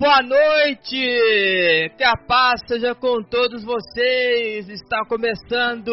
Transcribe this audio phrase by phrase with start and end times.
[0.00, 1.92] Boa noite!
[1.98, 4.66] Que a paz seja com todos vocês!
[4.70, 5.92] Está começando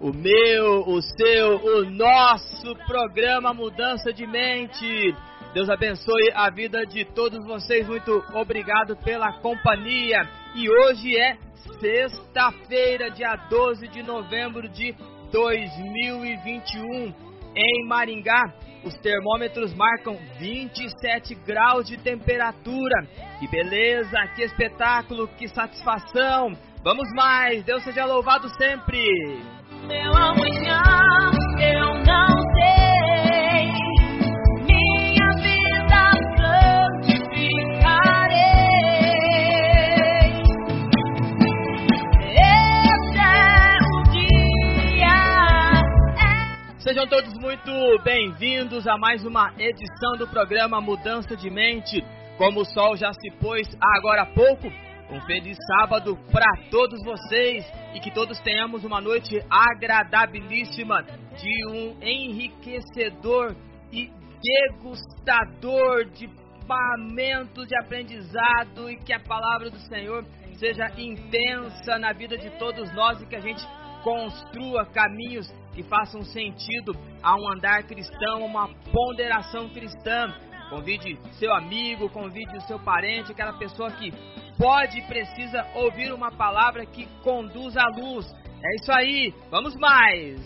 [0.00, 5.16] o meu, o seu, o nosso programa Mudança de Mente.
[5.52, 7.88] Deus abençoe a vida de todos vocês.
[7.88, 10.20] Muito obrigado pela companhia.
[10.54, 11.36] E hoje é
[11.80, 14.94] sexta-feira, dia 12 de novembro de
[15.32, 17.12] 2021.
[17.56, 18.54] Em Maringá,
[18.84, 23.06] os termômetros marcam 27 graus de temperatura.
[23.38, 26.56] Que beleza, que espetáculo, que satisfação.
[26.82, 29.00] Vamos mais, Deus seja louvado sempre.
[29.86, 30.82] Meu amanhã
[31.58, 32.89] eu não sei.
[48.04, 52.04] Bem-vindos a mais uma edição do programa Mudança de Mente.
[52.36, 54.66] Como o sol já se pôs agora há pouco,
[55.10, 57.64] um feliz sábado para todos vocês
[57.94, 61.06] e que todos tenhamos uma noite agradabilíssima
[61.38, 63.56] de um enriquecedor
[63.90, 64.10] e
[64.42, 66.28] degustador de
[66.68, 70.26] momentos de aprendizado e que a palavra do Senhor
[70.58, 73.66] seja intensa na vida de todos nós e que a gente
[74.04, 75.50] construa caminhos
[75.80, 76.92] que façam sentido
[77.22, 80.32] a um andar cristão, uma ponderação cristã.
[80.68, 84.12] Convide seu amigo, convide o seu parente, aquela pessoa que
[84.58, 88.30] pode e precisa ouvir uma palavra que conduz à luz.
[88.62, 90.38] É isso aí, vamos mais!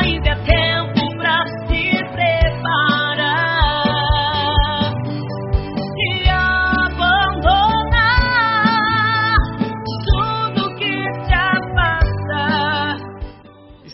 [0.00, 3.27] Ainda é tempo pra se preparar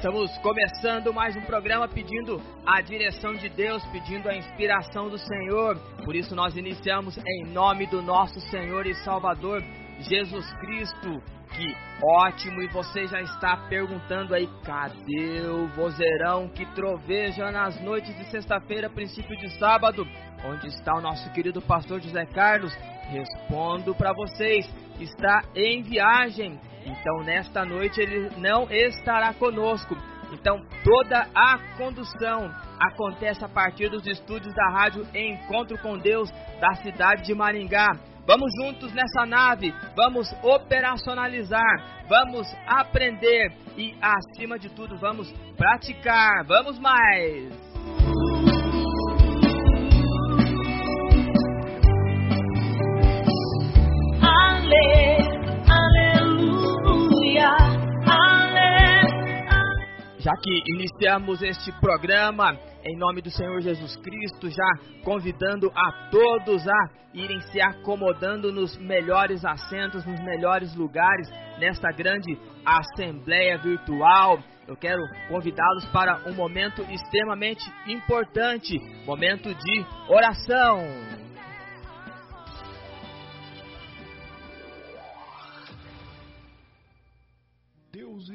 [0.04, 5.78] Estamos começando mais um programa pedindo a direção de Deus, pedindo a inspiração do Senhor.
[6.04, 9.62] Por isso nós iniciamos em nome do nosso Senhor e Salvador
[10.00, 11.22] Jesus Cristo.
[11.54, 12.60] Que ótimo!
[12.60, 18.90] E você já está perguntando aí, cadê o vozeirão que troveja nas noites de sexta-feira,
[18.90, 20.06] princípio de sábado?
[20.44, 22.76] Onde está o nosso querido pastor José Carlos?
[23.08, 24.68] Respondo para vocês,
[25.00, 26.60] está em viagem.
[26.84, 29.96] Então nesta noite ele não estará conosco.
[30.32, 32.50] Então toda a condução
[32.80, 37.88] acontece a partir dos estúdios da rádio Encontro com Deus da cidade de Maringá.
[38.26, 46.42] Vamos juntos nessa nave, vamos operacionalizar, vamos aprender e acima de tudo vamos praticar.
[46.46, 47.52] Vamos mais!
[54.22, 55.33] Ale, aleluia.
[60.18, 66.66] Já que iniciamos este programa em nome do Senhor Jesus Cristo, já convidando a todos
[66.68, 71.28] a irem se acomodando nos melhores assentos, nos melhores lugares,
[71.58, 74.38] nesta grande assembleia virtual.
[74.68, 81.23] Eu quero convidá-los para um momento extremamente importante momento de oração.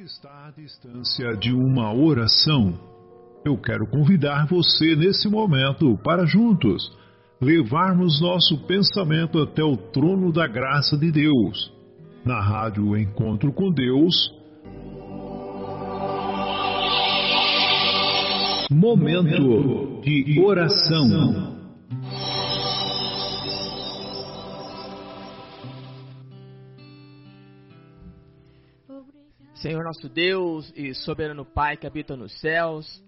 [0.09, 2.73] Está à distância de uma oração.
[3.45, 6.91] Eu quero convidar você nesse momento para juntos
[7.39, 11.71] levarmos nosso pensamento até o trono da graça de Deus.
[12.25, 14.33] Na rádio Encontro com Deus.
[18.71, 21.55] Momento de oração.
[29.61, 33.03] Senhor nosso Deus e soberano Pai que habita nos céus,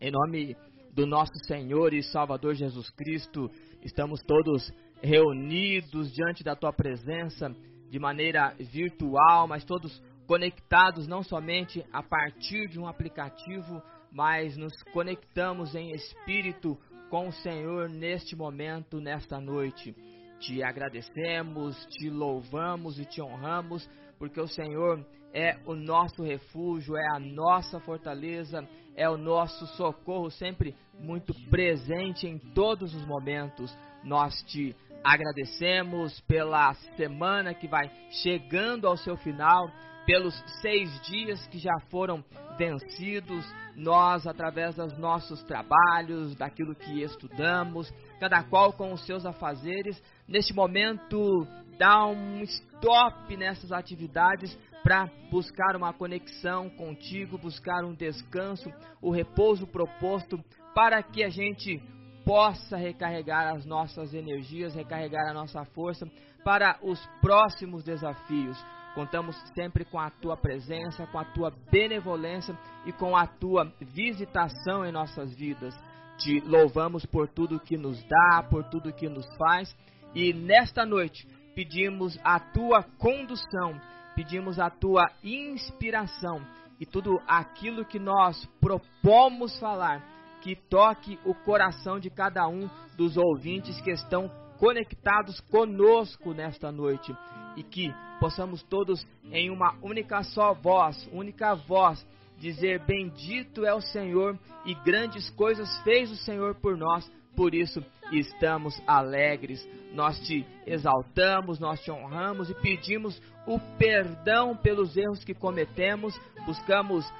[0.00, 0.56] em nome
[0.92, 3.50] do nosso Senhor e Salvador Jesus Cristo,
[3.82, 4.72] estamos todos
[5.02, 7.52] reunidos diante da tua presença
[7.90, 13.82] de maneira virtual, mas todos conectados não somente a partir de um aplicativo,
[14.12, 16.78] mas nos conectamos em espírito
[17.10, 19.92] com o Senhor neste momento, nesta noite.
[20.38, 23.90] Te agradecemos, te louvamos e te honramos,
[24.20, 30.30] porque o Senhor é o nosso refúgio, é a nossa fortaleza, é o nosso socorro
[30.30, 33.76] sempre muito presente em todos os momentos.
[34.04, 37.90] Nós te agradecemos pela semana que vai
[38.22, 39.68] chegando ao seu final,
[40.06, 42.24] pelos seis dias que já foram
[42.56, 43.44] vencidos,
[43.74, 50.54] nós, através dos nossos trabalhos, daquilo que estudamos, cada qual com os seus afazeres, neste
[50.54, 51.44] momento
[51.76, 58.70] dá um stop nessas atividades para buscar uma conexão contigo, buscar um descanso,
[59.00, 60.38] o repouso proposto,
[60.74, 61.82] para que a gente
[62.22, 66.06] possa recarregar as nossas energias, recarregar a nossa força
[66.44, 68.62] para os próximos desafios.
[68.94, 74.84] Contamos sempre com a tua presença, com a tua benevolência e com a tua visitação
[74.84, 75.74] em nossas vidas.
[76.18, 79.74] Te louvamos por tudo que nos dá, por tudo que nos faz
[80.14, 83.80] e nesta noite pedimos a tua condução
[84.14, 86.44] pedimos a tua inspiração
[86.78, 90.02] e tudo aquilo que nós propomos falar,
[90.40, 97.14] que toque o coração de cada um dos ouvintes que estão conectados conosco nesta noite.
[97.56, 102.04] E que possamos todos em uma única só voz, única voz,
[102.36, 107.84] dizer: Bendito é o Senhor e grandes coisas fez o Senhor por nós por isso
[108.12, 115.34] estamos alegres, nós te exaltamos, nós te honramos e pedimos o perdão pelos erros que
[115.34, 117.10] cometemos, buscamos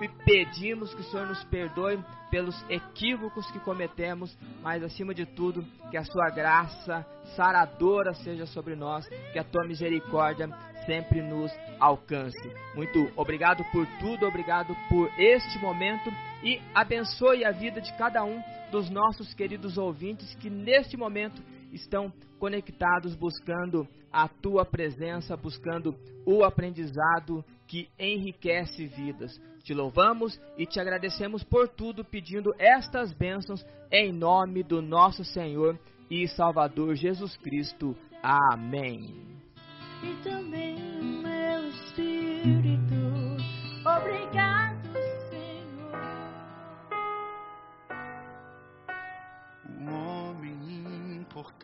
[0.00, 1.98] e pedimos que o Senhor nos perdoe
[2.30, 8.74] pelos equívocos que cometemos, mas acima de tudo, que a sua graça saradora seja sobre
[8.74, 10.48] nós, que a tua misericórdia
[10.84, 12.52] sempre nos alcance.
[12.74, 16.10] Muito obrigado por tudo, obrigado por este momento
[16.42, 21.40] e abençoe a vida de cada um dos nossos queridos ouvintes que neste momento
[21.74, 29.40] estão conectados buscando a tua presença, buscando o aprendizado que enriquece vidas.
[29.62, 35.78] Te louvamos e te agradecemos por tudo, pedindo estas bênçãos em nome do nosso Senhor
[36.10, 37.96] e Salvador Jesus Cristo.
[38.22, 39.38] Amém.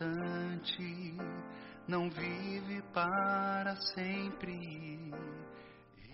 [0.01, 1.15] Importante
[1.87, 4.97] não vive para sempre.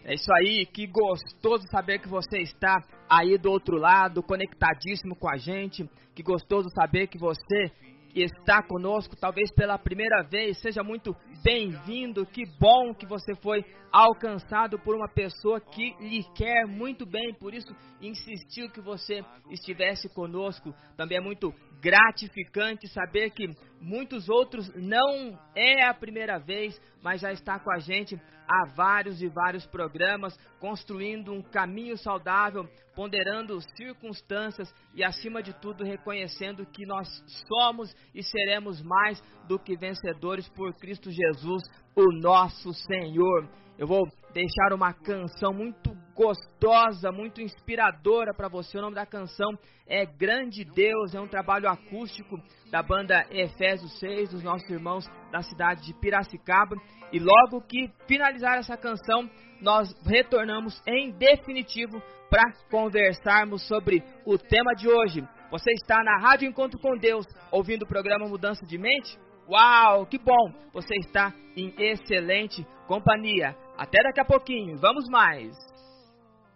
[0.03, 2.77] É isso aí, que gostoso saber que você está
[3.10, 5.89] aí do outro lado, conectadíssimo com a gente.
[6.13, 7.72] Que gostoso saber que você
[8.15, 10.58] está conosco, talvez pela primeira vez.
[10.60, 12.25] Seja muito bem-vindo.
[12.25, 17.53] Que bom que você foi alcançado por uma pessoa que lhe quer muito bem, por
[17.53, 20.74] isso insistiu que você estivesse conosco.
[20.96, 23.48] Também é muito gratificante saber que
[23.79, 29.22] muitos outros não é a primeira vez, mas já está com a gente há vários
[29.22, 36.86] e vários programas, construindo um caminho saudável, ponderando circunstâncias e, acima de tudo, reconhecendo que
[36.86, 37.07] nós
[37.48, 41.63] somos e seremos mais do que vencedores por Cristo Jesus,
[41.96, 43.48] o nosso Senhor.
[43.77, 48.75] Eu vou deixar uma canção muito gostosa, muito inspiradora para você.
[48.75, 49.51] O nome da canção
[49.86, 52.41] é Grande Deus, é um trabalho acústico
[52.72, 56.75] da banda Efésios 6, dos nossos irmãos da cidade de Piracicaba.
[57.13, 59.29] E logo que finalizar essa canção,
[59.62, 65.22] nós retornamos em definitivo para conversarmos sobre o tema de hoje.
[65.51, 69.19] Você está na Rádio Encontro com Deus, ouvindo o programa Mudança de Mente?
[69.50, 70.51] Uau, que bom!
[70.74, 73.56] Você está em excelente companhia.
[73.77, 75.56] Até daqui a pouquinho, vamos mais!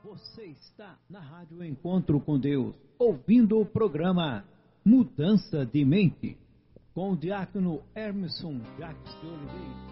[0.03, 4.43] Você está na Rádio Encontro com Deus, ouvindo o programa
[4.83, 6.37] Mudança de Mente,
[6.93, 9.91] com o diácono Emerson Jacques de Oliveira.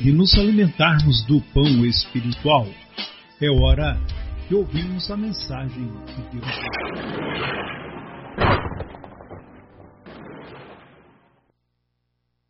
[0.00, 2.64] De nos alimentarmos do pão espiritual.
[3.38, 4.00] É hora
[4.48, 6.56] de ouvirmos a mensagem de Deus.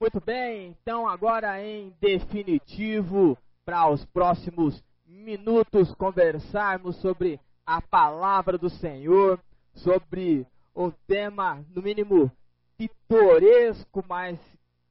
[0.01, 8.71] Muito bem, então agora em definitivo, para os próximos minutos conversarmos sobre a palavra do
[8.71, 9.41] Senhor,
[9.75, 12.31] sobre um tema, no mínimo,
[12.79, 14.39] pitoresco, mas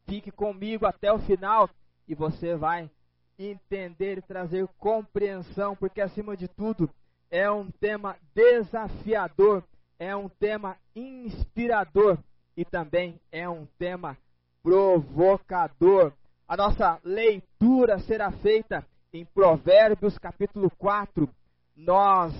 [0.06, 1.70] fique comigo até o final
[2.10, 2.90] e você vai
[3.38, 6.90] entender e trazer compreensão, porque acima de tudo
[7.30, 9.64] é um tema desafiador,
[10.00, 12.18] é um tema inspirador
[12.58, 14.18] e também é um tema
[14.64, 16.12] provocador.
[16.48, 21.30] A nossa leitura será feita em Provérbios capítulo 4.
[21.76, 22.34] Nós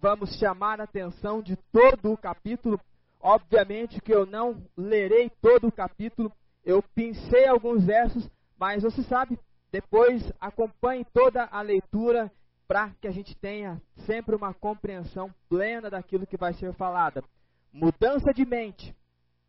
[0.00, 2.80] vamos chamar a atenção de todo o capítulo.
[3.20, 6.32] Obviamente que eu não lerei todo o capítulo,
[6.64, 9.38] eu pensei alguns versos, mas você sabe,
[9.72, 12.30] depois acompanhe toda a leitura
[12.68, 17.24] para que a gente tenha sempre uma compreensão plena daquilo que vai ser falado.
[17.72, 18.94] Mudança de mente.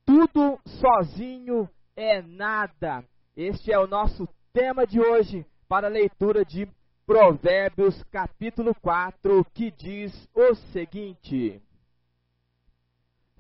[0.06, 3.04] Tudo sozinho é nada.
[3.36, 6.66] Este é o nosso tema de hoje para a leitura de
[7.06, 11.62] Provérbios capítulo 4, que diz o seguinte: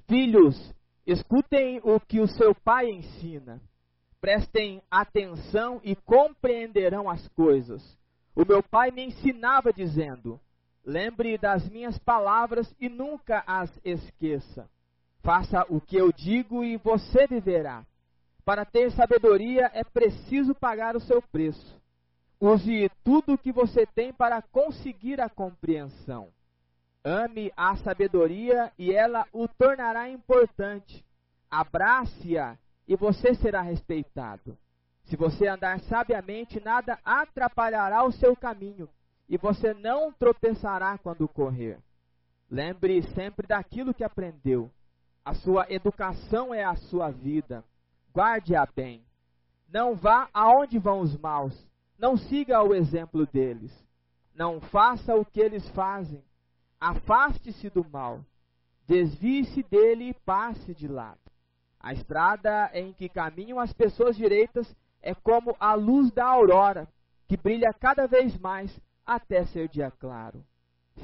[0.05, 0.75] Filhos,
[1.07, 3.61] escutem o que o seu pai ensina.
[4.21, 7.97] Prestem atenção e compreenderão as coisas.
[8.35, 10.39] O meu pai me ensinava dizendo:
[10.85, 14.69] Lembre das minhas palavras e nunca as esqueça.
[15.23, 17.83] Faça o que eu digo e você viverá.
[18.45, 21.81] Para ter sabedoria é preciso pagar o seu preço.
[22.39, 26.29] Use tudo o que você tem para conseguir a compreensão.
[27.03, 31.03] Ame a sabedoria e ela o tornará importante.
[31.49, 34.57] Abrace-a e você será respeitado.
[35.05, 38.89] Se você andar sabiamente, nada atrapalhará o seu caminho
[39.27, 41.79] e você não tropeçará quando correr.
[42.49, 44.69] Lembre sempre daquilo que aprendeu.
[45.23, 47.63] A sua educação é a sua vida.
[48.13, 49.05] Guarde-a bem.
[49.71, 53.71] Não vá aonde vão os maus não siga o exemplo deles.
[54.33, 56.23] Não faça o que eles fazem.
[56.79, 58.25] Afaste-se do mal.
[58.87, 61.19] Desvie-se dele e passe de lado.
[61.81, 66.87] A estrada em que caminham as pessoas direitas é como a luz da aurora,
[67.27, 70.43] que brilha cada vez mais até ser dia claro.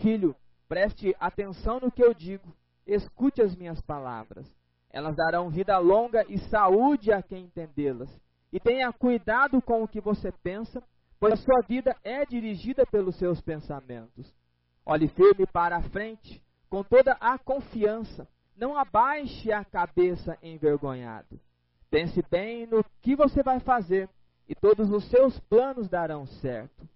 [0.02, 0.36] Filho,
[0.70, 2.56] preste atenção no que eu digo.
[2.86, 4.46] Escute as minhas palavras.
[4.90, 8.10] Elas darão vida longa e saúde a quem entendê-las
[8.52, 10.82] e tenha cuidado com o que você pensa,
[11.20, 14.34] pois a sua vida é dirigida pelos seus pensamentos.
[14.86, 18.28] Olhe firme para a frente, com toda a confiança.
[18.58, 21.40] Não abaixe a cabeça envergonhado.
[21.90, 24.10] Pense bem no que você vai fazer,
[24.50, 26.88] e todos os seus planos darão certo.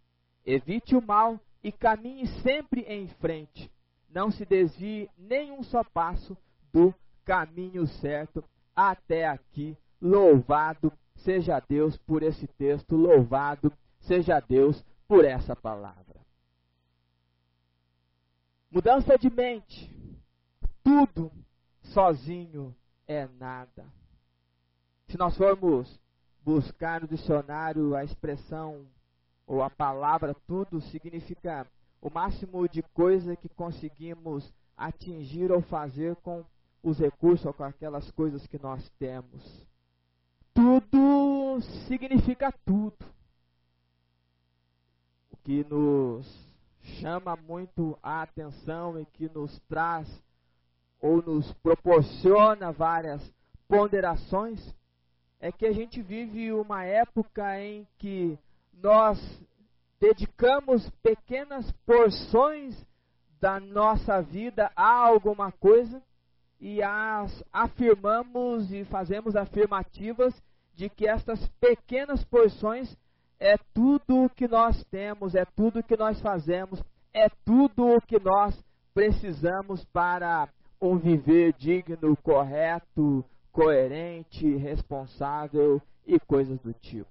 [0.45, 3.71] Evite o mal e caminhe sempre em frente.
[4.10, 6.36] Não se desvie nem um só passo
[6.74, 6.93] do
[7.24, 8.43] caminho certo
[8.76, 9.78] até aqui.
[10.02, 10.91] Louvado
[11.24, 16.19] Seja Deus por esse texto, louvado seja Deus por essa palavra.
[18.71, 19.93] Mudança de mente.
[20.84, 21.32] Tudo
[21.93, 22.75] sozinho
[23.08, 23.86] é nada.
[25.08, 25.99] Se nós formos
[26.43, 28.86] buscar no dicionário a expressão
[29.45, 31.67] ou a palavra tudo, significa
[32.01, 36.43] o máximo de coisa que conseguimos atingir ou fazer com
[36.82, 39.71] os recursos ou com aquelas coisas que nós temos
[40.54, 43.06] tudo significa tudo.
[45.32, 46.27] O que nos
[46.99, 50.08] chama muito a atenção e que nos traz
[51.02, 53.22] ou nos proporciona várias
[53.68, 54.60] ponderações
[55.40, 58.38] é que a gente vive uma época em que
[58.74, 59.20] nós
[60.00, 62.76] dedicamos pequenas porções
[63.40, 66.02] da nossa vida a alguma coisa
[66.60, 70.40] e as afirmamos e fazemos afirmativas
[70.76, 72.96] de que estas pequenas porções
[73.40, 76.80] é tudo o que nós temos, é tudo o que nós fazemos,
[77.12, 78.56] é tudo o que nós
[78.94, 80.48] precisamos para
[80.82, 87.10] um viver digno, correto, coerente, responsável e coisas do tipo.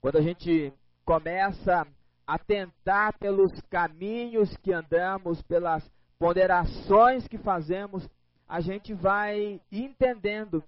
[0.00, 0.72] Quando a gente
[1.04, 1.86] começa
[2.26, 8.08] a tentar pelos caminhos que andamos, pelas ponderações que fazemos,
[8.46, 10.62] a gente vai entendendo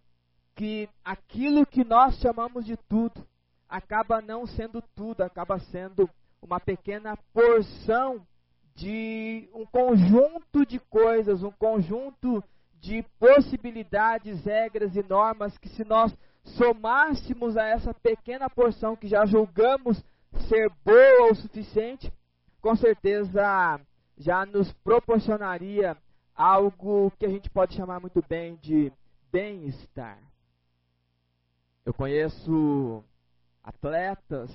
[0.54, 3.26] que aquilo que nós chamamos de tudo
[3.68, 6.08] acaba não sendo tudo, acaba sendo
[6.40, 8.26] uma pequena porção
[8.74, 12.42] de um conjunto de coisas, um conjunto
[12.80, 19.24] de possibilidades, regras e normas que, se nós somássemos a essa pequena porção que já
[19.24, 20.02] julgamos
[20.48, 22.12] ser boa o suficiente,
[22.60, 23.80] com certeza
[24.16, 25.96] já nos proporcionaria
[26.34, 28.92] algo que a gente pode chamar muito bem de
[29.30, 30.18] bem-estar.
[31.84, 33.04] Eu conheço
[33.62, 34.50] atletas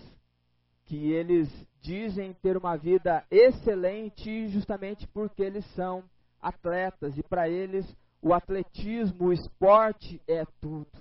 [0.86, 1.50] que eles
[1.88, 6.04] dizem ter uma vida excelente justamente porque eles são
[6.42, 7.86] atletas e para eles
[8.22, 10.92] o atletismo, o esporte é tudo.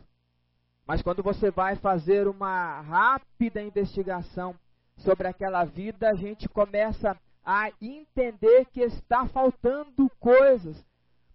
[0.86, 4.54] Mas quando você vai fazer uma rápida investigação
[4.98, 10.80] sobre aquela vida, a gente começa a entender que está faltando coisas,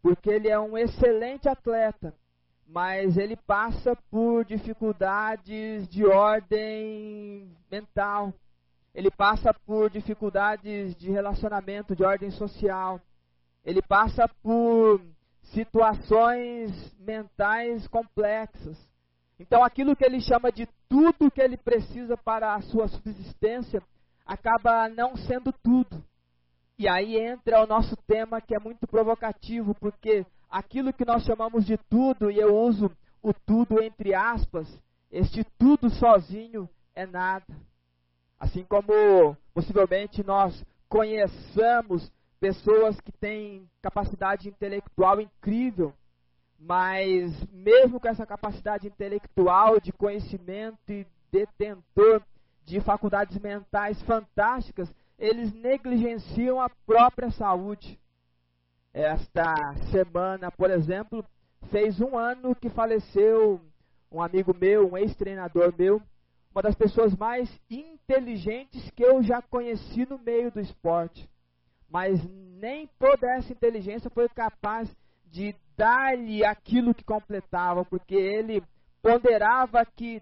[0.02, 2.14] porque ele é um excelente atleta,
[2.66, 8.34] mas ele passa por dificuldades de ordem mental,
[8.94, 13.00] ele passa por dificuldades de relacionamento, de ordem social,
[13.64, 15.02] ele passa por
[15.54, 18.78] situações mentais complexas.
[19.40, 23.82] Então, aquilo que ele chama de tudo que ele precisa para a sua subsistência
[24.26, 26.04] acaba não sendo tudo.
[26.78, 31.66] E aí entra o nosso tema que é muito provocativo, porque aquilo que nós chamamos
[31.66, 34.68] de tudo, e eu uso o tudo entre aspas,
[35.12, 37.46] este tudo sozinho é nada.
[38.42, 45.94] Assim como possivelmente nós conheçamos pessoas que têm capacidade intelectual incrível,
[46.58, 52.24] mas mesmo com essa capacidade intelectual de conhecimento e detentor
[52.66, 58.00] de faculdades mentais fantásticas, eles negligenciam a própria saúde.
[58.92, 59.54] Esta
[59.92, 61.24] semana, por exemplo,
[61.70, 63.62] fez um ano que faleceu
[64.12, 66.02] um amigo meu, um ex-treinador meu,
[66.52, 71.30] uma das pessoas mais inteligentes que eu já conheci no meio do esporte.
[71.90, 72.22] Mas
[72.60, 74.90] nem toda essa inteligência foi capaz
[75.26, 78.62] de dar-lhe aquilo que completava, porque ele
[79.02, 80.22] ponderava que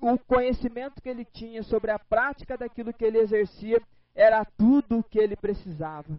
[0.00, 3.80] o conhecimento que ele tinha sobre a prática daquilo que ele exercia
[4.14, 6.18] era tudo o que ele precisava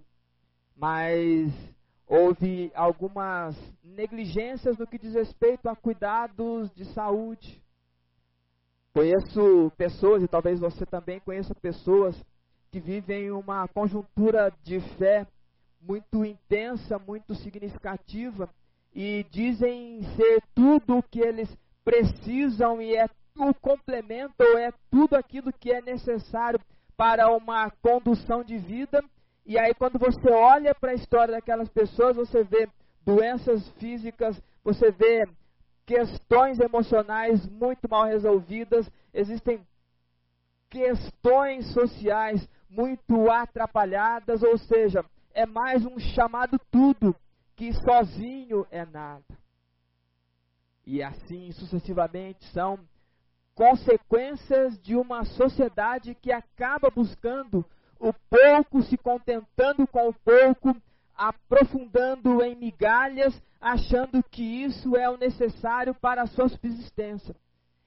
[0.82, 1.54] mas
[2.08, 7.62] houve algumas negligências no que diz respeito a cuidados de saúde.
[8.94, 12.16] Conheço pessoas, e talvez você também conheça pessoas,
[12.70, 15.26] que vivem uma conjuntura de fé
[15.82, 18.50] muito intensa, muito significativa,
[18.94, 21.50] e dizem ser tudo o que eles
[21.84, 26.60] precisam e é o complemento ou é tudo aquilo que é necessário
[26.98, 29.02] para uma condução de vida.
[29.46, 32.70] E aí, quando você olha para a história daquelas pessoas, você vê
[33.06, 35.26] doenças físicas, você vê
[35.86, 39.66] questões emocionais muito mal resolvidas, existem
[40.70, 47.16] questões sociais muito atrapalhadas, ou seja, é mais um chamado tudo
[47.56, 49.24] que sozinho é nada.
[50.86, 52.80] E assim sucessivamente são
[53.54, 57.66] consequências de uma sociedade que acaba buscando
[58.00, 60.76] o pouco se contentando com o pouco,
[61.22, 67.36] aprofundando em migalhas, achando que isso é o necessário para a sua subsistência.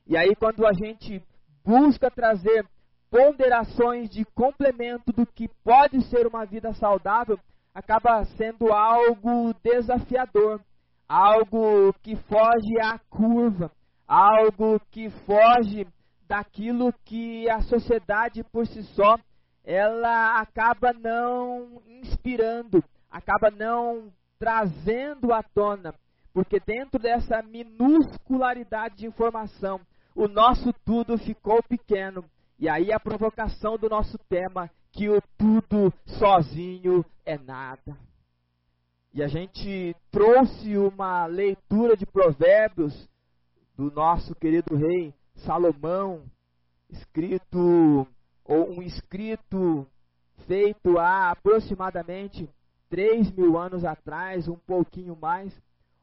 [0.07, 1.21] E aí, quando a gente
[1.65, 2.65] busca trazer
[3.11, 7.37] ponderações de complemento do que pode ser uma vida saudável,
[7.75, 10.61] acaba sendo algo desafiador,
[11.09, 13.69] algo que foge à curva,
[14.07, 15.87] algo que foge
[16.29, 19.19] daquilo que a sociedade por si só
[19.65, 25.95] ela acaba não inspirando, acaba não trazendo à tona,
[26.33, 29.81] porque dentro dessa minuscularidade de informação,
[30.17, 32.25] o nosso tudo ficou pequeno.
[32.59, 37.97] E aí a provocação do nosso tema, que o tudo sozinho é nada.
[39.13, 43.09] E a gente trouxe uma leitura de provérbios
[43.77, 46.25] do nosso querido rei Salomão,
[46.91, 48.09] escrito
[48.45, 49.87] ou um escrito
[50.49, 52.49] feito há aproximadamente
[52.91, 55.53] 3 mil anos atrás, um pouquinho mais,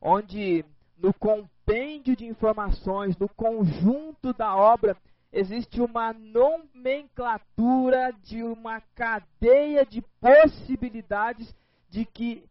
[0.02, 0.66] onde
[0.98, 4.98] no compêndio de informações, no conjunto da obra,
[5.32, 11.56] existe uma nomenclatura de uma cadeia de possibilidades
[11.90, 12.44] de que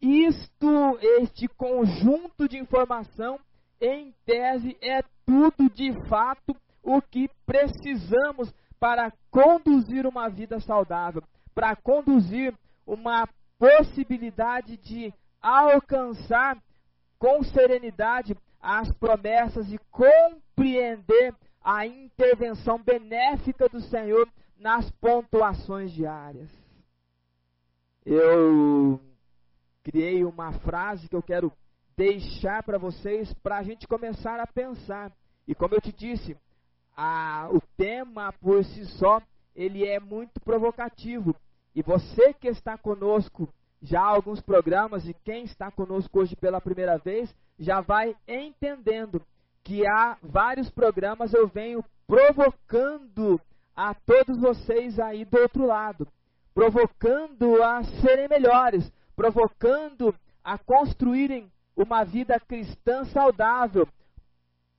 [0.00, 3.38] isto, este conjunto de informação,
[3.80, 11.22] em tese, é tudo de fato o que precisamos para conduzir uma vida saudável,
[11.54, 12.54] para conduzir
[12.86, 13.26] uma
[13.58, 16.58] possibilidade de alcançar
[17.18, 26.50] com serenidade as promessas e compreender a intervenção benéfica do Senhor nas pontuações diárias.
[28.04, 29.00] Eu
[29.82, 31.52] criei uma frase que eu quero
[31.96, 35.10] deixar para vocês para a gente começar a pensar
[35.48, 36.36] E como eu te disse,
[36.96, 39.22] a, o tema por si só,
[39.54, 41.34] ele é muito provocativo.
[41.76, 46.58] E você que está conosco já há alguns programas e quem está conosco hoje pela
[46.58, 49.20] primeira vez já vai entendendo
[49.62, 53.38] que há vários programas eu venho provocando
[53.76, 56.08] a todos vocês aí do outro lado,
[56.54, 63.86] provocando a serem melhores, provocando a construírem uma vida cristã saudável,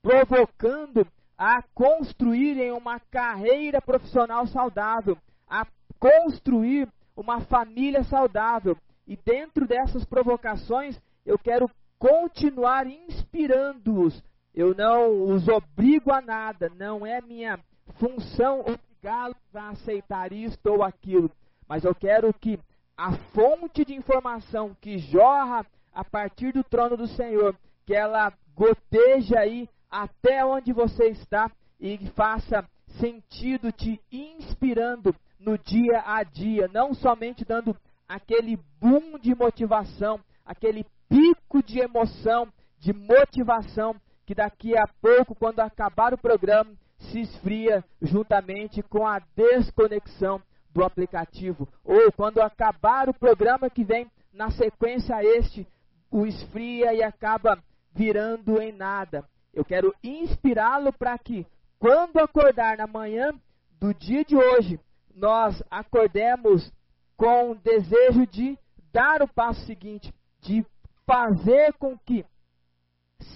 [0.02, 1.06] provocando
[1.36, 5.16] a construírem uma carreira profissional saudável,
[5.48, 5.64] a
[5.98, 8.76] construir uma família saudável.
[9.06, 14.22] E dentro dessas provocações, eu quero continuar inspirando-os.
[14.54, 17.58] Eu não os obrigo a nada, não é minha
[17.98, 21.30] função obrigá-los a aceitar isto ou aquilo,
[21.68, 22.58] mas eu quero que
[22.96, 27.56] a fonte de informação que jorra a partir do trono do Senhor,
[27.86, 32.64] que ela goteja aí até onde você está e faça
[33.00, 37.76] sentido te inspirando no dia a dia, não somente dando
[38.08, 42.48] aquele boom de motivação, aquele pico de emoção,
[42.78, 43.94] de motivação,
[44.26, 50.84] que daqui a pouco, quando acabar o programa, se esfria juntamente com a desconexão do
[50.84, 51.68] aplicativo.
[51.84, 55.66] Ou quando acabar o programa que vem na sequência a este,
[56.10, 57.62] o esfria e acaba
[57.94, 59.24] virando em nada.
[59.52, 61.46] Eu quero inspirá-lo para que,
[61.78, 63.32] quando acordar na manhã
[63.80, 64.78] do dia de hoje,
[65.18, 66.72] nós acordemos
[67.16, 68.56] com o desejo de
[68.92, 70.64] dar o passo seguinte, de
[71.04, 72.24] fazer com que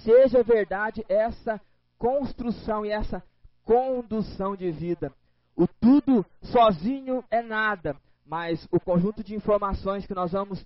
[0.05, 1.61] seja verdade essa
[1.99, 3.23] construção e essa
[3.65, 5.13] condução de vida.
[5.57, 10.65] O tudo sozinho é nada, mas o conjunto de informações que nós vamos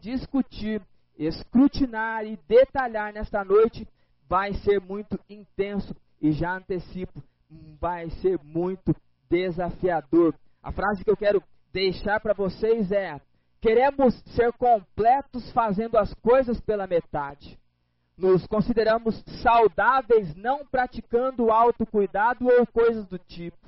[0.00, 0.82] discutir,
[1.18, 3.86] escrutinar e detalhar nesta noite
[4.28, 7.22] vai ser muito intenso e já antecipo,
[7.80, 8.94] vai ser muito
[9.28, 10.34] desafiador.
[10.62, 13.20] A frase que eu quero deixar para vocês é:
[13.60, 17.58] queremos ser completos fazendo as coisas pela metade.
[18.16, 23.58] Nos consideramos saudáveis não praticando autocuidado ou coisas do tipo.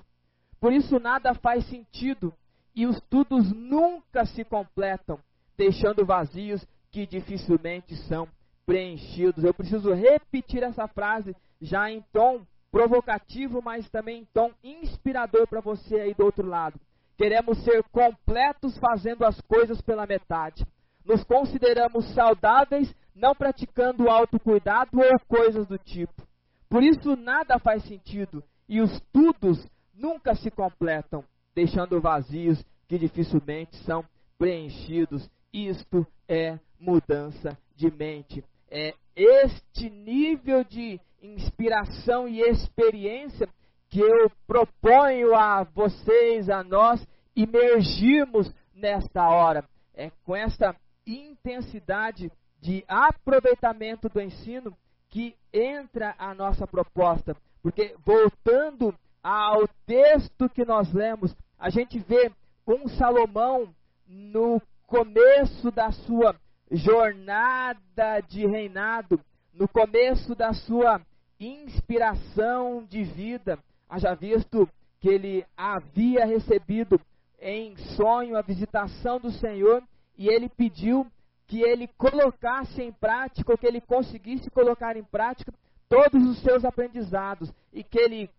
[0.58, 2.32] Por isso nada faz sentido
[2.74, 5.18] e os tudos nunca se completam,
[5.56, 8.26] deixando vazios que dificilmente são
[8.64, 9.44] preenchidos.
[9.44, 15.60] Eu preciso repetir essa frase já em tom provocativo, mas também em tom inspirador para
[15.60, 16.78] você aí do outro lado.
[17.16, 20.66] Queremos ser completos fazendo as coisas pela metade.
[21.04, 26.22] Nos consideramos saudáveis não praticando autocuidado ou coisas do tipo.
[26.68, 33.76] Por isso nada faz sentido e os tudos nunca se completam, deixando vazios que dificilmente
[33.84, 34.04] são
[34.38, 35.28] preenchidos.
[35.52, 43.48] Isto é mudança de mente é, este nível de inspiração e experiência
[43.88, 49.64] que eu proponho a vocês, a nós, imergirmos nesta hora.
[49.94, 50.76] É com esta
[51.06, 54.76] intensidade de aproveitamento do ensino
[55.08, 57.36] que entra a nossa proposta.
[57.62, 62.30] Porque, voltando ao texto que nós lemos, a gente vê
[62.66, 63.74] um Salomão
[64.06, 66.36] no começo da sua
[66.70, 69.20] jornada de reinado,
[69.52, 71.00] no começo da sua
[71.40, 74.68] inspiração de vida, haja visto
[75.00, 77.00] que ele havia recebido
[77.40, 79.82] em sonho a visitação do Senhor
[80.16, 81.06] e ele pediu
[81.46, 85.52] que ele colocasse em prática, ou que ele conseguisse colocar em prática
[85.88, 88.30] todos os seus aprendizados e que ele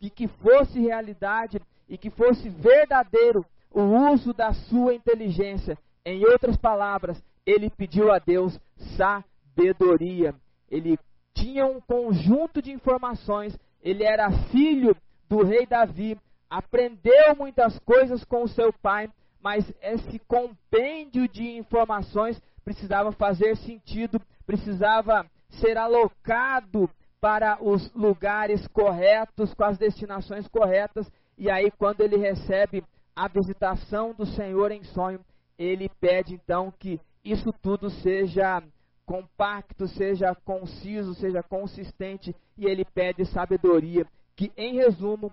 [0.00, 5.76] e que fosse realidade e que fosse verdadeiro o uso da sua inteligência.
[6.04, 8.58] Em outras palavras, ele pediu a Deus
[8.96, 10.34] sabedoria.
[10.70, 10.98] Ele
[11.44, 14.96] tinha um conjunto de informações, ele era filho
[15.28, 19.10] do rei Davi, aprendeu muitas coisas com o seu pai,
[19.42, 25.26] mas esse compêndio de informações precisava fazer sentido, precisava
[25.60, 26.88] ser alocado
[27.20, 32.82] para os lugares corretos, com as destinações corretas, e aí quando ele recebe
[33.14, 35.20] a visitação do Senhor em sonho,
[35.58, 38.62] ele pede então que isso tudo seja
[39.06, 45.32] compacto, seja conciso, seja consistente, e ele pede sabedoria, que em resumo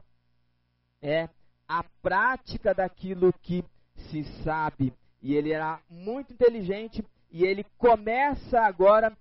[1.02, 1.30] é
[1.68, 3.64] a prática daquilo que
[3.96, 4.94] se sabe.
[5.22, 9.16] E ele era muito inteligente e ele começa agora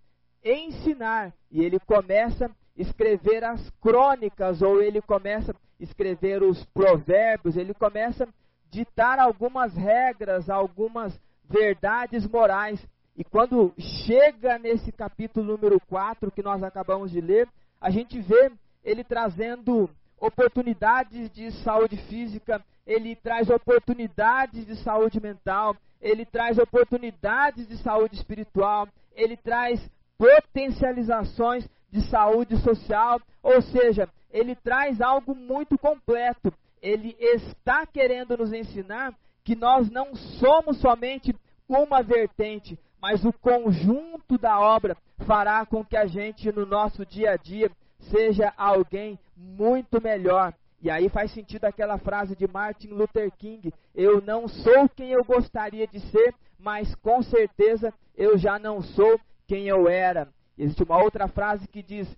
[0.44, 6.64] a ensinar, e ele começa a escrever as crônicas, ou ele começa a escrever os
[6.66, 8.28] provérbios, ele começa a
[8.70, 12.84] ditar algumas regras, algumas verdades morais.
[13.20, 17.46] E quando chega nesse capítulo número 4 que nós acabamos de ler,
[17.78, 18.50] a gente vê
[18.82, 27.68] ele trazendo oportunidades de saúde física, ele traz oportunidades de saúde mental, ele traz oportunidades
[27.68, 35.76] de saúde espiritual, ele traz potencializações de saúde social, ou seja, ele traz algo muito
[35.76, 36.50] completo.
[36.80, 39.12] Ele está querendo nos ensinar
[39.44, 41.36] que nós não somos somente
[41.68, 47.32] uma vertente, mas o conjunto da obra fará com que a gente no nosso dia
[47.32, 47.70] a dia
[48.10, 50.54] seja alguém muito melhor.
[50.82, 55.24] E aí faz sentido aquela frase de Martin Luther King: Eu não sou quem eu
[55.24, 60.28] gostaria de ser, mas com certeza eu já não sou quem eu era.
[60.56, 62.08] Existe uma outra frase que diz: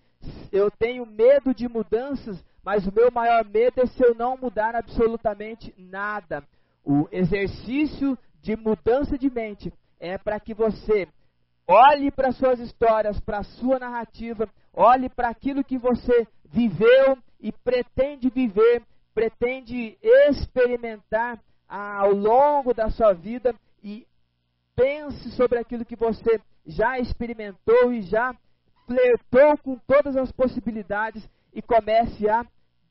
[0.52, 4.76] Eu tenho medo de mudanças, mas o meu maior medo é se eu não mudar
[4.76, 6.44] absolutamente nada.
[6.84, 11.06] O exercício de mudança de mente é para que você
[11.64, 17.52] olhe para suas histórias, para a sua narrativa, olhe para aquilo que você viveu e
[17.52, 18.82] pretende viver,
[19.14, 24.04] pretende experimentar ao longo da sua vida e
[24.74, 28.34] pense sobre aquilo que você já experimentou e já
[28.86, 32.44] flertou com todas as possibilidades e comece a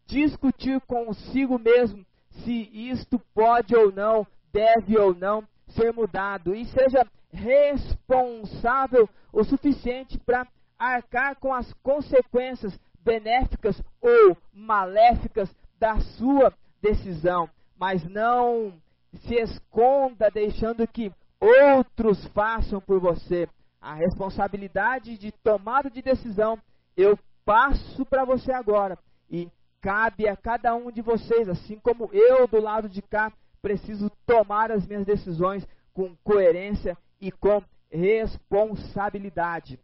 [0.05, 2.05] discutir consigo mesmo
[2.45, 10.17] se isto pode ou não, deve ou não ser mudado e seja responsável o suficiente
[10.19, 18.73] para arcar com as consequências benéficas ou maléficas da sua decisão, mas não
[19.13, 23.47] se esconda deixando que outros façam por você.
[23.79, 26.59] A responsabilidade de tomada de decisão
[26.95, 28.97] eu passo para você agora
[29.29, 29.49] e
[29.81, 33.31] cabe a cada um de vocês, assim como eu do lado de cá
[33.61, 39.79] preciso tomar as minhas decisões com coerência e com responsabilidade.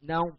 [0.00, 0.36] Não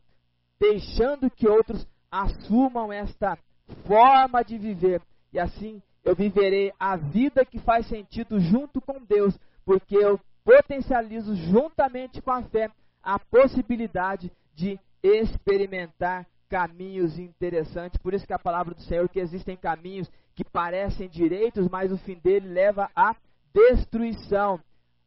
[0.60, 3.38] deixando que outros assumam esta
[3.86, 5.02] forma de viver.
[5.32, 11.36] E assim eu viverei a vida que faz sentido junto com Deus, porque eu potencializo
[11.36, 12.70] juntamente com a fé
[13.02, 18.00] a possibilidade de experimentar caminhos interessantes.
[18.00, 21.98] Por isso que a palavra do Senhor que existem caminhos que parecem direitos, mas o
[21.98, 23.15] fim dele leva à
[23.54, 24.60] destruição.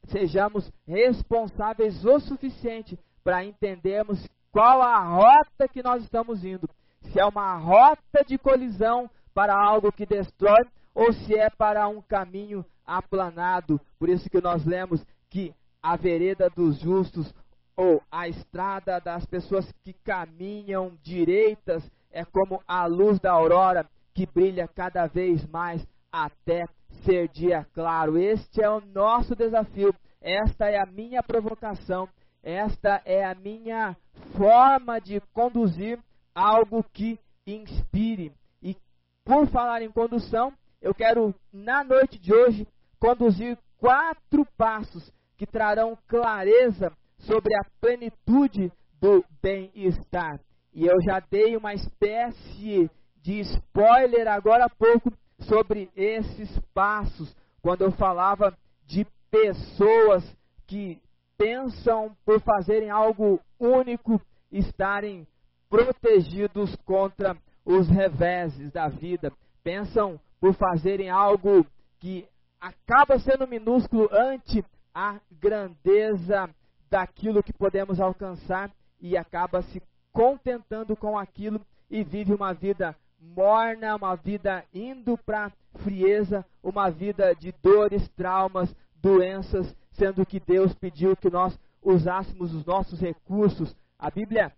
[0.06, 6.68] Sejamos responsáveis o suficiente para entendermos qual a rota que nós estamos indo.
[7.12, 10.64] Se é uma rota de colisão para algo que destrói
[10.94, 13.80] ou se é para um caminho aplanado.
[13.98, 17.32] Por isso que nós lemos que a vereda dos justos
[17.76, 23.86] ou a estrada das pessoas que caminham direitas é como a luz da aurora
[24.18, 26.64] que brilha cada vez mais até
[27.04, 28.18] ser dia claro.
[28.18, 32.08] Este é o nosso desafio, esta é a minha provocação,
[32.42, 33.96] esta é a minha
[34.36, 36.00] forma de conduzir
[36.34, 38.32] algo que inspire.
[38.60, 38.76] E
[39.24, 40.52] por falar em condução,
[40.82, 42.66] eu quero na noite de hoje
[42.98, 50.40] conduzir quatro passos que trarão clareza sobre a plenitude do bem-estar.
[50.74, 52.90] E eu já dei uma espécie
[53.28, 60.24] de spoiler agora há pouco sobre esses passos, quando eu falava de pessoas
[60.66, 60.98] que
[61.36, 64.18] pensam por fazerem algo único
[64.50, 65.26] estarem
[65.68, 67.36] protegidos contra
[67.66, 69.30] os reveses da vida,
[69.62, 71.66] pensam por fazerem algo
[71.98, 72.26] que
[72.58, 76.48] acaba sendo minúsculo ante a grandeza
[76.88, 79.82] daquilo que podemos alcançar e acaba se
[80.14, 85.52] contentando com aquilo e vive uma vida morna, uma vida indo para
[85.82, 92.64] frieza, uma vida de dores, traumas, doenças, sendo que Deus pediu que nós usássemos os
[92.64, 93.74] nossos recursos.
[93.98, 94.52] A Bíblia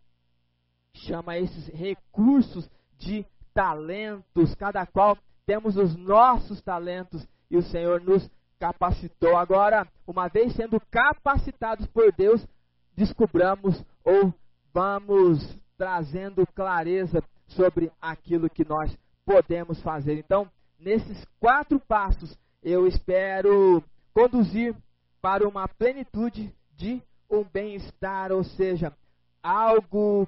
[0.95, 8.31] chama esses recursos de talentos, cada qual temos os nossos talentos e o Senhor nos
[8.59, 9.37] capacitou.
[9.37, 12.47] Agora, uma vez sendo capacitados por Deus,
[12.95, 14.33] descobramos ou
[14.73, 20.19] vamos trazendo clareza sobre aquilo que nós podemos fazer.
[20.19, 23.83] Então, nesses quatro passos, eu espero
[24.13, 24.75] conduzir
[25.21, 28.93] para uma plenitude de um bem-estar, ou seja,
[29.43, 30.27] algo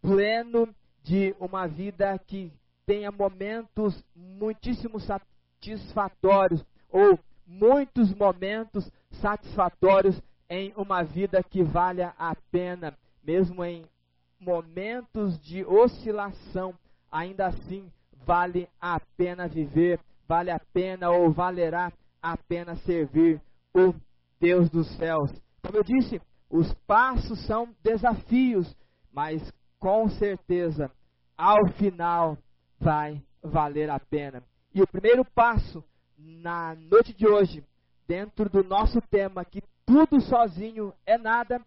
[0.00, 0.68] pleno
[1.02, 2.52] de uma vida que
[2.86, 12.96] tenha momentos muitíssimo satisfatórios ou muitos momentos satisfatórios em uma vida que valha a pena,
[13.22, 13.84] mesmo em
[14.44, 16.74] momentos de oscilação,
[17.10, 17.90] ainda assim
[18.24, 21.92] vale a pena viver, vale a pena ou valerá
[22.22, 23.40] a pena servir
[23.74, 23.94] o
[24.38, 25.30] Deus dos céus.
[25.62, 26.20] Como eu disse,
[26.50, 28.74] os passos são desafios,
[29.12, 30.90] mas com certeza
[31.36, 32.38] ao final
[32.78, 34.42] vai valer a pena.
[34.74, 35.84] E o primeiro passo
[36.16, 37.64] na noite de hoje,
[38.06, 41.60] dentro do nosso tema, que tudo sozinho é nada,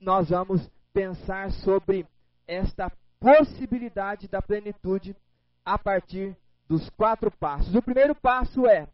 [0.00, 0.68] nós vamos
[0.98, 2.04] pensar sobre
[2.44, 2.90] esta
[3.20, 5.14] possibilidade da plenitude
[5.64, 6.36] a partir
[6.68, 7.72] dos quatro passos.
[7.72, 8.88] O primeiro passo é: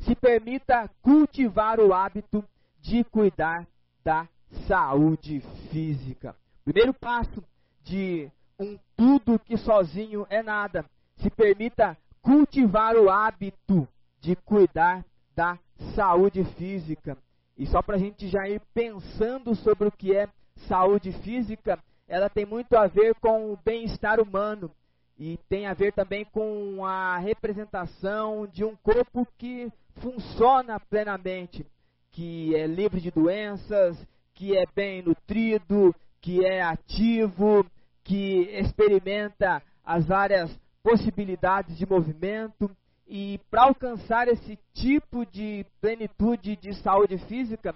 [0.00, 2.44] se permita cultivar o hábito
[2.82, 3.66] de cuidar
[4.04, 4.28] da
[4.68, 6.36] saúde física.
[6.64, 7.42] Primeiro passo
[7.82, 10.84] de um tudo que sozinho é nada.
[11.16, 13.88] Se permita cultivar o hábito
[14.20, 15.02] de cuidar
[15.34, 15.58] da
[15.94, 17.16] saúde física.
[17.56, 22.28] E só para a gente já ir pensando sobre o que é saúde física, ela
[22.28, 24.70] tem muito a ver com o bem-estar humano
[25.18, 31.64] e tem a ver também com a representação de um corpo que funciona plenamente,
[32.10, 33.96] que é livre de doenças,
[34.34, 37.64] que é bem nutrido, que é ativo,
[38.02, 40.50] que experimenta as várias
[40.82, 42.70] possibilidades de movimento.
[43.06, 47.74] E para alcançar esse tipo de plenitude de saúde física,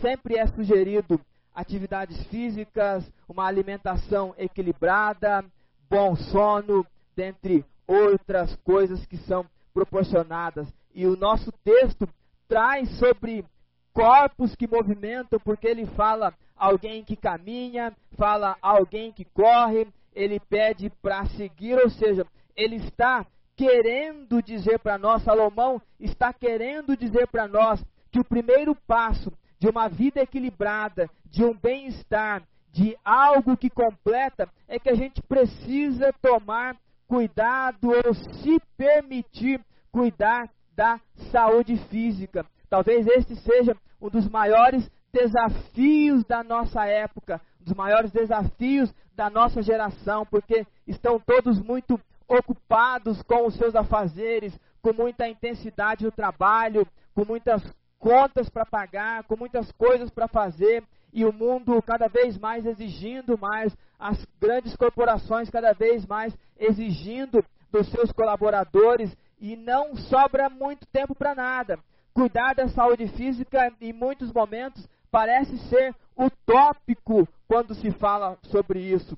[0.00, 1.20] sempre é sugerido
[1.58, 5.44] atividades físicas, uma alimentação equilibrada,
[5.90, 6.86] bom sono,
[7.16, 9.44] dentre outras coisas que são
[9.74, 10.72] proporcionadas.
[10.94, 12.08] E o nosso texto
[12.46, 13.44] traz sobre
[13.92, 20.88] corpos que movimentam, porque ele fala alguém que caminha, fala alguém que corre, ele pede
[21.02, 27.48] para seguir, ou seja, ele está querendo dizer para nós, Salomão está querendo dizer para
[27.48, 32.42] nós que o primeiro passo de uma vida equilibrada, de um bem-estar,
[32.72, 40.48] de algo que completa, é que a gente precisa tomar cuidado ou se permitir cuidar
[40.76, 41.00] da
[41.32, 42.46] saúde física.
[42.68, 49.28] Talvez este seja um dos maiores desafios da nossa época, um dos maiores desafios da
[49.28, 51.98] nossa geração, porque estão todos muito
[52.28, 57.62] ocupados com os seus afazeres, com muita intensidade no trabalho, com muitas
[57.98, 63.38] contas para pagar, com muitas coisas para fazer, e o mundo cada vez mais exigindo
[63.38, 70.86] mais, as grandes corporações cada vez mais exigindo dos seus colaboradores, e não sobra muito
[70.86, 71.78] tempo para nada.
[72.12, 79.16] Cuidar da saúde física, em muitos momentos, parece ser utópico quando se fala sobre isso.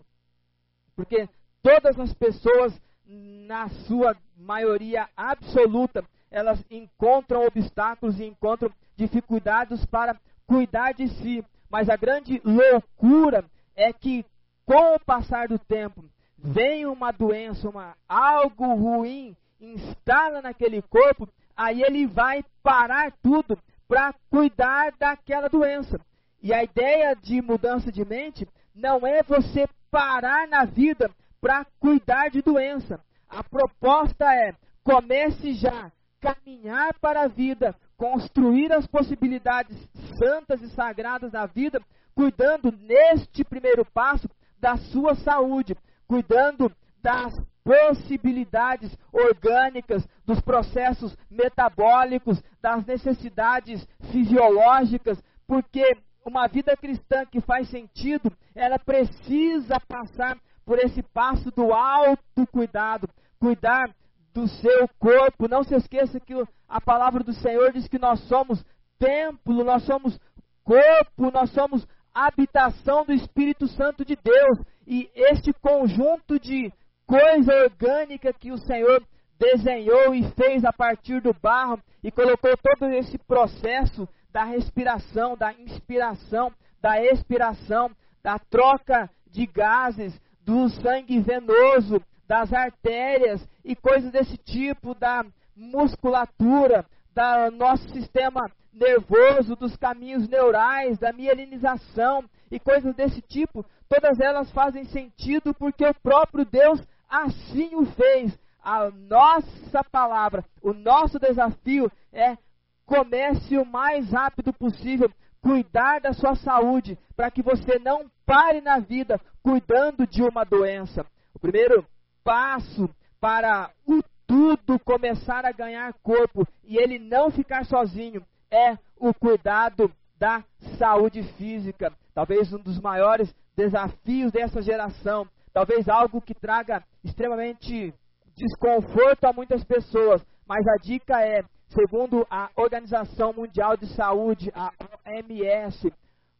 [0.94, 1.28] Porque
[1.62, 10.16] todas as pessoas, na sua maioria absoluta, elas encontram obstáculos e encontram dificuldades para
[10.46, 11.44] cuidar de si.
[11.68, 14.24] Mas a grande loucura é que,
[14.64, 16.04] com o passar do tempo,
[16.38, 23.58] vem uma doença, uma, algo ruim, instala naquele corpo, aí ele vai parar tudo
[23.88, 26.00] para cuidar daquela doença.
[26.42, 31.10] E a ideia de mudança de mente não é você parar na vida
[31.40, 33.00] para cuidar de doença.
[33.28, 35.90] A proposta é comece já
[36.20, 39.76] caminhar para a vida, construir as possibilidades
[40.18, 41.80] santas e sagradas da vida,
[42.14, 46.70] cuidando neste primeiro passo da sua saúde, cuidando
[47.02, 57.68] das possibilidades orgânicas, dos processos metabólicos, das necessidades fisiológicas, porque uma vida cristã que faz
[57.70, 63.08] sentido, ela precisa passar por esse passo do autocuidado,
[63.38, 63.90] cuidar
[64.32, 65.48] do seu corpo.
[65.48, 66.34] Não se esqueça que
[66.68, 68.64] a palavra do Senhor diz que nós somos
[68.98, 70.18] templo, nós somos
[70.64, 74.58] corpo, nós somos habitação do Espírito Santo de Deus.
[74.86, 76.72] E este conjunto de
[77.06, 79.02] coisa orgânica que o Senhor
[79.38, 85.52] desenhou e fez a partir do barro e colocou todo esse processo da respiração, da
[85.54, 87.90] inspiração, da expiração,
[88.22, 95.24] da troca de gases, do sangue venoso, das artérias e coisas desse tipo, da
[95.56, 104.20] musculatura, do nosso sistema nervoso, dos caminhos neurais, da mielinização e coisas desse tipo, todas
[104.20, 108.38] elas fazem sentido porque o próprio Deus assim o fez.
[108.62, 112.38] A nossa palavra, o nosso desafio é
[112.86, 115.10] comece o mais rápido possível
[115.42, 121.04] cuidar da sua saúde, para que você não pare na vida cuidando de uma doença.
[121.34, 121.84] O primeiro
[122.24, 122.88] passo
[123.20, 129.90] para o tudo começar a ganhar corpo e ele não ficar sozinho é o cuidado
[130.16, 130.44] da
[130.78, 131.92] saúde física.
[132.14, 137.92] Talvez um dos maiores desafios dessa geração, talvez algo que traga extremamente
[138.36, 144.72] desconforto a muitas pessoas, mas a dica é, segundo a Organização Mundial de Saúde, a
[145.06, 145.92] OMS,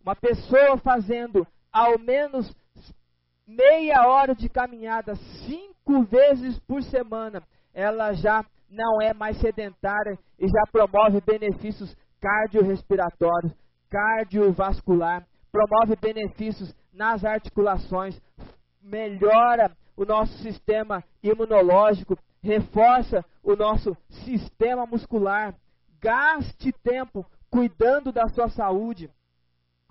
[0.03, 2.53] uma pessoa fazendo ao menos
[3.51, 7.43] meia hora de caminhada cinco vezes por semana,
[7.75, 13.53] ela já não é mais sedentária e já promove benefícios cardiorrespiratórios,
[13.89, 18.21] cardiovascular, promove benefícios nas articulações,
[18.81, 25.55] melhora o nosso sistema imunológico, reforça o nosso sistema muscular.
[26.01, 29.11] Gaste tempo cuidando da sua saúde,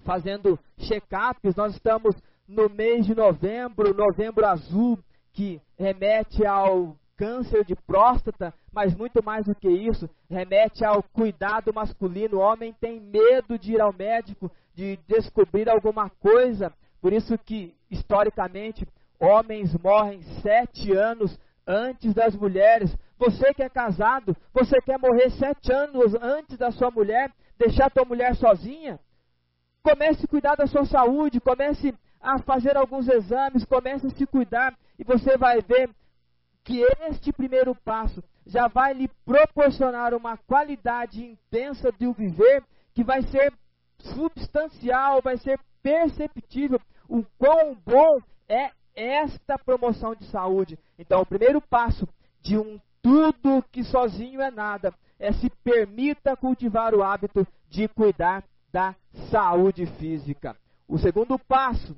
[0.03, 1.55] fazendo check-ups.
[1.55, 2.15] Nós estamos
[2.49, 4.97] no mês de novembro, novembro azul,
[5.31, 11.71] que remete ao câncer de próstata, mas muito mais do que isso, remete ao cuidado
[11.73, 12.37] masculino.
[12.37, 16.73] O homem tem medo de ir ao médico, de descobrir alguma coisa.
[16.99, 18.87] Por isso que, historicamente,
[19.19, 21.37] homens morrem sete anos
[21.67, 22.95] antes das mulheres.
[23.19, 27.89] Você que é casado, você quer morrer sete anos antes da sua mulher, deixar a
[27.89, 28.99] tua mulher sozinha?
[29.83, 34.77] Comece a cuidar da sua saúde, comece a fazer alguns exames, comece a se cuidar
[34.97, 35.89] e você vai ver
[36.63, 42.63] que este primeiro passo já vai lhe proporcionar uma qualidade intensa de o viver
[42.93, 43.53] que vai ser
[43.99, 50.77] substancial, vai ser perceptível o quão bom é esta promoção de saúde.
[50.97, 52.07] Então, o primeiro passo
[52.41, 58.43] de um tudo que sozinho é nada é se permita cultivar o hábito de cuidar
[58.71, 58.95] da
[59.31, 60.55] saúde física.
[60.87, 61.95] O segundo passo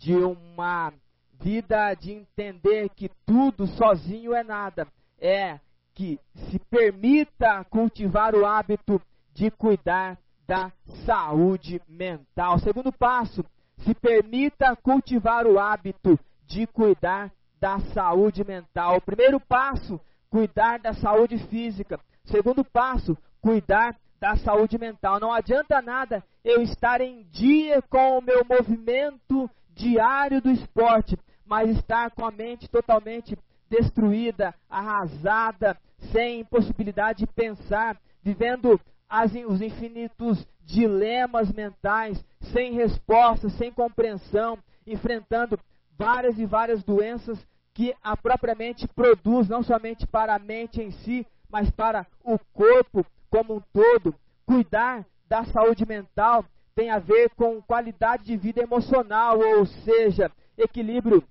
[0.00, 0.92] de uma
[1.38, 4.88] vida de entender que tudo sozinho é nada,
[5.20, 5.60] é
[5.94, 9.00] que se permita cultivar o hábito
[9.34, 10.72] de cuidar da
[11.04, 12.58] saúde mental.
[12.60, 13.44] Segundo passo,
[13.84, 17.30] se permita cultivar o hábito de cuidar
[17.60, 19.02] da saúde mental.
[19.02, 22.00] Primeiro passo, cuidar da saúde física.
[22.24, 25.20] Segundo passo, cuidar da saúde mental.
[25.20, 31.70] Não adianta nada eu estar em dia com o meu movimento diário do esporte, mas
[31.70, 33.36] estar com a mente totalmente
[33.68, 35.76] destruída, arrasada,
[36.12, 45.58] sem possibilidade de pensar, vivendo as, os infinitos dilemas mentais, sem resposta, sem compreensão, enfrentando
[45.98, 47.38] várias e várias doenças
[47.74, 52.38] que a própria mente produz, não somente para a mente em si, mas para o
[52.52, 54.14] corpo como um todo.
[54.46, 56.44] Cuidar da saúde mental
[56.80, 61.22] tem a ver com qualidade de vida emocional, ou seja, equilíbrio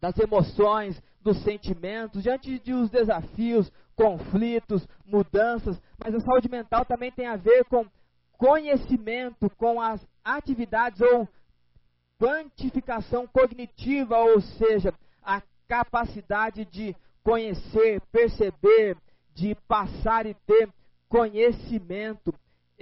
[0.00, 7.10] das emoções, dos sentimentos, diante de os desafios, conflitos, mudanças, mas a saúde mental também
[7.10, 7.84] tem a ver com
[8.38, 11.28] conhecimento, com as atividades ou
[12.16, 14.94] quantificação cognitiva, ou seja,
[15.24, 16.94] a capacidade de
[17.24, 18.96] conhecer, perceber,
[19.34, 20.68] de passar e ter
[21.08, 22.32] conhecimento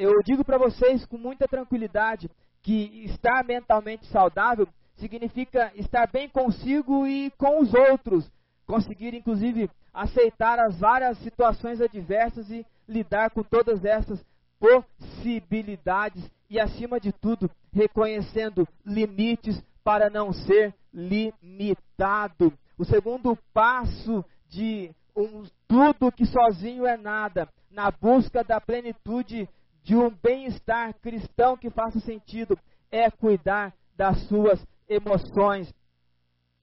[0.01, 2.31] eu digo para vocês com muita tranquilidade
[2.63, 8.31] que estar mentalmente saudável significa estar bem consigo e com os outros,
[8.67, 14.25] conseguir inclusive aceitar as várias situações adversas e lidar com todas essas
[14.59, 22.53] possibilidades e acima de tudo reconhecendo limites para não ser limitado.
[22.79, 29.49] O segundo passo de um tudo que sozinho é nada, na busca da plenitude
[29.83, 32.59] de um bem-estar cristão que faça sentido
[32.91, 35.73] é cuidar das suas emoções.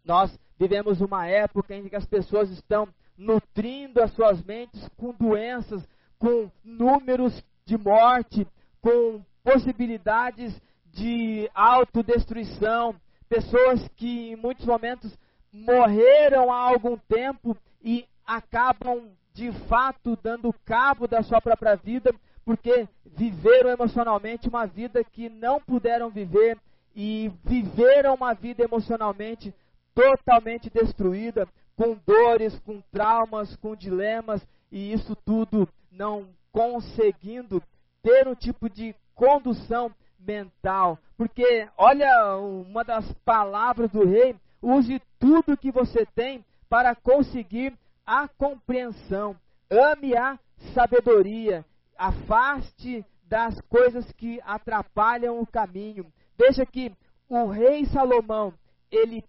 [0.03, 2.87] Nós vivemos uma época em que as pessoas estão
[3.17, 5.87] nutrindo as suas mentes com doenças,
[6.19, 8.47] com números de morte,
[8.81, 12.95] com possibilidades de autodestruição,
[13.29, 15.17] pessoas que em muitos momentos
[15.51, 22.13] morreram há algum tempo e acabam de fato dando cabo da sua própria vida
[22.47, 26.57] porque viveram emocionalmente uma vida que não puderam viver
[26.95, 29.53] e viveram uma vida emocionalmente
[29.93, 31.45] totalmente destruída,
[31.75, 34.41] com dores, com traumas, com dilemas,
[34.71, 37.61] e isso tudo não conseguindo
[38.01, 40.97] ter um tipo de condução mental.
[41.17, 47.73] Porque, olha, uma das palavras do rei, use tudo que você tem para conseguir
[48.05, 49.35] a compreensão.
[49.69, 50.39] Ame a
[50.73, 51.65] sabedoria
[51.97, 56.05] afaste das coisas que atrapalham o caminho.
[56.37, 56.91] Veja que
[57.29, 58.53] o rei Salomão,
[58.89, 59.23] ele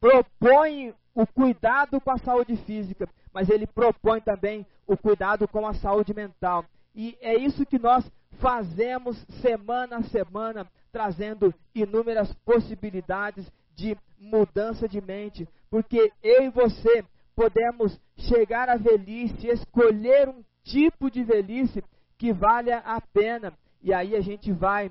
[0.00, 5.74] propõe o cuidado com a saúde física, mas ele propõe também o cuidado com a
[5.74, 6.64] saúde mental.
[6.94, 15.00] E é isso que nós fazemos semana a semana, trazendo inúmeras possibilidades de mudança de
[15.00, 21.82] mente, porque eu e você podemos chegar à velhice, escolher um tipo de velhice
[22.16, 23.52] que valha a pena.
[23.82, 24.90] E aí a gente vai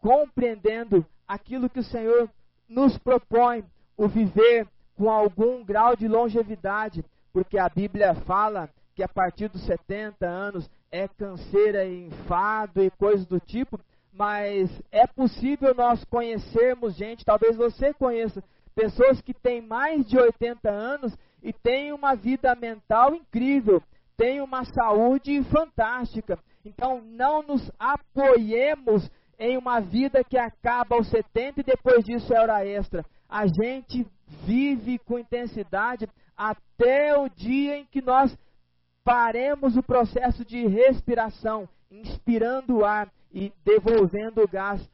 [0.00, 2.28] compreendendo aquilo que o Senhor
[2.68, 3.64] nos propõe
[3.96, 9.64] o viver com algum grau de longevidade, porque a Bíblia fala que a partir dos
[9.66, 13.78] 70 anos é canseira e enfado e coisas do tipo,
[14.12, 18.42] mas é possível nós conhecermos gente, talvez você conheça,
[18.74, 23.82] pessoas que têm mais de 80 anos e têm uma vida mental incrível,
[24.16, 26.38] têm uma saúde fantástica.
[26.64, 29.08] Então não nos apoiemos
[29.38, 33.04] em uma vida que acaba aos 70 e depois disso é hora extra.
[33.28, 34.06] A gente
[34.44, 38.36] vive com intensidade até o dia em que nós
[39.04, 44.88] paremos o processo de respiração, inspirando o ar e devolvendo o gás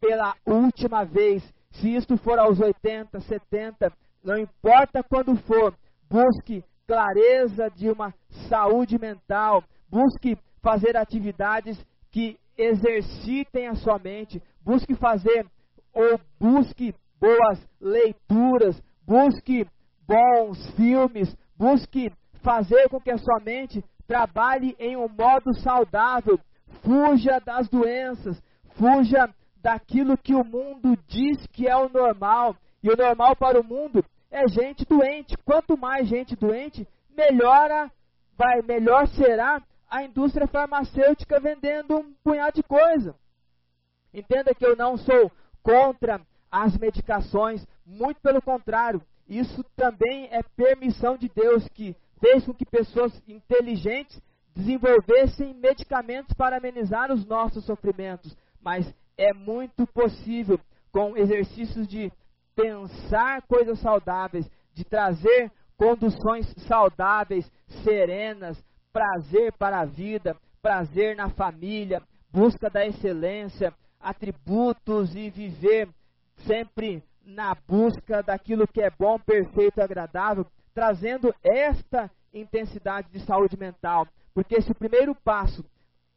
[0.00, 1.42] pela última vez.
[1.72, 3.92] Se isto for aos 80, 70,
[4.22, 5.74] não importa quando for,
[6.08, 8.14] busque clareza de uma
[8.48, 11.78] saúde mental, busque fazer atividades
[12.10, 15.46] que exercitem a sua mente, busque fazer
[15.92, 19.66] ou busque boas leituras, busque
[20.06, 22.10] bons filmes, busque
[22.42, 26.40] fazer com que a sua mente trabalhe em um modo saudável,
[26.82, 28.42] fuja das doenças,
[28.76, 29.28] fuja
[29.60, 32.56] daquilo que o mundo diz que é o normal.
[32.82, 35.36] E o normal para o mundo é gente doente.
[35.44, 37.90] Quanto mais gente doente, melhora,
[38.36, 43.14] vai, melhor será a indústria farmacêutica vendendo um punhado de coisa.
[44.12, 45.30] Entenda que eu não sou
[45.62, 46.20] contra
[46.50, 52.64] as medicações, muito pelo contrário, isso também é permissão de Deus que fez com que
[52.64, 54.20] pessoas inteligentes
[54.54, 60.58] desenvolvessem medicamentos para amenizar os nossos sofrimentos, mas é muito possível
[60.90, 62.10] com exercícios de
[62.58, 67.48] pensar coisas saudáveis, de trazer conduções saudáveis,
[67.84, 68.60] serenas,
[68.92, 72.02] prazer para a vida, prazer na família,
[72.32, 75.88] busca da excelência, atributos e viver
[76.38, 80.44] sempre na busca daquilo que é bom, perfeito agradável,
[80.74, 84.08] trazendo esta intensidade de saúde mental.
[84.34, 85.64] Porque se o primeiro passo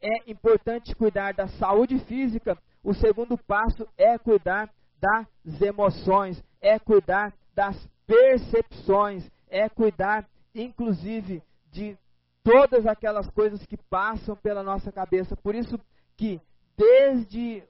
[0.02, 4.70] é importante cuidar da saúde física, o segundo passo é cuidar
[5.02, 7.76] das emoções, é cuidar das
[8.06, 11.42] percepções, é cuidar, inclusive,
[11.72, 11.98] de
[12.44, 15.36] todas aquelas coisas que passam pela nossa cabeça.
[15.36, 15.80] Por isso
[16.16, 16.40] que
[16.78, 17.64] desde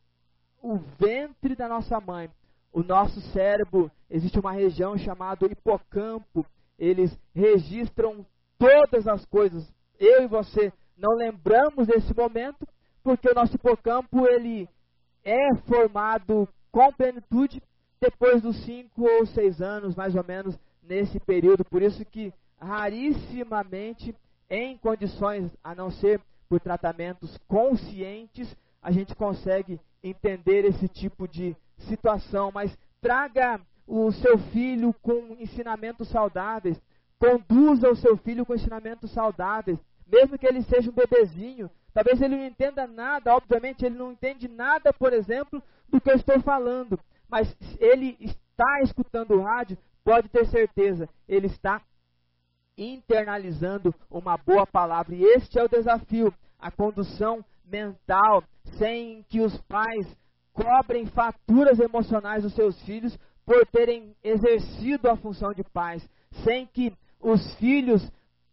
[0.62, 2.30] o ventre da nossa mãe,
[2.72, 6.46] o nosso cérebro, existe uma região chamada hipocampo,
[6.78, 8.26] eles registram
[8.58, 9.72] todas as coisas.
[10.00, 12.68] Eu e você não lembramos desse momento,
[13.04, 14.70] porque o nosso hipocampo ele
[15.24, 17.61] é formado com plenitude
[17.99, 21.63] depois dos 5 ou 6 anos, mais ou menos, nesse período.
[21.63, 24.15] Por isso que rarissimamente,
[24.49, 26.19] em condições a não ser
[26.49, 34.38] por tratamentos conscientes, a gente consegue entender esse tipo de situação, mas traga o seu
[34.38, 36.82] filho com ensinamentos saudáveis,
[37.19, 42.36] conduza o seu filho com ensinamentos saudáveis, mesmo que ele seja um bebezinho, talvez ele
[42.36, 45.61] não entenda nada, obviamente ele não entende nada, por exemplo,
[45.92, 51.48] do que eu estou falando, mas ele está escutando o rádio, pode ter certeza, ele
[51.48, 51.82] está
[52.78, 58.44] internalizando uma boa palavra, e este é o desafio, a condução mental,
[58.78, 60.18] sem que os pais
[60.54, 66.08] cobrem faturas emocionais dos seus filhos por terem exercido a função de pais,
[66.44, 68.02] sem que os filhos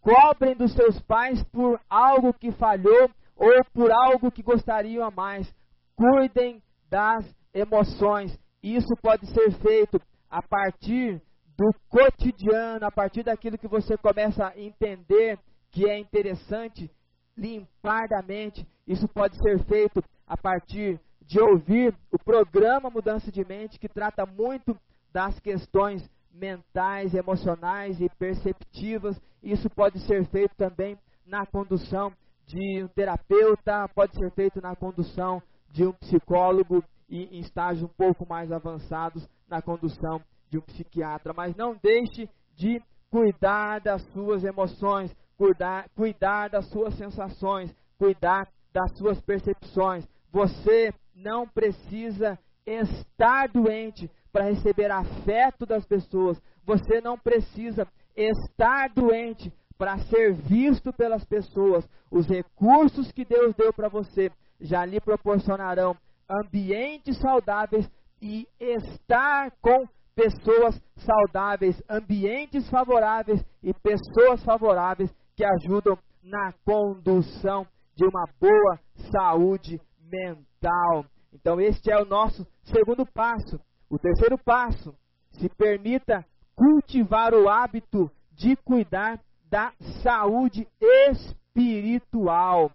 [0.01, 5.53] cobrem dos seus pais por algo que falhou ou por algo que gostariam a mais.
[5.97, 7.25] Cuidem das
[7.55, 8.39] emoções.
[8.63, 11.23] Isso pode ser feito a partir
[11.57, 15.39] do cotidiano, a partir daquilo que você começa a entender
[15.71, 16.91] que é interessante
[17.37, 18.67] limpar da mente.
[18.87, 24.25] Isso pode ser feito a partir de ouvir o programa Mudança de Mente, que trata
[24.25, 24.77] muito
[25.13, 29.21] das questões mentais, emocionais e perceptivas.
[29.43, 32.13] Isso pode ser feito também na condução
[32.47, 37.93] de um terapeuta, pode ser feito na condução de um psicólogo e em estágios um
[37.95, 41.33] pouco mais avançados na condução de um psiquiatra.
[41.33, 48.97] Mas não deixe de cuidar das suas emoções, cuidar, cuidar das suas sensações, cuidar das
[48.99, 50.07] suas percepções.
[50.31, 56.41] Você não precisa estar doente para receber afeto das pessoas.
[56.65, 61.89] Você não precisa estar doente para ser visto pelas pessoas.
[62.11, 64.31] Os recursos que Deus deu para você
[64.61, 65.97] já lhe proporcionarão
[66.29, 67.89] ambientes saudáveis
[68.21, 78.05] e estar com pessoas saudáveis, ambientes favoráveis e pessoas favoráveis que ajudam na condução de
[78.05, 78.79] uma boa
[79.13, 81.05] saúde mental.
[81.33, 83.61] Então, este é o nosso segundo passo.
[83.89, 84.95] O terceiro passo,
[85.39, 92.71] se permita cultivar o hábito de cuidar da saúde espiritual.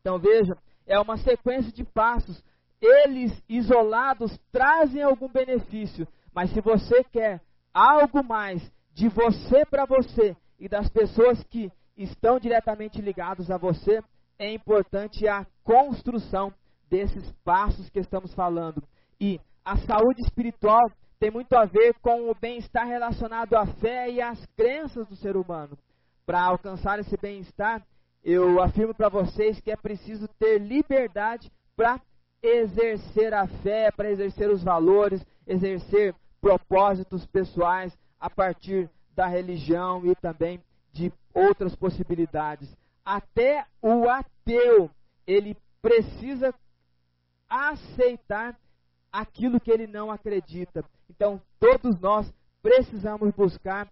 [0.00, 0.56] Então veja,
[0.86, 2.42] é uma sequência de passos.
[2.80, 7.40] Eles isolados trazem algum benefício, mas se você quer
[7.72, 8.62] algo mais
[8.92, 14.02] de você para você e das pessoas que estão diretamente ligados a você,
[14.38, 16.52] é importante a construção
[16.88, 18.82] desses passos que estamos falando.
[19.20, 24.20] E a saúde espiritual tem muito a ver com o bem-estar relacionado à fé e
[24.20, 25.76] às crenças do ser humano.
[26.26, 27.82] Para alcançar esse bem-estar,
[28.28, 32.00] eu afirmo para vocês que é preciso ter liberdade para
[32.42, 40.12] exercer a fé, para exercer os valores, exercer propósitos pessoais a partir da religião e
[40.16, 40.60] também
[40.92, 42.76] de outras possibilidades.
[43.04, 44.90] Até o ateu,
[45.24, 46.52] ele precisa
[47.48, 48.58] aceitar
[49.12, 50.84] aquilo que ele não acredita.
[51.08, 52.28] Então, todos nós
[52.60, 53.86] precisamos buscar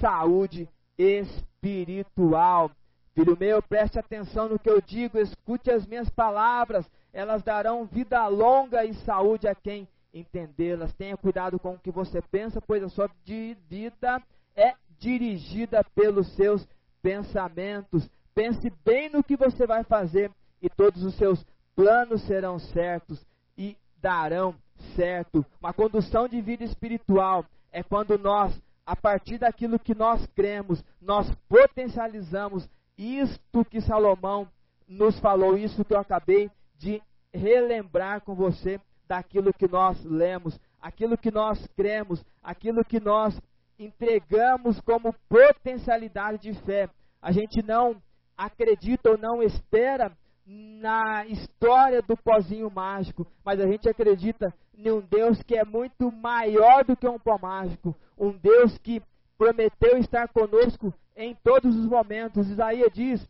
[0.00, 0.68] saúde
[0.98, 2.70] espiritual.
[3.14, 8.26] Filho meu, preste atenção no que eu digo, escute as minhas palavras, elas darão vida
[8.28, 10.92] longa e saúde a quem entendê-las.
[10.94, 14.22] Tenha cuidado com o que você pensa, pois a sua vida
[14.54, 16.66] é dirigida pelos seus
[17.02, 18.08] pensamentos.
[18.34, 20.30] Pense bem no que você vai fazer
[20.62, 21.44] e todos os seus
[21.74, 23.24] planos serão certos
[23.56, 24.54] e darão
[24.94, 25.44] certo.
[25.60, 31.30] Uma condução de vida espiritual é quando nós, a partir daquilo que nós cremos, nós
[31.48, 32.68] potencializamos
[33.00, 34.46] isto que Salomão
[34.86, 38.78] nos falou, isso que eu acabei de relembrar com você
[39.08, 43.40] daquilo que nós lemos, aquilo que nós cremos, aquilo que nós
[43.78, 46.90] entregamos como potencialidade de fé.
[47.22, 47.96] A gente não
[48.36, 50.12] acredita ou não espera
[50.44, 56.12] na história do pozinho mágico, mas a gente acredita em um Deus que é muito
[56.12, 59.02] maior do que um pó mágico, um Deus que
[59.40, 62.46] prometeu estar conosco em todos os momentos.
[62.50, 63.26] Isaías diz: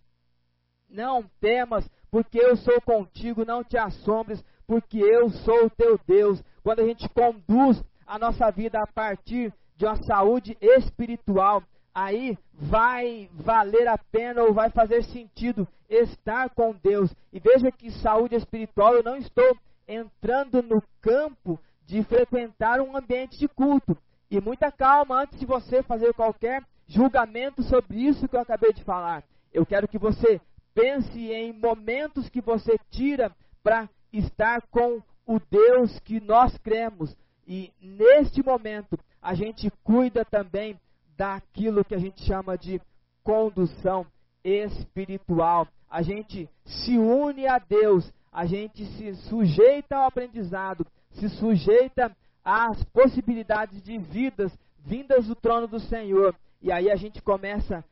[0.89, 6.43] Não temas, porque eu sou contigo, não te assombres, porque eu sou o teu Deus.
[6.65, 11.63] Quando a gente conduz a nossa vida a partir de uma saúde espiritual,
[11.95, 17.15] aí vai valer a pena ou vai fazer sentido estar com Deus.
[17.33, 19.57] E veja que saúde espiritual, eu não estou
[19.87, 21.57] entrando no campo
[21.87, 23.97] de frequentar um ambiente de culto.
[24.31, 28.85] E muita calma antes de você fazer qualquer julgamento sobre isso que eu acabei de
[28.85, 29.25] falar.
[29.53, 30.41] Eu quero que você
[30.73, 37.17] pense em momentos que você tira para estar com o Deus que nós cremos.
[37.47, 40.79] E neste momento, a gente cuida também
[41.17, 42.81] daquilo que a gente chama de
[43.23, 44.07] condução
[44.45, 45.67] espiritual.
[45.89, 52.83] A gente se une a Deus, a gente se sujeita ao aprendizado, se sujeita às
[52.85, 56.35] possibilidades de vidas vindas do trono do Senhor.
[56.63, 57.85] E aí a gente começa a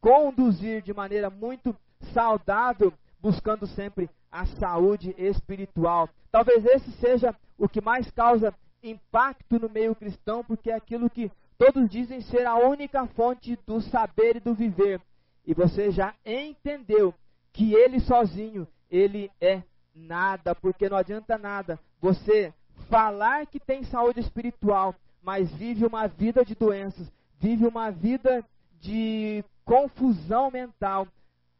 [0.00, 1.74] conduzir de maneira muito
[2.12, 6.08] saudável, buscando sempre a saúde espiritual.
[6.30, 11.30] Talvez esse seja o que mais causa impacto no meio cristão, porque é aquilo que
[11.64, 15.00] Todos dizem ser a única fonte do saber e do viver.
[15.46, 17.14] E você já entendeu
[17.52, 19.62] que ele sozinho, ele é
[19.94, 22.52] nada, porque não adianta nada você
[22.88, 28.44] falar que tem saúde espiritual, mas vive uma vida de doenças, vive uma vida
[28.80, 31.06] de confusão mental.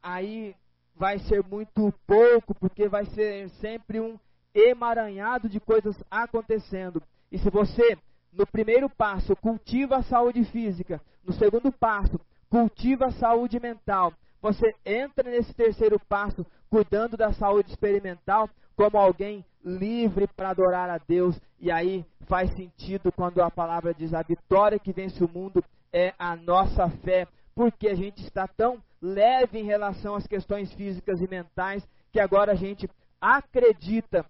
[0.02, 0.54] Aí
[0.94, 4.18] vai ser muito pouco, porque vai ser sempre um
[4.54, 7.02] emaranhado de coisas acontecendo.
[7.30, 7.96] E se você
[8.32, 11.00] no primeiro passo, cultiva a saúde física.
[11.24, 14.12] No segundo passo, cultiva a saúde mental.
[14.42, 20.98] Você entra nesse terceiro passo, cuidando da saúde experimental, como alguém livre para adorar a
[20.98, 21.40] Deus.
[21.60, 26.12] E aí faz sentido quando a palavra diz: a vitória que vence o mundo é
[26.18, 27.28] a nossa fé.
[27.54, 32.52] Porque a gente está tão leve em relação às questões físicas e mentais que agora
[32.52, 32.88] a gente
[33.20, 34.26] acredita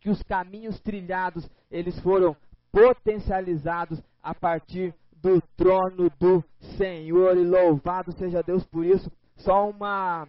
[0.00, 2.34] que os caminhos trilhados eles foram
[2.72, 6.44] potencializados a partir do trono do
[6.76, 7.36] Senhor.
[7.36, 9.10] E louvado seja Deus por isso.
[9.36, 10.26] Só uma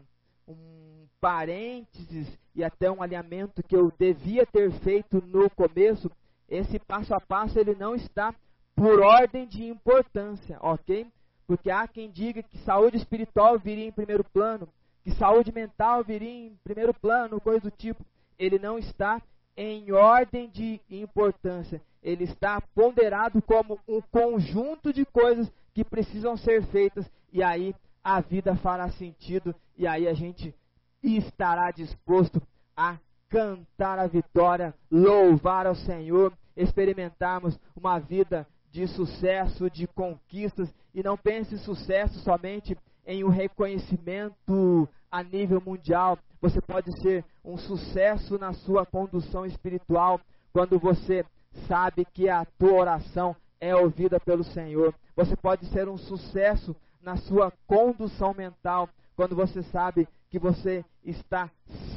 [0.47, 6.11] um parênteses e até um alinhamento que eu devia ter feito no começo.
[6.49, 8.33] Esse passo a passo ele não está
[8.75, 11.07] por ordem de importância, ok?
[11.47, 14.67] Porque há quem diga que saúde espiritual viria em primeiro plano,
[15.03, 18.05] que saúde mental viria em primeiro plano, coisa do tipo.
[18.37, 19.21] Ele não está
[19.55, 21.81] em ordem de importância.
[22.01, 28.19] Ele está ponderado como um conjunto de coisas que precisam ser feitas e aí a
[28.19, 30.53] vida fará sentido e aí a gente
[31.03, 32.41] estará disposto
[32.75, 32.97] a
[33.29, 41.17] cantar a vitória, louvar ao Senhor, experimentarmos uma vida de sucesso, de conquistas, e não
[41.17, 46.17] pense sucesso somente em um reconhecimento a nível mundial.
[46.41, 50.19] Você pode ser um sucesso na sua condução espiritual
[50.53, 51.25] quando você
[51.67, 54.93] sabe que a tua oração é ouvida pelo Senhor.
[55.15, 61.49] Você pode ser um sucesso na sua condução mental quando você sabe que você está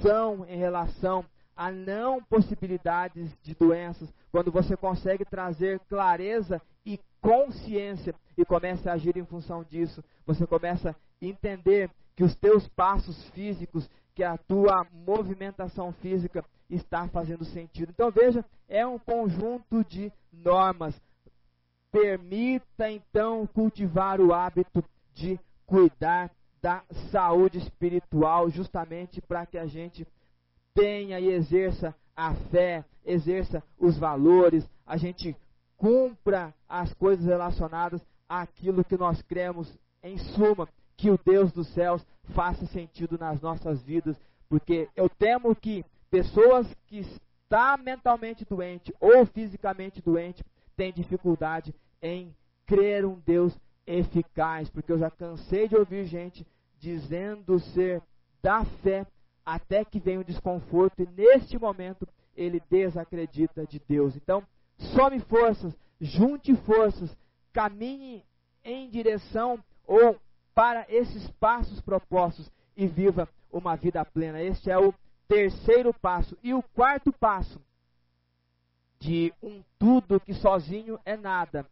[0.03, 1.25] são em relação
[1.57, 8.95] a não possibilidades de doenças, quando você consegue trazer clareza e consciência e começa a
[8.95, 14.37] agir em função disso, você começa a entender que os teus passos físicos, que a
[14.37, 17.91] tua movimentação física está fazendo sentido.
[17.91, 21.01] Então veja, é um conjunto de normas.
[21.93, 24.83] Permita então cultivar o hábito
[25.13, 26.29] de cuidar
[26.61, 26.83] da
[27.13, 30.05] saúde espiritual, justamente para que a gente
[30.75, 35.37] tenha e exerça a fé, exerça os valores, a gente
[35.77, 42.05] cumpra as coisas relacionadas àquilo que nós cremos, em suma, que o Deus dos céus
[42.35, 44.17] faça sentido nas nossas vidas,
[44.49, 50.45] porque eu temo que pessoas que estão mentalmente doente ou fisicamente doente
[50.77, 52.35] têm dificuldade em
[52.67, 53.57] crer um Deus
[53.87, 56.47] eficaz, porque eu já cansei de ouvir gente
[56.79, 58.03] dizendo ser
[58.43, 59.07] da fé
[59.45, 64.17] até que vem o desconforto e neste momento ele desacredita de Deus.
[64.17, 64.43] Então,
[64.79, 67.17] some forças, junte forças,
[67.53, 68.25] caminhe
[68.65, 70.19] em direção ou
[70.55, 74.43] para esses passos propostos e viva uma vida plena.
[74.43, 74.95] Este é o
[75.29, 76.37] terceiro passo.
[76.43, 77.61] E o quarto passo
[78.99, 81.67] de um tudo que sozinho é nada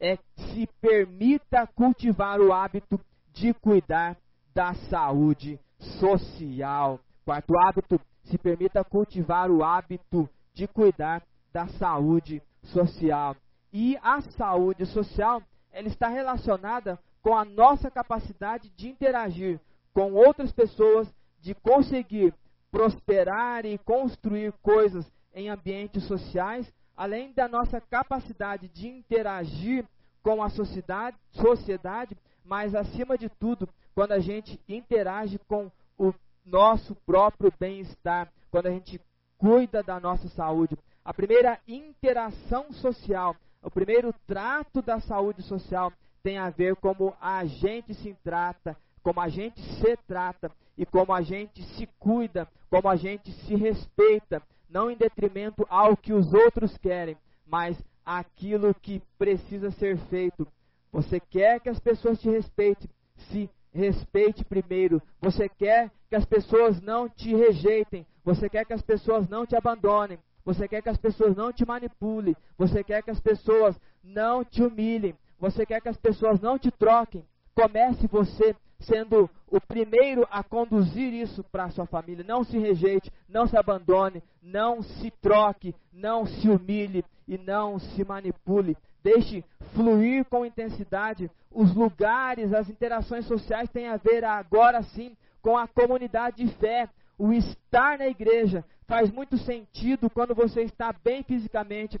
[0.00, 3.00] é se permita cultivar o hábito
[3.32, 4.16] de cuidar
[4.54, 7.00] da saúde social.
[7.28, 11.22] Quarto hábito, se permita cultivar o hábito de cuidar
[11.52, 13.36] da saúde social.
[13.70, 19.60] E a saúde social, ela está relacionada com a nossa capacidade de interagir
[19.92, 21.06] com outras pessoas,
[21.38, 22.32] de conseguir
[22.70, 25.04] prosperar e construir coisas
[25.34, 29.84] em ambientes sociais, além da nossa capacidade de interagir
[30.22, 36.14] com a sociedade, sociedade, mas acima de tudo, quando a gente interage com o
[36.50, 39.00] nosso próprio bem-estar, quando a gente
[39.36, 40.76] cuida da nossa saúde.
[41.04, 45.92] A primeira interação social, o primeiro trato da saúde social
[46.22, 51.12] tem a ver como a gente se trata, como a gente se trata e como
[51.12, 56.32] a gente se cuida, como a gente se respeita, não em detrimento ao que os
[56.34, 60.46] outros querem, mas aquilo que precisa ser feito.
[60.92, 62.88] Você quer que as pessoas te respeitem,
[63.30, 65.00] se respeite primeiro.
[65.20, 68.06] Você quer que as pessoas não te rejeitem.
[68.24, 70.18] Você quer que as pessoas não te abandonem.
[70.44, 72.36] Você quer que as pessoas não te manipulem.
[72.56, 75.14] Você quer que as pessoas não te humilhem.
[75.38, 77.24] Você quer que as pessoas não te troquem.
[77.54, 82.24] Comece você sendo o primeiro a conduzir isso para a sua família.
[82.26, 88.04] Não se rejeite, não se abandone, não se troque, não se humilhe e não se
[88.04, 88.76] manipule.
[89.02, 89.44] Deixe
[89.74, 91.30] fluir com intensidade.
[91.50, 96.88] Os lugares, as interações sociais têm a ver agora sim com a comunidade de fé.
[97.16, 102.00] O estar na igreja faz muito sentido quando você está bem fisicamente,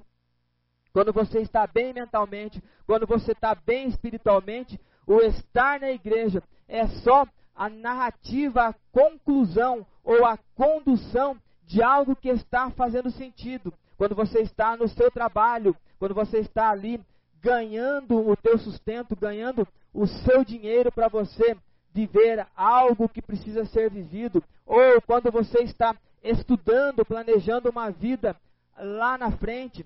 [0.92, 4.80] quando você está bem mentalmente, quando você está bem espiritualmente.
[5.06, 11.36] O estar na igreja é só a narrativa, a conclusão ou a condução
[11.66, 13.72] de algo que está fazendo sentido.
[13.98, 17.00] Quando você está no seu trabalho, quando você está ali
[17.42, 21.56] ganhando o teu sustento, ganhando o seu dinheiro para você
[21.92, 28.36] viver algo que precisa ser vivido, ou quando você está estudando, planejando uma vida
[28.78, 29.84] lá na frente.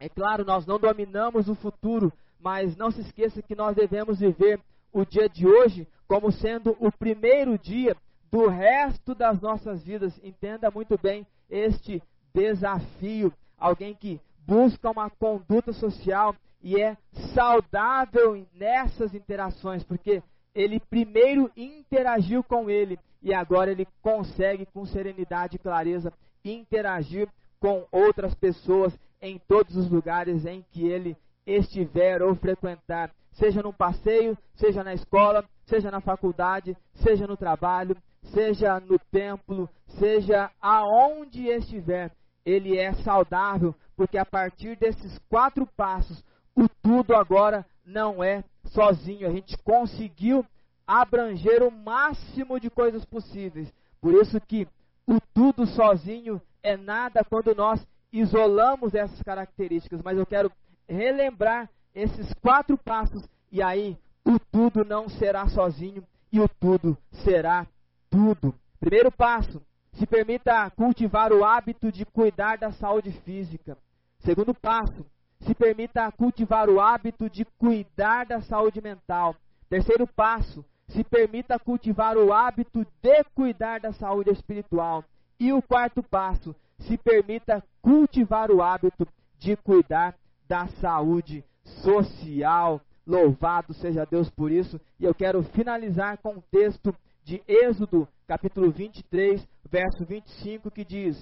[0.00, 4.60] É claro, nós não dominamos o futuro, mas não se esqueça que nós devemos viver
[4.92, 7.96] o dia de hoje como sendo o primeiro dia
[8.30, 10.18] do resto das nossas vidas.
[10.24, 12.02] Entenda muito bem este
[12.34, 13.32] desafio.
[13.58, 16.96] Alguém que busca uma conduta social e é
[17.34, 20.22] saudável nessas interações, porque
[20.54, 26.12] ele primeiro interagiu com ele e agora ele consegue com serenidade e clareza
[26.44, 27.28] interagir
[27.58, 31.16] com outras pessoas em todos os lugares em que ele
[31.46, 37.96] estiver ou frequentar, seja num passeio, seja na escola, seja na faculdade, seja no trabalho,
[38.32, 39.68] seja no templo,
[39.98, 42.10] seja aonde estiver,
[42.44, 46.24] ele é saudável, porque a partir desses quatro passos,
[46.56, 49.28] o tudo agora não é sozinho.
[49.28, 50.44] A gente conseguiu
[50.86, 53.72] abranger o máximo de coisas possíveis.
[54.00, 54.66] Por isso que
[55.06, 60.50] o tudo sozinho é nada quando nós isolamos essas características, mas eu quero
[60.88, 67.66] relembrar esses quatro passos e aí o tudo não será sozinho e o tudo será
[68.10, 68.54] tudo.
[68.78, 69.62] Primeiro passo,
[70.00, 73.76] se permita cultivar o hábito de cuidar da saúde física.
[74.20, 75.04] Segundo passo,
[75.40, 79.36] se permita cultivar o hábito de cuidar da saúde mental.
[79.68, 85.04] Terceiro passo, se permita cultivar o hábito de cuidar da saúde espiritual.
[85.38, 89.06] E o quarto passo, se permita cultivar o hábito
[89.38, 90.14] de cuidar
[90.48, 92.80] da saúde social.
[93.06, 94.80] Louvado seja Deus por isso.
[94.98, 96.96] E eu quero finalizar com o texto
[97.30, 101.16] de Êxodo, capítulo 23, verso 25, que diz: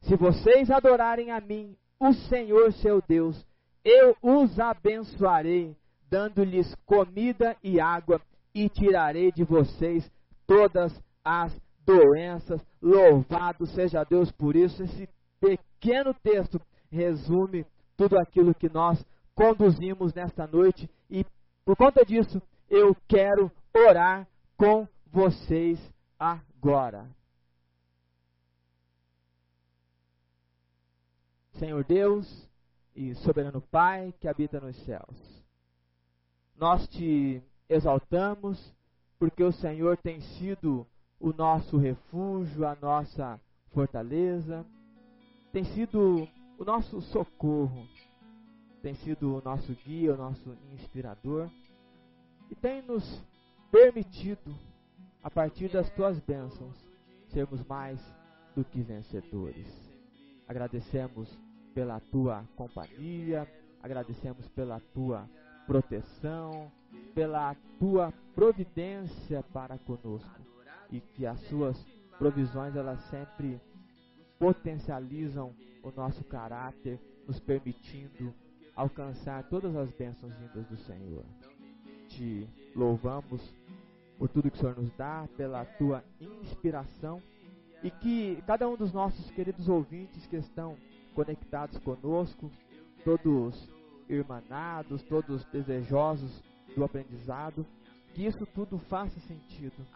[0.00, 3.46] Se vocês adorarem a mim, o Senhor seu Deus,
[3.84, 5.76] eu os abençoarei,
[6.08, 8.18] dando-lhes comida e água,
[8.54, 10.10] e tirarei de vocês
[10.46, 12.64] todas as doenças.
[12.80, 14.82] Louvado seja Deus por isso.
[14.84, 15.06] Esse
[15.38, 16.58] pequeno texto
[16.90, 21.26] resume tudo aquilo que nós conduzimos nesta noite e
[21.62, 24.26] por conta disso eu quero orar
[24.56, 25.80] com vocês
[26.18, 27.08] agora.
[31.52, 32.46] Senhor Deus
[32.94, 35.42] e soberano Pai que habita nos céus,
[36.54, 38.74] nós te exaltamos
[39.18, 40.86] porque o Senhor tem sido
[41.18, 43.40] o nosso refúgio, a nossa
[43.72, 44.66] fortaleza,
[45.50, 47.88] tem sido o nosso socorro,
[48.82, 51.48] tem sido o nosso guia, o nosso inspirador
[52.50, 53.02] e tem nos
[53.70, 54.54] permitido,
[55.26, 56.88] a partir das tuas bênçãos,
[57.26, 58.00] sermos mais
[58.54, 59.66] do que vencedores.
[60.46, 61.36] Agradecemos
[61.74, 63.44] pela tua companhia,
[63.82, 65.28] agradecemos pela tua
[65.66, 66.70] proteção,
[67.12, 70.40] pela tua providência para conosco
[70.92, 71.76] e que as suas
[72.20, 73.60] provisões elas sempre
[74.38, 75.52] potencializam
[75.82, 78.32] o nosso caráter, nos permitindo
[78.76, 81.24] alcançar todas as bênçãos vindas do Senhor.
[82.10, 83.42] Te louvamos
[84.18, 87.22] por tudo que o Senhor nos dá, pela tua inspiração
[87.82, 90.76] e que cada um dos nossos queridos ouvintes que estão
[91.14, 92.50] conectados conosco,
[93.04, 93.68] todos
[94.08, 96.42] irmanados, todos desejosos
[96.74, 97.66] do aprendizado,
[98.14, 99.86] que isso tudo faça sentido.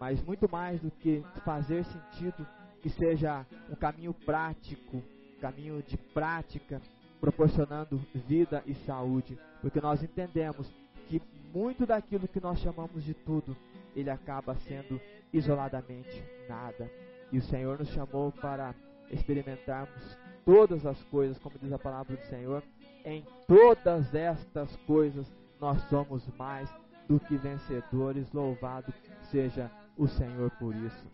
[0.00, 2.46] Mas muito mais do que fazer sentido,
[2.80, 5.02] que seja um caminho prático,
[5.40, 6.80] caminho de prática,
[7.20, 10.72] proporcionando vida e saúde, porque nós entendemos
[11.08, 13.56] que muito daquilo que nós chamamos de tudo,
[13.96, 15.00] ele acaba sendo
[15.32, 16.90] isoladamente nada.
[17.32, 18.74] E o Senhor nos chamou para
[19.10, 22.62] experimentarmos todas as coisas, como diz a palavra do Senhor,
[23.04, 25.26] em todas estas coisas
[25.60, 26.72] nós somos mais
[27.08, 28.30] do que vencedores.
[28.32, 28.92] Louvado
[29.30, 31.06] seja o Senhor por isso.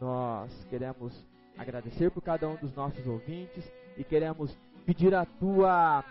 [0.00, 1.24] Nós queremos
[1.56, 6.04] agradecer por cada um dos nossos ouvintes e queremos pedir a tua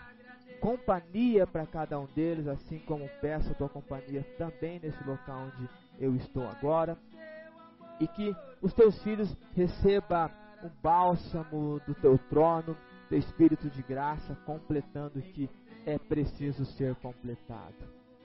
[0.60, 5.68] companhia para cada um deles, assim como peço a tua companhia também nesse local onde
[5.98, 6.96] eu estou agora.
[8.00, 10.30] E que os teus filhos recebam
[10.62, 12.76] o bálsamo do teu trono,
[13.08, 15.48] do Espírito de graça, completando o que
[15.86, 17.74] é preciso ser completado.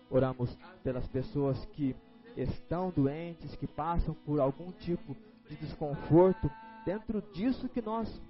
[0.10, 1.96] Oramos pelas pessoas que
[2.36, 5.16] estão doentes, que passam por algum tipo
[5.48, 6.50] de desconforto,
[6.86, 8.22] dentro disso que nós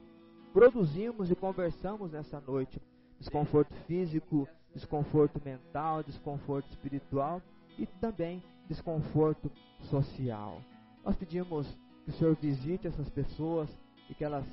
[0.53, 2.79] produzimos e conversamos nessa noite:
[3.23, 7.41] desconforto físico, desconforto mental, desconforto espiritual
[7.79, 9.49] e também desconforto
[9.89, 10.61] social.
[11.05, 11.65] Nós pedimos
[12.03, 13.69] que o Senhor visite essas pessoas,
[14.09, 14.45] e que elas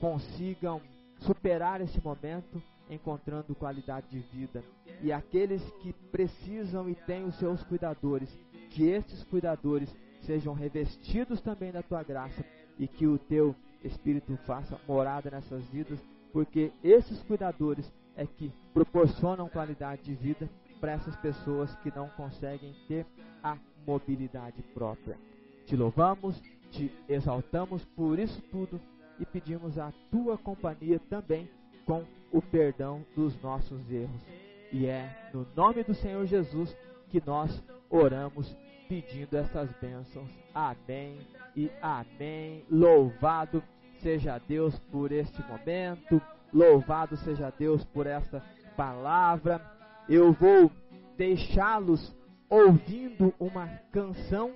[0.00, 0.80] consigam
[1.18, 4.64] superar esse momento encontrando qualidade de vida.
[5.02, 8.34] E aqueles que precisam e têm os seus cuidadores,
[8.70, 12.42] que estes cuidadores sejam revestidos também da tua graça
[12.78, 13.54] e que o teu
[13.84, 16.00] Espírito faça morada nessas vidas,
[16.32, 20.50] porque esses cuidadores é que proporcionam qualidade de vida
[20.80, 23.06] para essas pessoas que não conseguem ter
[23.42, 23.56] a
[23.86, 25.16] mobilidade própria.
[25.64, 26.40] Te louvamos,
[26.70, 28.80] te exaltamos por isso tudo
[29.20, 31.48] e pedimos a tua companhia também
[31.86, 34.20] com o perdão dos nossos erros.
[34.72, 36.76] E é no nome do Senhor Jesus
[37.08, 38.54] que nós oramos
[38.88, 40.28] pedindo essas bênçãos.
[40.52, 41.18] Amém
[41.56, 42.64] e amém.
[42.68, 43.62] Louvado
[44.00, 46.20] seja Deus por este momento.
[46.52, 48.42] Louvado seja Deus por esta
[48.76, 49.60] palavra.
[50.08, 50.70] Eu vou
[51.16, 52.14] deixá-los
[52.48, 54.52] ouvindo uma canção.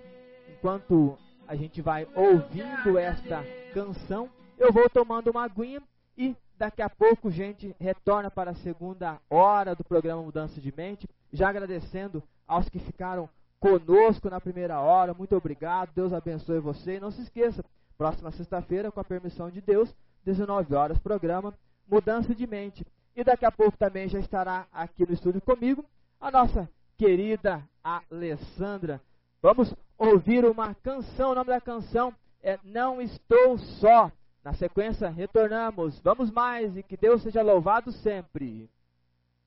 [0.48, 5.82] Enquanto a gente vai ouvindo esta canção, eu vou tomando uma aguinha
[6.16, 10.72] e daqui a pouco a gente retorna para a segunda hora do programa Mudança de
[10.74, 11.08] Mente.
[11.32, 13.28] Já agradecendo aos que ficaram
[13.60, 15.12] conosco na primeira hora.
[15.12, 15.90] Muito obrigado.
[15.94, 16.96] Deus abençoe você.
[16.96, 17.64] E não se esqueça,
[17.98, 21.52] próxima sexta-feira, com a permissão de Deus, 19 horas programa
[21.88, 22.84] mudança de mente.
[23.14, 25.84] E daqui a pouco também já estará aqui no estúdio comigo
[26.20, 29.00] a nossa querida Alessandra.
[29.42, 34.10] Vamos ouvir uma canção, o nome da canção é Não Estou Só.
[34.44, 36.00] Na sequência, retornamos.
[36.00, 38.68] Vamos mais e que Deus seja louvado sempre.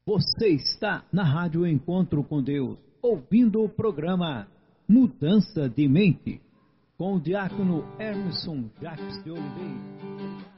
[0.05, 4.47] Você está na Rádio Encontro com Deus, ouvindo o programa
[4.88, 6.39] Mudança de Mente,
[6.97, 10.55] com o diácono Emerson Jacques de Oliveira.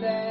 [0.00, 0.25] there.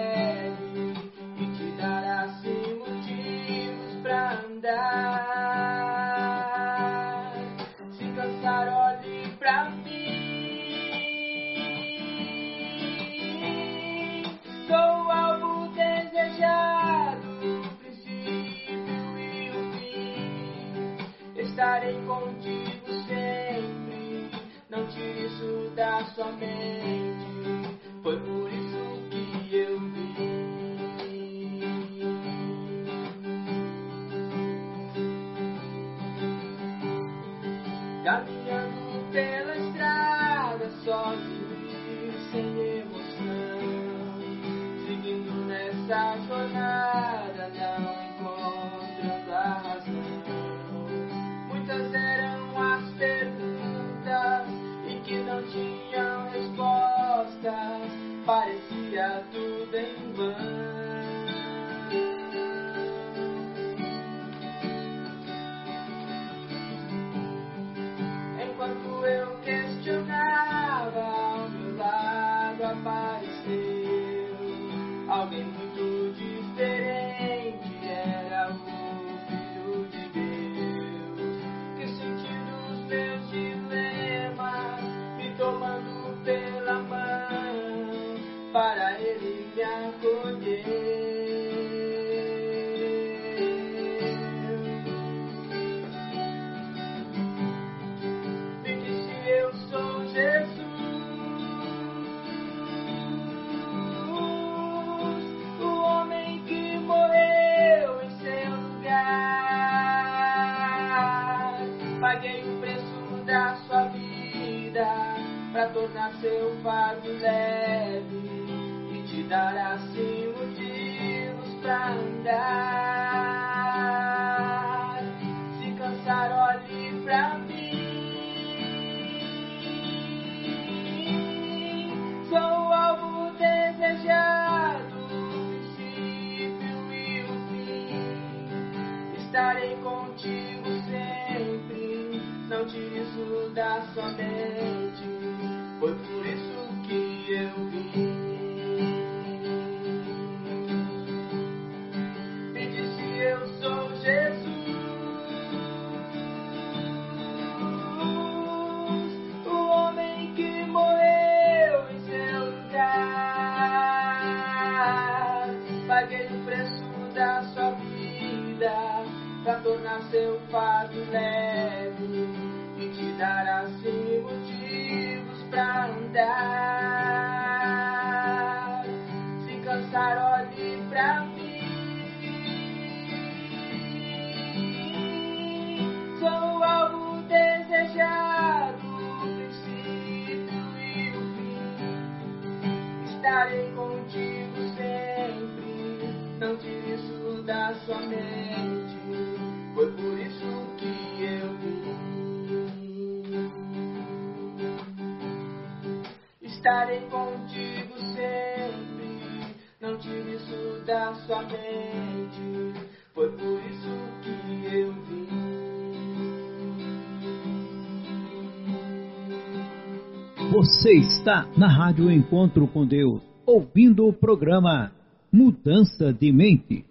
[220.85, 224.91] Você está na Rádio Encontro com Deus, ouvindo o programa
[225.31, 226.85] Mudança de Mente,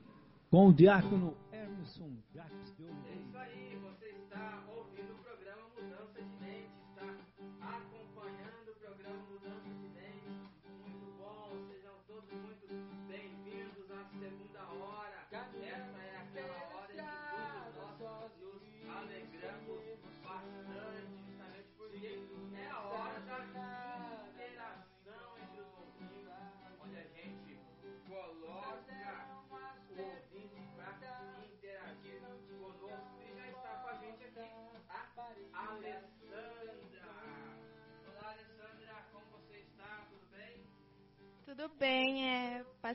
[0.51, 1.33] com o diácono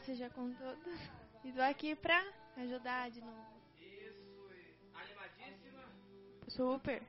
[0.09, 0.99] seja com todos.
[1.41, 2.21] E tô aqui pra
[2.57, 3.47] ajudar de novo.
[3.79, 4.49] Isso,
[4.93, 5.83] animadíssima,
[6.49, 7.01] Super.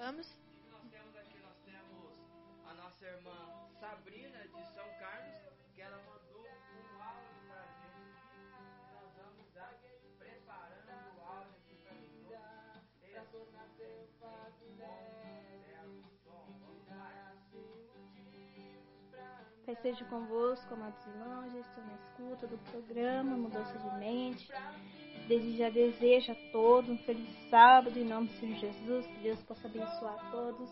[0.00, 0.32] Vamos.
[0.32, 1.38] O que nós temos aqui?
[1.40, 2.16] Nós temos
[2.64, 5.36] a nossa irmã Sabrina de São Carlos,
[5.74, 8.16] que ela mandou um áudio pra gente.
[8.94, 9.78] Nós vamos estar
[10.18, 12.32] preparando o áudio aqui pra todos.
[13.02, 13.12] Esse
[19.18, 19.44] lá.
[19.66, 24.50] Pai seja convosco, amados irmãos, já estou na escuta do programa Mudança de Mente.
[25.30, 29.40] Desde já desejo a todos um feliz sábado em nome do Senhor Jesus, que Deus
[29.44, 30.68] possa abençoar a todos.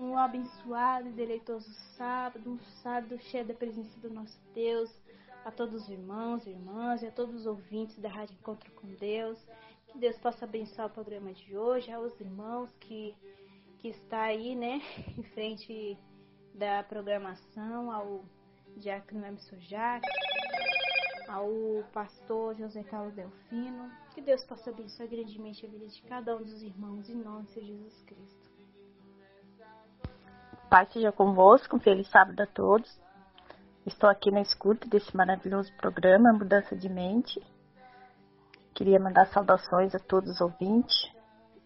[0.00, 4.90] Um abençoado e deleitoso sábado, um sábado cheio da presença do nosso Deus.
[5.44, 8.88] A todos os irmãos e irmãs e a todos os ouvintes da Rádio Encontro com
[8.94, 9.38] Deus.
[9.88, 13.14] Que Deus possa abençoar o programa de hoje, aos irmãos que,
[13.80, 14.80] que está aí, né,
[15.18, 15.98] em frente
[16.54, 18.24] da programação, ao
[18.74, 20.10] Diácono Emerson Jacques,
[21.32, 23.90] ao pastor José Carlos Delfino.
[24.14, 27.64] Que Deus possa abençoar grandemente a vida de cada um dos irmãos, em nome de
[27.64, 28.52] Jesus Cristo.
[30.68, 33.00] Pai seja convosco, um feliz sábado a todos.
[33.86, 37.42] Estou aqui na escuta desse maravilhoso programa Mudança de Mente.
[38.74, 41.10] Queria mandar saudações a todos os ouvintes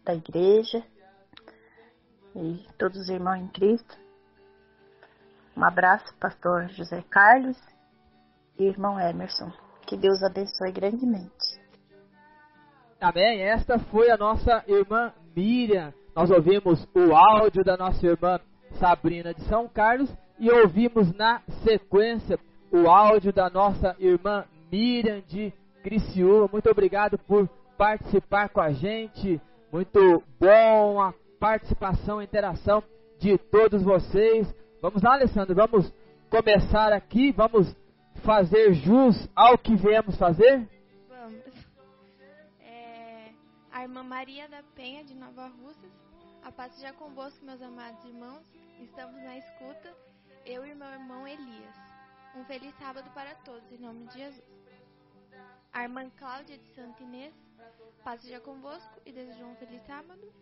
[0.05, 0.83] da igreja
[2.37, 3.99] e todos os irmãos em Cristo.
[5.57, 7.57] Um abraço, pastor José Carlos
[8.59, 9.51] irmão Emerson.
[9.87, 11.61] Que Deus abençoe grandemente.
[13.01, 13.43] Amém.
[13.43, 15.93] Esta foi a nossa irmã Miriam.
[16.15, 18.41] Nós ouvimos o áudio da nossa irmã
[18.79, 22.39] Sabrina de São Carlos e ouvimos na sequência
[22.73, 25.53] o áudio da nossa irmã Miriam de
[25.83, 26.49] Criciúma.
[26.51, 29.41] Muito obrigado por participar com a gente.
[29.71, 32.83] Muito bom a participação, a interação
[33.19, 34.53] de todos vocês.
[34.81, 35.93] Vamos lá, Alessandro, vamos
[36.31, 37.75] começar aqui, vamos
[38.27, 40.69] fazer jus ao que viemos fazer?
[41.09, 41.45] Vamos.
[42.59, 43.33] É,
[43.71, 45.93] a irmã Maria da Penha, de Nova Russas.
[46.43, 48.45] A paz seja convosco, meus amados irmãos.
[48.81, 49.97] Estamos na escuta,
[50.45, 51.77] eu e meu irmão Elias.
[52.35, 54.45] Um feliz sábado para todos, em nome de Jesus.
[55.73, 57.35] A irmã Cláudia de Santa Inês.
[58.03, 60.33] Paz seja convosco e desejo um feliz sábado.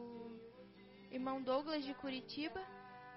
[0.00, 0.38] O
[1.10, 2.60] irmão Douglas de Curitiba.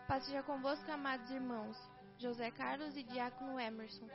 [0.10, 1.93] Paz seja convosco, amados irmãos.
[2.18, 4.08] José Carlos e Diácono Emerson.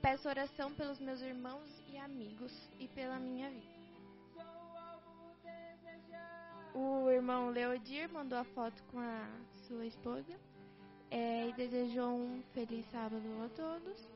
[0.00, 3.76] Peço oração pelos meus irmãos e amigos e pela minha vida.
[6.74, 9.28] O irmão Leodir mandou a foto com a
[9.66, 10.38] sua esposa
[11.10, 14.08] é, e desejou um feliz sábado a todos.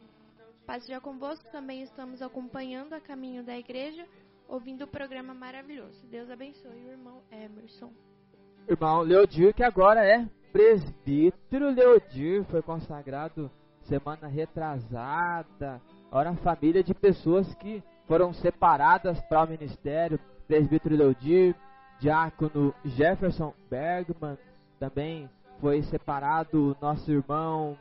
[0.66, 4.06] Paz seja convosco, também estamos acompanhando a caminho da igreja,
[4.47, 6.06] ouvindo o programa maravilhoso.
[6.06, 7.93] Deus abençoe o irmão Emerson.
[8.68, 13.51] Irmão Leodir, que agora é presbítero Leodir, foi consagrado
[13.82, 15.81] semana retrasada.
[16.10, 20.18] Ora, família de pessoas que foram separadas para o ministério.
[20.47, 21.55] Presbítero Leodir,
[22.01, 24.36] diácono Jefferson Bergman,
[24.78, 27.78] também foi separado nosso irmão.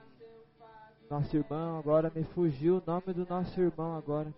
[1.10, 4.32] Nosso irmão, agora me fugiu o nome do nosso irmão agora.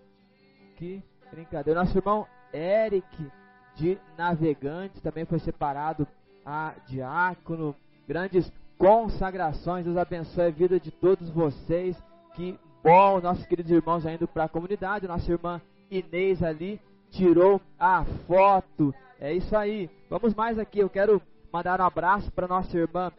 [0.78, 1.82] Que brincadeira.
[1.82, 3.32] Nosso irmão Eric
[3.76, 6.08] de Navegantes também foi separado
[6.46, 7.76] a diácono.
[8.12, 9.86] Grandes consagrações.
[9.86, 11.96] Deus abençoe a vida de todos vocês.
[12.36, 13.22] Que bom.
[13.22, 15.08] Nossos queridos irmãos indo para a comunidade.
[15.08, 16.78] Nossa irmã Inês ali
[17.10, 18.94] tirou a foto.
[19.18, 19.90] É isso aí.
[20.10, 20.80] Vamos mais aqui.
[20.80, 21.22] Eu quero
[21.54, 23.14] mandar um abraço para nossa irmã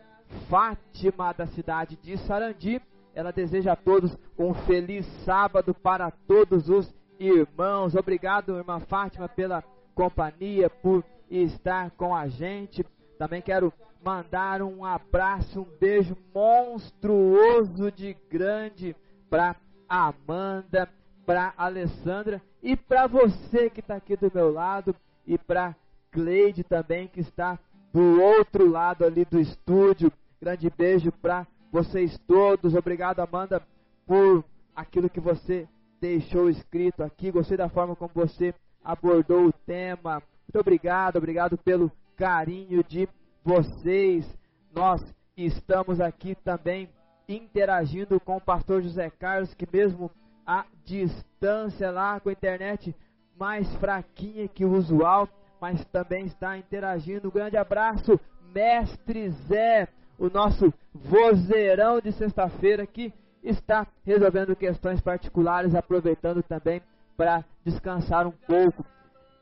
[0.50, 2.78] Fátima da cidade de Sarandi.
[3.14, 7.94] Ela deseja a todos um feliz sábado para todos os irmãos.
[7.94, 9.64] Obrigado, irmã Fátima, pela
[9.94, 12.84] companhia, por estar com a gente.
[13.16, 13.72] Também quero
[14.04, 18.96] mandar um abraço, um beijo monstruoso de grande
[19.30, 19.56] para
[19.88, 20.88] Amanda,
[21.24, 24.94] para Alessandra e para você que está aqui do meu lado
[25.26, 25.74] e para
[26.10, 27.58] Cleide também que está
[27.92, 30.12] do outro lado ali do estúdio.
[30.40, 32.74] Grande beijo para vocês todos.
[32.74, 33.62] Obrigado, Amanda,
[34.06, 35.68] por aquilo que você
[36.00, 37.30] deixou escrito aqui.
[37.30, 40.22] Gostei da forma como você abordou o tema.
[40.46, 43.08] Muito obrigado, obrigado pelo carinho de
[43.44, 44.26] vocês.
[44.74, 45.02] Nós
[45.36, 46.88] estamos aqui também
[47.28, 50.10] interagindo com o pastor José Carlos, que mesmo
[50.46, 52.94] a distância lá com a internet
[53.38, 55.28] mais fraquinha que o usual,
[55.60, 57.28] mas também está interagindo.
[57.28, 58.18] Um grande abraço,
[58.52, 59.88] mestre Zé,
[60.18, 63.12] o nosso vozeirão de sexta-feira que
[63.42, 66.80] está resolvendo questões particulares, aproveitando também
[67.16, 68.84] para descansar um pouco.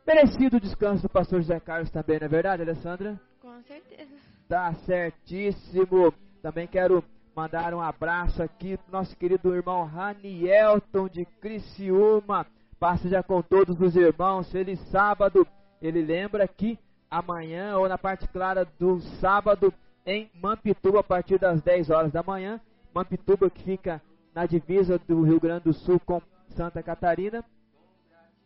[0.07, 3.21] Merecido o descanso do pastor José Carlos também, não é verdade, Alessandra?
[3.41, 4.11] Com certeza.
[4.49, 6.13] Tá certíssimo.
[6.43, 7.03] Também quero
[7.35, 12.47] mandar um abraço aqui pro nosso querido irmão Ranielton de Criciúma.
[12.79, 14.51] Passe já com todos os irmãos.
[14.51, 15.47] Feliz sábado.
[15.81, 16.79] Ele lembra que
[17.11, 19.73] amanhã ou na parte clara do sábado
[20.05, 22.61] em Mampituba a partir das 10 horas da manhã.
[22.95, 24.03] Mampituba que fica
[24.35, 27.45] na divisa do Rio Grande do Sul com Santa Catarina.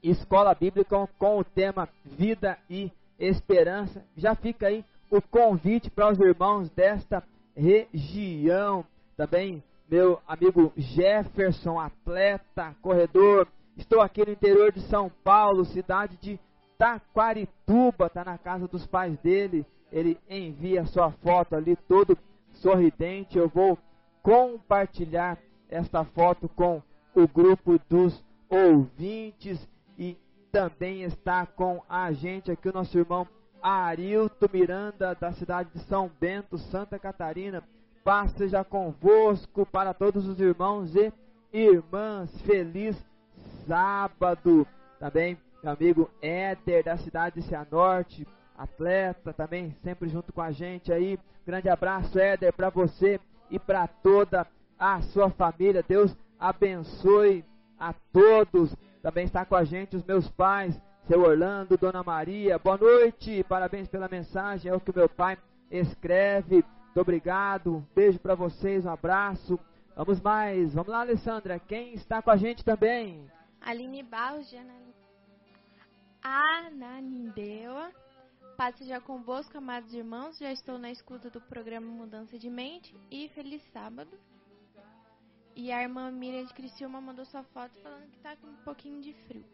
[0.02, 4.04] Escola Bíblica com o tema Vida e Esperança.
[4.16, 7.22] Já fica aí o convite para os irmãos desta
[7.56, 8.84] região.
[9.16, 13.46] Também meu amigo Jefferson, atleta, corredor.
[13.76, 16.40] Estou aqui no interior de São Paulo, cidade de
[16.78, 19.64] Taquarituba, está na casa dos pais dele.
[19.92, 22.18] Ele envia sua foto ali todo
[22.54, 23.38] sorridente.
[23.38, 23.78] Eu vou
[24.22, 25.38] compartilhar
[25.68, 26.82] esta foto com
[27.14, 29.68] o grupo dos ouvintes
[30.54, 33.26] também está com a gente aqui o nosso irmão
[33.60, 37.60] Arilto Miranda, da cidade de São Bento, Santa Catarina.
[38.04, 41.12] Paz seja convosco para todos os irmãos e
[41.52, 42.30] irmãs.
[42.42, 42.96] Feliz
[43.66, 44.64] sábado.
[45.00, 48.24] Também meu amigo Éder, da cidade de Cianorte,
[48.56, 51.18] atleta, também sempre junto com a gente aí.
[51.44, 53.18] Grande abraço, Éder, para você
[53.50, 54.46] e para toda
[54.78, 55.82] a sua família.
[55.82, 57.44] Deus abençoe
[57.76, 58.72] a todos.
[59.04, 63.86] Também está com a gente os meus pais, seu Orlando, Dona Maria, boa noite, parabéns
[63.86, 65.36] pela mensagem, é o que meu pai
[65.70, 66.64] escreve.
[66.86, 69.60] Muito obrigado, um beijo para vocês, um abraço.
[69.94, 73.30] Vamos mais, vamos lá, Alessandra, quem está com a gente também?
[73.60, 74.56] Aline Barros de
[76.22, 77.92] Ananindeua.
[78.56, 80.38] Paz seja convosco, amados irmãos.
[80.38, 82.96] Já estou na escuta do programa Mudança de Mente.
[83.10, 84.18] E feliz sábado.
[85.56, 89.00] E a irmã Miriam de Criciúma mandou sua foto falando que está com um pouquinho
[89.00, 89.44] de frio.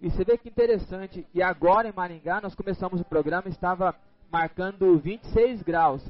[0.00, 1.26] E você vê que interessante.
[1.34, 3.94] E agora em Maringá nós começamos o programa, estava
[4.30, 6.02] marcando 26 graus.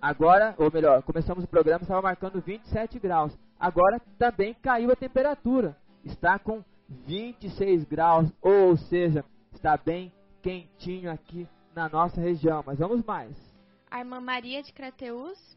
[0.00, 3.36] Agora, ou melhor, começamos o programa, estava marcando 27 graus.
[3.58, 5.76] Agora também caiu a temperatura.
[6.04, 10.12] Está com 26 graus, ou seja, está bem
[10.42, 12.64] quentinho aqui na nossa região.
[12.66, 13.36] Mas vamos mais.
[13.88, 15.56] A irmã Maria de Crateus.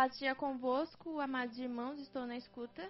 [0.00, 2.88] Paz seja convosco, amados irmãos, estou na escuta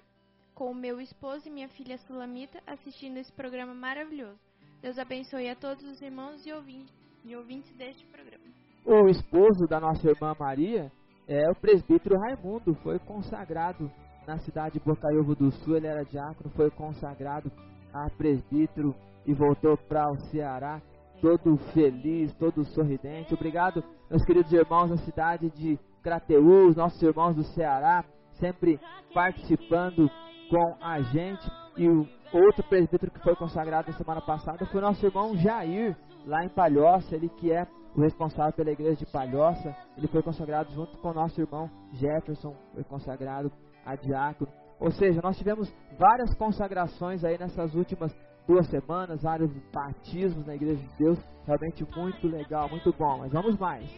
[0.54, 4.38] com o meu esposo e minha filha Sulamita assistindo esse programa maravilhoso.
[4.80, 8.44] Deus abençoe a todos os irmãos e ouvintes, e ouvintes deste programa.
[8.86, 10.92] O esposo da nossa irmã Maria
[11.26, 13.90] é o presbítero Raimundo, foi consagrado
[14.24, 17.50] na cidade de Bocaiúva do Sul, ele era diácono, foi consagrado
[17.92, 18.94] a presbítero
[19.26, 20.80] e voltou para o Ceará
[21.20, 23.34] todo feliz, todo sorridente.
[23.34, 28.04] Obrigado, meus queridos irmãos da cidade de Crateús, nossos irmãos do Ceará,
[28.38, 28.80] sempre
[29.12, 30.10] participando
[30.48, 31.50] com a gente.
[31.76, 35.96] E o outro presbítero que foi consagrado na semana passada foi nosso irmão Jair,
[36.26, 39.74] lá em Palhoça, ele que é o responsável pela igreja de Palhoça.
[39.96, 43.50] Ele foi consagrado junto com nosso irmão Jefferson, foi consagrado
[43.84, 44.50] a diácono.
[44.78, 48.14] Ou seja, nós tivemos várias consagrações aí nessas últimas
[48.46, 51.18] duas semanas, vários batismos na igreja de Deus.
[51.46, 53.18] Realmente muito legal, muito bom.
[53.18, 53.90] Mas vamos mais.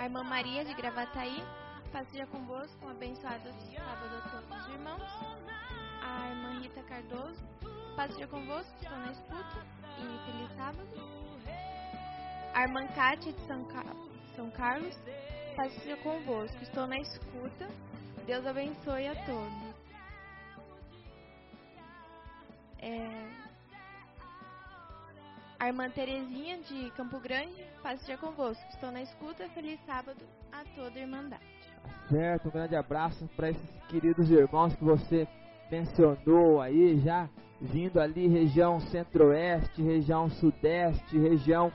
[0.00, 1.44] A irmã Maria de Gravataí,
[1.92, 5.02] paz seja convosco, um abençoado sábado a todos os irmãos.
[6.02, 7.44] A irmã Rita Cardoso,
[7.94, 9.66] paz seja convosco, estou na escuta
[9.98, 10.88] e feliz sábado.
[12.54, 13.84] A irmã Kátia de São, Car
[14.34, 14.96] São Carlos,
[15.54, 17.68] paz seja convosco, estou na escuta.
[18.24, 19.74] Deus abençoe a todos.
[22.78, 23.49] É,
[25.60, 28.64] a irmã Terezinha de Campo Grande, paz seja convosco.
[28.70, 29.46] Estou na escuta.
[29.50, 31.44] Feliz sábado a toda a Irmandade.
[32.08, 35.28] Certo, um grande abraço para esses queridos irmãos que você
[35.70, 37.28] mencionou aí, já
[37.60, 41.70] vindo ali região centro-oeste, região sudeste, região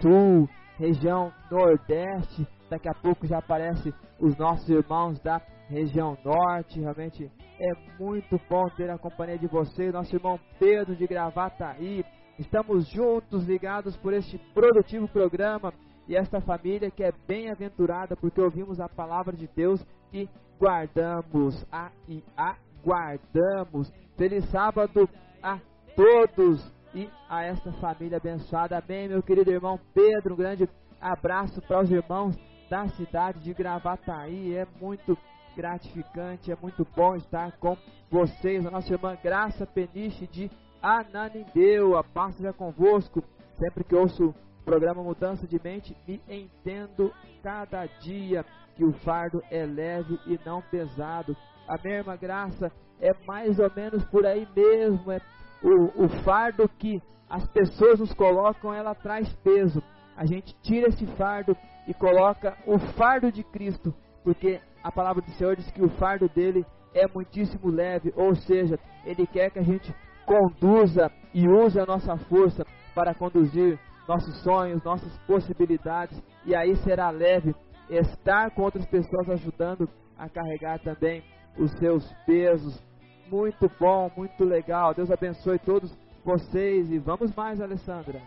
[0.00, 2.44] sul, região nordeste.
[2.68, 6.80] Daqui a pouco já aparece os nossos irmãos da região norte.
[6.80, 7.30] Realmente
[7.60, 9.92] é muito bom ter a companhia de vocês.
[9.92, 12.04] Nosso irmão Pedro de Gravataí,
[12.38, 15.72] Estamos juntos, ligados por este produtivo programa
[16.08, 20.28] e esta família que é bem-aventurada porque ouvimos a palavra de Deus e
[20.58, 23.92] guardamos a e aguardamos.
[24.16, 25.08] Feliz sábado
[25.40, 25.60] a
[25.94, 28.78] todos e a esta família abençoada.
[28.78, 30.34] Amém, meu querido irmão Pedro.
[30.34, 30.68] Um grande
[31.00, 32.36] abraço para os irmãos
[32.68, 34.56] da cidade de Gravataí.
[34.56, 35.16] É muito
[35.56, 37.76] gratificante, é muito bom estar com
[38.10, 38.66] vocês.
[38.66, 40.50] A nossa irmã Graça Peniche de
[40.84, 43.24] Ananindeu, a paz seja convosco.
[43.58, 44.34] Sempre que ouço o
[44.66, 47.10] programa Mudança de Mente, me entendo
[47.42, 48.44] cada dia
[48.76, 51.34] que o fardo é leve e não pesado.
[51.66, 52.70] A mesma graça
[53.00, 55.10] é mais ou menos por aí mesmo.
[55.10, 55.22] É
[55.62, 57.00] o, o fardo que
[57.30, 59.82] as pessoas nos colocam, ela traz peso.
[60.14, 61.56] A gente tira esse fardo
[61.88, 66.28] e coloca o fardo de Cristo, porque a palavra do Senhor diz que o fardo
[66.28, 69.94] dele é muitíssimo leve, ou seja, ele quer que a gente
[70.24, 72.64] conduza e use a nossa força
[72.94, 77.54] para conduzir nossos sonhos, nossas possibilidades, e aí será leve
[77.88, 81.22] estar com outras pessoas ajudando a carregar também
[81.58, 82.82] os seus pesos.
[83.30, 84.94] Muito bom, muito legal.
[84.94, 88.20] Deus abençoe todos vocês e vamos mais, Alessandra.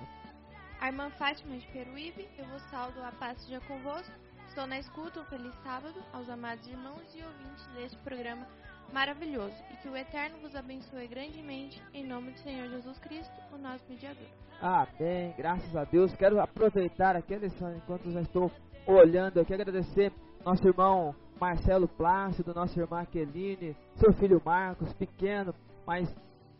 [0.80, 4.14] A irmã Fátima de Peruíbe, eu vos saldo a paz seja convosco.
[4.48, 8.48] Estou na escuta, um feliz sábado aos amados irmãos e ouvintes deste programa
[8.94, 13.58] maravilhoso e que o Eterno vos abençoe grandemente, em nome do Senhor Jesus Cristo, o
[13.58, 14.28] nosso mediador.
[14.62, 16.16] Amém, graças a Deus.
[16.16, 18.52] Quero aproveitar aqui, Alessandro, enquanto já estou
[18.86, 20.12] olhando aqui, agradecer
[20.44, 25.54] nosso irmão Marcelo Plácido, nossa irmã Aqueline, seu filho Marcos, pequeno,
[25.86, 26.14] mas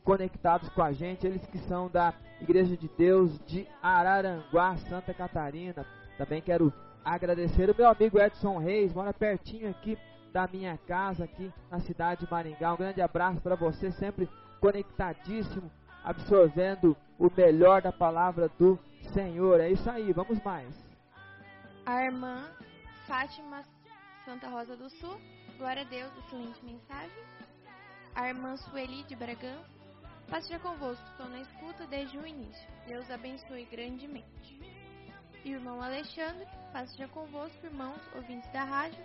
[0.04, 5.86] conectados com a gente, eles que são da Igreja de Deus de Araranguá, Santa Catarina.
[6.18, 6.72] Também quero
[7.04, 9.98] agradecer o meu amigo Edson Reis, mora pertinho aqui
[10.32, 12.74] da minha casa aqui na cidade de Maringá.
[12.74, 14.30] Um grande abraço para você, sempre
[14.60, 15.72] conectadíssimo,
[16.04, 18.80] absorvendo o melhor da palavra do
[19.14, 19.60] Senhor.
[19.60, 20.74] É isso aí, vamos mais.
[21.86, 22.50] A irmã
[23.08, 23.64] Fátima
[24.26, 25.18] Santa Rosa do Sul,
[25.58, 27.24] glória a Deus, excelente mensagem.
[28.14, 29.70] A irmã Sueli de Bragança,
[30.30, 32.68] paz seja convosco, estou na escuta desde o início.
[32.86, 34.60] Deus abençoe grandemente.
[35.46, 39.02] E o irmão Alexandre, paz seja convosco, irmãos, ouvintes da rádio,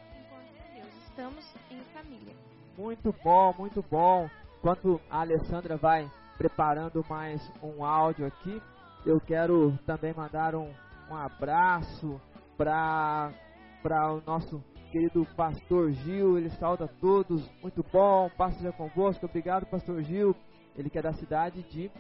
[1.12, 2.34] estamos em família.
[2.76, 4.30] Muito bom, muito bom.
[4.58, 8.62] Enquanto a Alessandra vai preparando mais um áudio aqui,
[9.04, 10.72] eu quero também mandar um,
[11.10, 12.18] um abraço
[12.56, 13.30] para
[13.84, 20.02] o nosso querido pastor Gil, ele saúda todos, muito bom, paz seja convosco, obrigado pastor
[20.02, 20.34] Gil,
[20.76, 21.90] ele que é da cidade de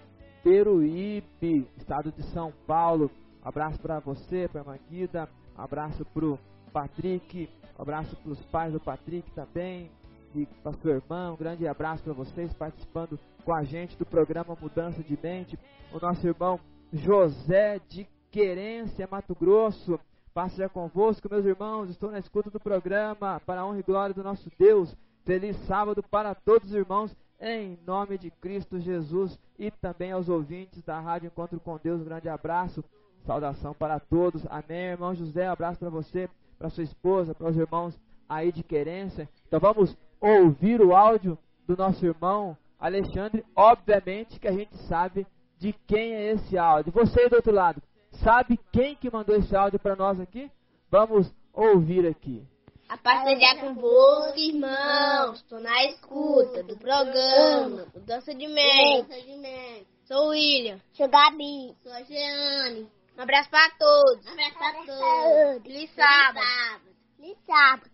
[0.42, 3.10] Peruíbe, estado de São Paulo,
[3.42, 6.38] abraço para você, para a Maguida, abraço para o
[6.72, 7.48] Patrick,
[7.78, 9.90] um abraço para os pais do Patrick também,
[10.34, 14.56] e para sua irmã, um grande abraço para vocês participando com a gente do programa
[14.58, 15.58] Mudança de Mente.
[15.92, 16.58] O nosso irmão
[16.92, 20.00] José de Querência, Mato Grosso.
[20.32, 21.90] Passe já convosco, meus irmãos.
[21.90, 24.96] Estou na escuta do programa para a honra e glória do nosso Deus.
[25.24, 30.82] Feliz sábado para todos os irmãos, em nome de Cristo Jesus e também aos ouvintes
[30.82, 32.00] da Rádio Encontro com Deus.
[32.00, 32.82] Um grande abraço,
[33.26, 34.46] saudação para todos.
[34.48, 35.48] Amém, irmão José.
[35.48, 36.28] Um abraço para você
[36.62, 37.98] para sua esposa, para os irmãos
[38.28, 39.28] aí de querência.
[39.48, 41.36] Então vamos ouvir o áudio
[41.66, 43.44] do nosso irmão Alexandre.
[43.56, 45.26] Obviamente que a gente sabe
[45.58, 46.92] de quem é esse áudio.
[46.92, 47.82] Você do outro lado,
[48.22, 50.48] sabe quem que mandou esse áudio para nós aqui?
[50.88, 52.46] Vamos ouvir aqui.
[52.88, 55.38] A paz seja convosco, irmãos.
[55.38, 59.86] Estou na escuta do programa Mudança de Mente.
[60.04, 60.78] Sou o William.
[60.92, 61.74] Sou Gabi.
[61.82, 62.88] Sou a Jeane.
[63.16, 64.26] Um abraço para todos.
[64.26, 65.62] Um abraço para todos.
[65.62, 66.84] Feliz sábado.
[67.16, 67.90] Feliz sábado.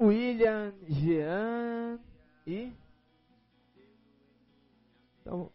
[0.00, 1.98] William, Jean
[2.46, 2.72] e.
[5.20, 5.50] Então,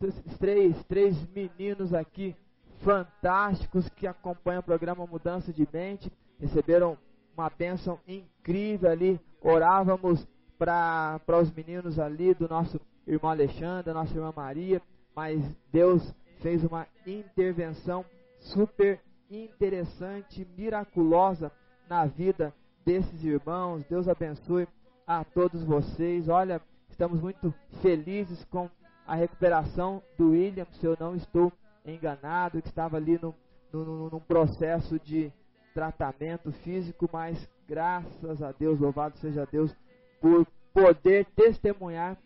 [0.00, 2.34] esses três, três meninos aqui
[2.82, 6.96] fantásticos que acompanham o programa Mudança de Mente receberam
[7.36, 9.20] uma bênção incrível ali.
[9.42, 10.26] Orávamos
[10.58, 14.80] para os meninos ali do nosso irmão Alexandre, da nossa irmã Maria,
[15.14, 15.42] mas
[15.72, 18.04] Deus fez uma intervenção
[18.38, 19.00] super
[19.30, 21.52] interessante, miraculosa
[21.88, 22.52] na vida
[22.84, 23.84] desses irmãos.
[23.84, 24.66] Deus abençoe
[25.06, 26.28] a todos vocês.
[26.28, 28.68] Olha, estamos muito felizes com
[29.06, 31.52] a recuperação do William, se eu não estou
[31.84, 33.34] enganado, que estava ali no,
[33.72, 35.32] no, num processo de
[35.74, 39.74] tratamento físico, mas graças a Deus, louvado seja Deus,
[40.20, 42.16] por poder testemunhar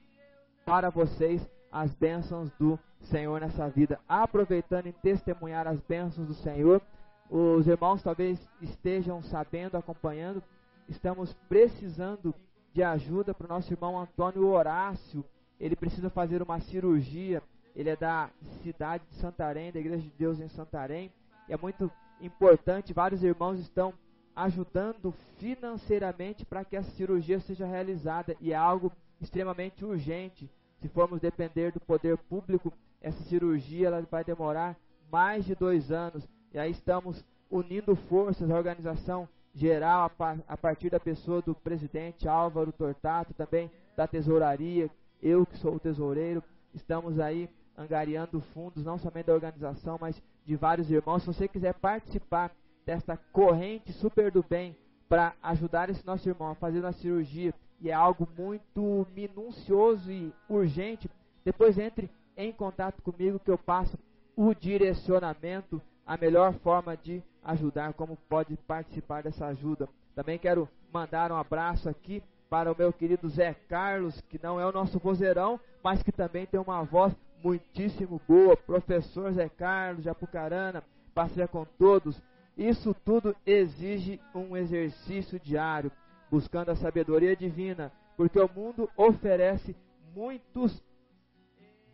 [0.65, 4.01] para vocês as bênçãos do Senhor nessa vida.
[4.09, 6.81] Aproveitando em testemunhar as bênçãos do Senhor,
[7.31, 10.43] os irmãos talvez estejam sabendo, acompanhando,
[10.89, 12.35] estamos precisando
[12.73, 15.25] de ajuda para o nosso irmão Antônio Horácio.
[15.59, 17.43] Ele precisa fazer uma cirurgia.
[17.75, 18.31] Ele é da
[18.63, 21.13] cidade de Santarém, da Igreja de Deus em Santarém.
[21.49, 21.91] E é muito
[22.21, 23.95] importante, vários irmãos estão
[24.35, 28.37] ajudando financeiramente para que essa cirurgia seja realizada.
[28.41, 30.51] E é algo extremamente urgente.
[30.81, 32.73] Se formos depender do poder público,
[33.05, 34.77] essa cirurgia ela vai demorar
[35.13, 36.27] mais de dois anos.
[36.53, 40.11] E aí estamos unindo forças, a organização geral,
[40.49, 44.91] a, partir da pessoa do presidente Álvaro Tortato, também da tesouraria,
[45.23, 50.57] eu que sou o tesoureiro, estamos aí angariando fundos, não somente da organização, mas de
[50.57, 51.21] vários irmãos.
[51.21, 52.53] Se você quiser participar
[52.87, 54.77] desta corrente super do bem
[55.09, 60.33] para ajudar esse nosso irmão a fazer uma cirurgia, e é algo muito minucioso e
[60.49, 61.09] urgente,
[61.45, 63.99] depois entre em contato comigo que eu passo
[64.37, 69.89] o direcionamento, a melhor forma de ajudar, como pode participar dessa ajuda.
[70.15, 74.67] Também quero mandar um abraço aqui para o meu querido Zé Carlos, que não é
[74.67, 78.57] o nosso vozeirão, mas que também tem uma voz muitíssimo boa.
[78.57, 80.83] Professor Zé Carlos de Apucarana,
[81.15, 82.21] passeia com todos.
[82.57, 85.91] Isso tudo exige um exercício diário,
[86.31, 89.77] buscando a sabedoria divina, porque o mundo oferece
[90.15, 90.83] muitos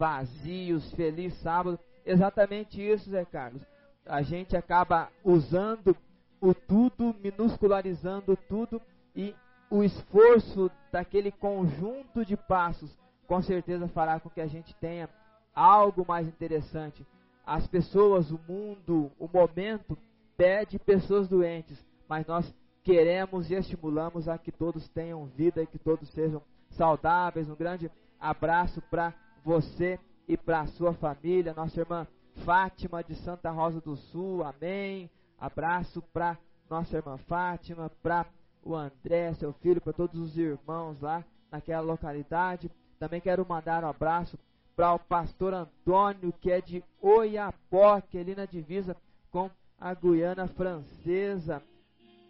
[0.01, 0.91] vazios.
[0.95, 1.79] Feliz sábado.
[2.05, 3.63] Exatamente isso, Zé Carlos
[4.11, 5.97] a gente acaba usando
[6.41, 8.83] o tudo, minuscularizando tudo
[9.15, 9.35] e
[9.71, 15.09] o esforço daquele conjunto de passos com certeza fará com que a gente tenha
[15.55, 17.07] algo mais interessante.
[17.47, 19.97] As pessoas, o mundo, o momento
[20.37, 21.79] pede pessoas doentes,
[22.09, 22.53] mas nós
[22.83, 27.49] queremos e estimulamos a que todos tenham vida e que todos sejam saudáveis.
[27.49, 29.15] Um grande abraço para
[29.45, 29.99] você
[30.29, 32.07] e para a sua família, nossa irmã
[32.45, 35.11] Fátima de Santa Rosa do Sul, amém.
[35.39, 36.39] Abraço para
[36.69, 38.27] nossa irmã Fátima, para
[38.63, 42.71] o André, seu filho, para todos os irmãos lá naquela localidade.
[42.99, 44.39] Também quero mandar um abraço
[44.77, 48.97] para o pastor Antônio, que é de Oiapoque, que ali na divisa
[49.31, 51.63] com a Guiana Francesa.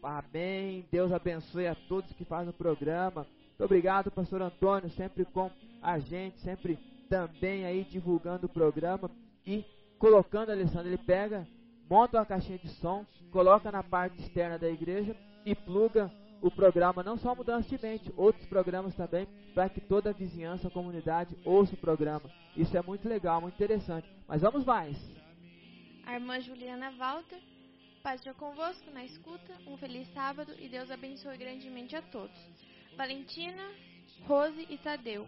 [0.03, 0.87] Amém.
[0.91, 3.27] Deus abençoe a todos que fazem o programa.
[3.49, 5.51] Muito obrigado, pastor Antônio, sempre com
[5.82, 6.78] a gente, sempre
[7.11, 9.11] também aí divulgando o programa
[9.45, 9.65] e
[9.99, 11.47] colocando, Alessandro, ele pega,
[11.91, 15.15] monta uma caixinha de som, coloca na parte externa da igreja
[15.45, 16.11] e pluga
[16.41, 20.69] o programa, não só Mudança de Mente, outros programas também, para que toda a vizinhança,
[20.69, 22.31] a comunidade ouça o programa.
[22.57, 24.09] Isso é muito legal, muito interessante.
[24.27, 24.97] Mas vamos mais.
[26.07, 27.41] A irmã Juliana Walter,
[28.03, 32.39] paz seja convosco na escuta, um feliz sábado e Deus abençoe grandemente a todos.
[32.97, 33.62] Valentina,
[34.27, 35.27] Rose e Tadeu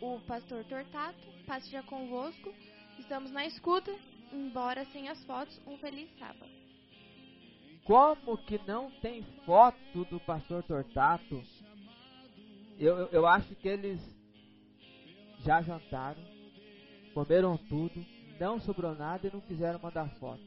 [0.00, 2.52] o pastor Tortato, paz seja convosco.
[2.98, 3.94] Estamos na escuta,
[4.32, 5.60] embora sem as fotos.
[5.66, 6.50] Um feliz sábado.
[7.84, 11.42] Como que não tem foto do pastor Tortato?
[12.78, 14.00] Eu, eu, eu acho que eles
[15.40, 16.22] já jantaram,
[17.14, 18.04] comeram tudo,
[18.38, 20.42] não sobrou nada e não quiseram mandar foto.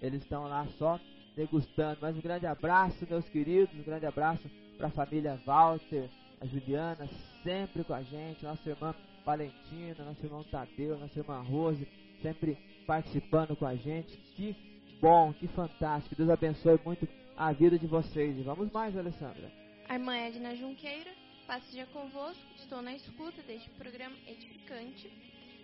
[0.00, 0.98] Eles estão lá só
[1.36, 1.98] degustando.
[2.00, 6.08] Mas um grande abraço, meus queridos, um grande abraço para a família Walter,
[6.40, 7.08] a Juliana,
[7.42, 8.94] sempre com a gente, nossa irmã
[9.24, 11.86] Valentina, nosso irmão Tadeu, nossa irmã Rose,
[12.22, 12.56] sempre
[12.86, 14.16] participando com a gente.
[14.34, 14.56] Que
[15.00, 16.16] bom, que fantástico.
[16.16, 17.06] Deus abençoe muito
[17.36, 18.38] a vida de vocês.
[18.38, 19.52] E vamos mais, Alessandra.
[19.88, 21.10] A irmã Edna Junqueira,
[21.46, 22.42] passe dia convosco.
[22.56, 25.10] Estou na escuta deste programa edificante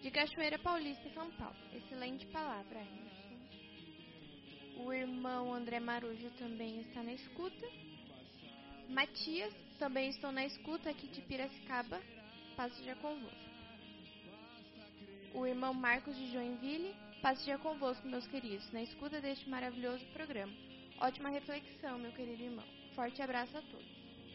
[0.02, 1.56] de Cachoeira Paulista, São Paulo.
[1.74, 3.16] Excelente palavra, Emerson.
[4.84, 7.66] O irmão André Marujo também está na escuta.
[8.90, 12.00] Matias, também estou na escuta aqui de Piracicaba.
[12.56, 13.46] Passo já convosco.
[15.34, 20.52] O irmão Marcos de Joinville, passo já convosco, meus queridos, na escuta deste maravilhoso programa.
[21.00, 22.64] Ótima reflexão, meu querido irmão.
[22.94, 23.86] Forte abraço a todos.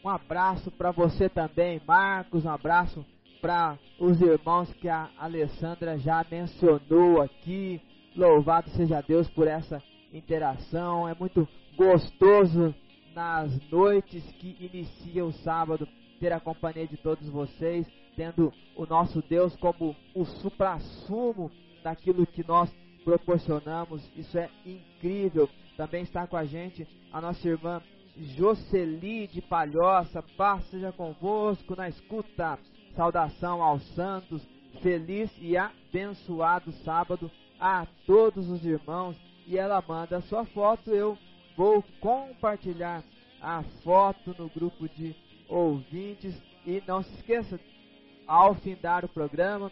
[0.03, 2.45] Um abraço para você também, Marcos.
[2.45, 3.03] Um abraço
[3.41, 7.81] para os irmãos que a Alessandra já mencionou aqui.
[8.15, 9.81] Louvado seja Deus por essa
[10.13, 11.07] interação.
[11.07, 12.75] É muito gostoso
[13.13, 15.87] nas noites que inicia o sábado,
[16.19, 21.51] ter a companhia de todos vocês, tendo o nosso Deus como o supra-sumo
[21.83, 22.71] daquilo que nós
[23.03, 24.07] proporcionamos.
[24.15, 25.49] Isso é incrível.
[25.75, 27.81] Também está com a gente a nossa irmã
[28.17, 30.23] Jocely de Palhoça.
[30.37, 32.59] Paz seja convosco na escuta.
[32.95, 34.45] saudação aos santos,
[34.81, 39.15] feliz e abençoado sábado a todos os irmãos.
[39.47, 41.17] E ela manda sua foto, eu
[41.61, 43.03] vou compartilhar
[43.39, 45.15] a foto no grupo de
[45.47, 46.35] ouvintes.
[46.65, 47.59] E não se esqueça,
[48.25, 49.71] ao findar o programa,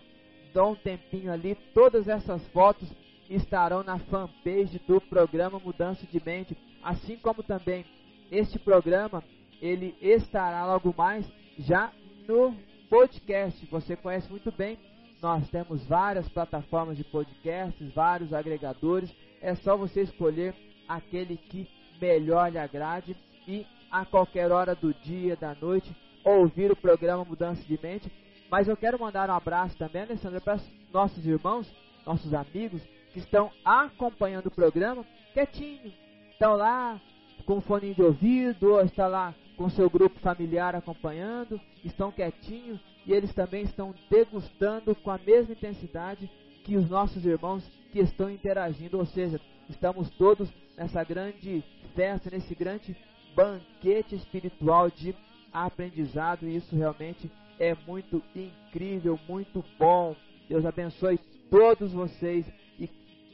[0.54, 2.88] dá um tempinho ali, todas essas fotos
[3.28, 7.84] estarão na fanpage do programa Mudança de Mente, assim como também
[8.32, 9.24] este programa,
[9.60, 11.92] ele estará logo mais já
[12.28, 12.56] no
[12.88, 13.66] podcast.
[13.66, 14.78] Você conhece muito bem,
[15.24, 19.12] nós temos várias plataformas de podcasts, vários agregadores.
[19.42, 20.54] É só você escolher
[20.88, 21.68] aquele que
[22.00, 23.16] melhor lhe agrade
[23.48, 28.12] e a qualquer hora do dia, da noite, ouvir o programa Mudança de Mente.
[28.50, 30.60] Mas eu quero mandar um abraço também, Alessandra, para
[30.92, 31.72] nossos irmãos,
[32.06, 32.82] nossos amigos
[33.14, 35.92] que estão acompanhando o programa quietinho.
[36.32, 37.00] Estão lá
[37.46, 43.12] com fone de ouvido, ou está lá com seu grupo familiar acompanhando, estão quietinhos e
[43.12, 46.30] eles também estão degustando com a mesma intensidade
[46.64, 50.50] que os nossos irmãos que estão interagindo, ou seja, estamos todos
[50.80, 51.62] nessa grande
[51.94, 52.96] festa, nesse grande
[53.36, 55.14] banquete espiritual de
[55.52, 57.30] aprendizado e isso realmente
[57.60, 60.16] é muito incrível, muito bom.
[60.48, 61.20] Deus abençoe
[61.50, 62.46] todos vocês
[62.80, 62.88] e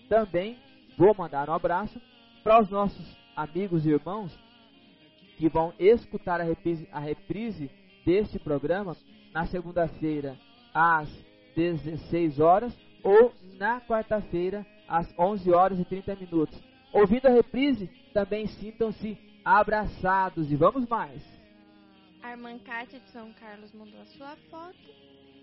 [0.10, 0.58] também
[0.98, 2.02] vou mandar um abraço
[2.44, 4.36] para os nossos amigos e irmãos
[5.38, 7.70] que vão escutar a reprise, a reprise
[8.04, 8.98] deste programa
[9.32, 10.36] na segunda-feira
[10.74, 11.10] às
[11.56, 16.75] 16 horas ou na quarta-feira às 11 horas e 30 minutos.
[16.96, 21.22] Ouvindo a reprise, também sintam-se abraçados e vamos mais.
[22.24, 24.80] A irmã Kátia de São Carlos mandou a sua foto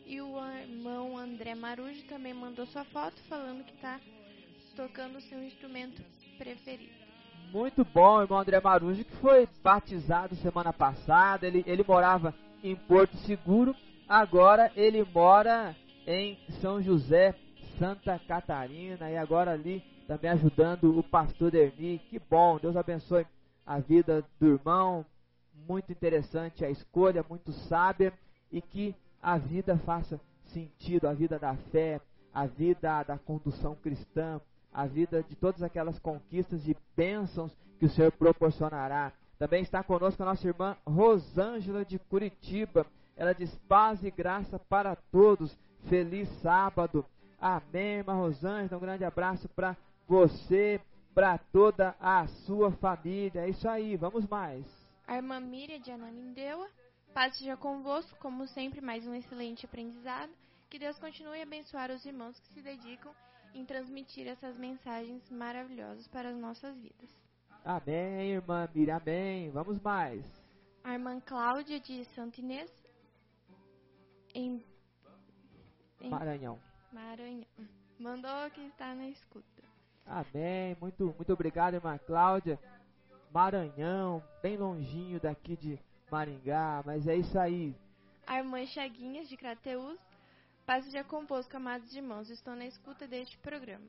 [0.06, 4.00] e o irmão André Marujo também mandou sua foto falando que está
[4.74, 6.02] tocando o seu instrumento
[6.38, 6.90] preferido.
[7.52, 11.46] Muito bom, irmão André Marujo, que foi batizado semana passada.
[11.46, 12.34] Ele, ele morava
[12.64, 13.76] em Porto Seguro,
[14.08, 15.76] agora ele mora
[16.06, 17.34] em São José,
[17.78, 21.98] Santa Catarina, e agora ali também ajudando o pastor Derni.
[22.10, 23.26] Que bom, Deus abençoe
[23.66, 25.04] a vida do irmão.
[25.68, 28.12] Muito interessante a escolha, muito sábia,
[28.50, 32.00] e que a vida faça sentido, a vida da fé,
[32.34, 34.40] a vida da condução cristã,
[34.72, 39.12] a vida de todas aquelas conquistas e bênçãos que o Senhor proporcionará.
[39.38, 42.86] Também está conosco a nossa irmã Rosângela de Curitiba.
[43.16, 45.56] Ela diz paz e graça para todos.
[45.88, 47.04] Feliz sábado.
[47.40, 48.76] Amém, irmã Rosângela.
[48.76, 49.76] Um grande abraço para
[50.12, 50.78] você,
[51.14, 53.46] para toda a sua família.
[53.46, 54.66] É isso aí, vamos mais.
[55.06, 56.68] A irmã Miriam de Ananindeua.
[57.14, 60.30] Paz seja convosco, como sempre, mais um excelente aprendizado.
[60.68, 63.10] Que Deus continue a abençoar os irmãos que se dedicam
[63.54, 67.10] em transmitir essas mensagens maravilhosas para as nossas vidas.
[67.64, 69.50] Amém, irmã Miriam, amém.
[69.50, 70.22] Vamos mais.
[70.84, 72.70] A irmã Cláudia de Santo Inês,
[74.34, 74.62] em,
[76.02, 76.58] em Maranhão.
[76.92, 77.46] Maranhão.
[77.98, 79.61] Mandou que está na escuta.
[80.06, 80.76] Amém.
[80.80, 82.58] Muito, muito obrigado, irmã Cláudia.
[83.32, 85.78] Maranhão, bem longinho daqui de
[86.10, 87.74] Maringá, mas é isso aí.
[88.26, 89.98] A irmã Chaguinhas de Crateus,
[90.66, 93.86] paz seja convosco, amados irmãos, estou na escuta deste programa.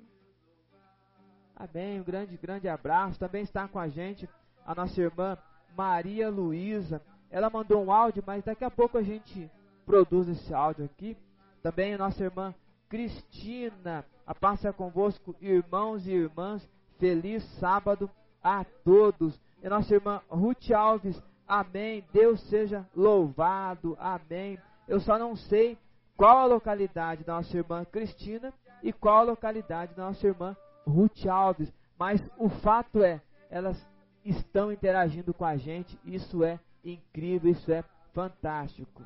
[1.56, 3.19] Amém, um grande, grande abraço.
[3.19, 4.27] Também está com a gente
[4.65, 5.38] a nossa irmã
[5.76, 7.02] Maria Luísa.
[7.30, 9.49] Ela mandou um áudio, mas daqui a pouco a gente
[9.85, 11.18] produz esse áudio aqui.
[11.61, 12.56] Também a nossa irmã
[12.90, 14.06] Cristina.
[14.25, 16.67] A paz seja convosco, irmãos e irmãs.
[16.99, 18.09] Feliz sábado
[18.41, 19.39] a todos.
[19.61, 21.21] E nossa irmã Ruth Alves.
[21.47, 22.05] Amém.
[22.13, 23.97] Deus seja louvado.
[23.99, 24.57] Amém.
[24.87, 25.77] Eu só não sei
[26.15, 30.55] qual a localidade da nossa irmã Cristina e qual a localidade da nossa irmã
[30.85, 33.77] Ruth Alves, mas o fato é, elas
[34.23, 37.83] estão interagindo com a gente, isso é incrível, isso é
[38.13, 39.03] fantástico.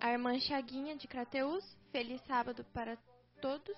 [0.00, 2.96] A irmã Chaguinha de Crateus, feliz sábado para
[3.40, 3.76] todos.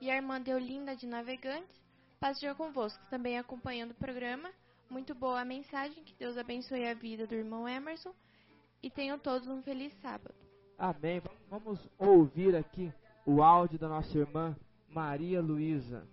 [0.00, 1.80] E a irmã Deolinda de Navegantes,
[2.20, 4.50] paz seja convosco, também acompanhando o programa.
[4.90, 8.14] Muito boa a mensagem, que Deus abençoe a vida do irmão Emerson
[8.82, 10.34] e tenham todos um feliz sábado.
[10.78, 11.22] Amém.
[11.48, 12.92] Vamos ouvir aqui
[13.24, 14.54] o áudio da nossa irmã
[14.88, 16.06] Maria Luísa.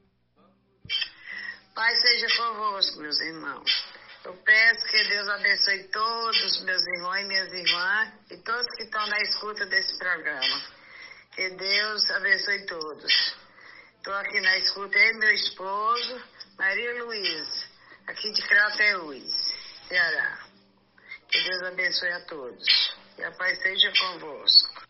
[1.76, 3.94] Pai seja convosco, meus irmãos.
[4.24, 9.06] Eu peço que Deus abençoe todos meus irmãos e minhas irmãs e todos que estão
[9.08, 10.62] na escuta desse programa.
[11.32, 13.43] Que Deus abençoe todos.
[14.04, 16.22] Estou aqui na escuta, eu e meu esposo,
[16.60, 17.70] Maria Luísa,
[18.06, 19.24] aqui de Crateús,
[19.88, 20.40] Ceará.
[21.32, 22.98] Que Deus abençoe a todos.
[23.18, 24.84] E a paz seja convosco.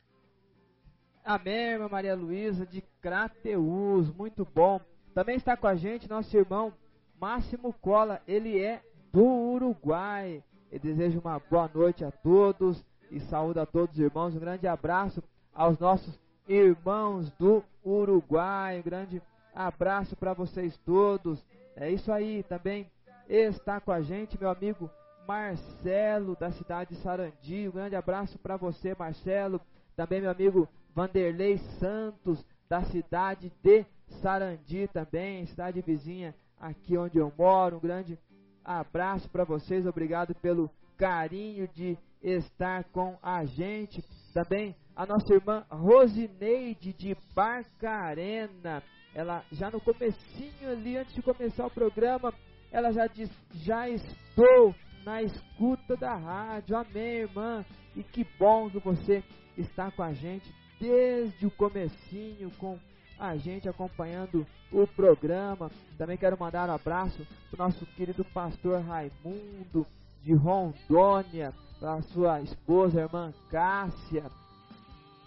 [1.24, 4.82] Amém, Maria Luísa de Crateús, muito bom.
[5.14, 6.74] Também está com a gente nosso irmão
[7.22, 8.82] Máximo Cola, ele é
[9.12, 10.44] do Uruguai.
[10.72, 14.36] Eu desejo uma boa noite a todos e saúda a todos os irmãos.
[14.36, 15.24] Um grande abraço
[15.54, 16.18] aos nossos
[16.48, 18.80] irmãos do Uruguai.
[18.80, 19.22] Um grande
[19.54, 21.44] abraço para vocês todos.
[21.76, 22.90] É isso aí também.
[23.28, 24.90] Está com a gente meu amigo
[25.28, 27.68] Marcelo da cidade de Sarandi.
[27.68, 29.62] Um grande abraço para você, Marcelo.
[29.96, 33.86] Também meu amigo Vanderlei Santos da cidade de
[34.22, 37.78] Sarandi também, cidade vizinha aqui onde eu moro.
[37.78, 38.18] Um grande
[38.64, 39.86] abraço para vocês.
[39.86, 44.04] Obrigado pelo carinho de estar com a gente.
[44.34, 48.84] Também a nossa irmã Rosineide de Barcarena.
[49.14, 52.34] Ela já no comecinho ali, antes de começar o programa,
[52.72, 54.74] ela já diz, já estou
[55.06, 56.76] na escuta da rádio.
[56.76, 57.66] Amém, irmã.
[57.96, 59.24] E que bom que você
[59.58, 62.80] está com a gente desde o comecinho, com
[63.20, 65.70] a gente acompanhando o programa.
[65.98, 69.86] Também quero mandar um abraço para o nosso querido pastor Raimundo
[70.24, 74.43] de Rondônia, para sua esposa, irmã Cássia.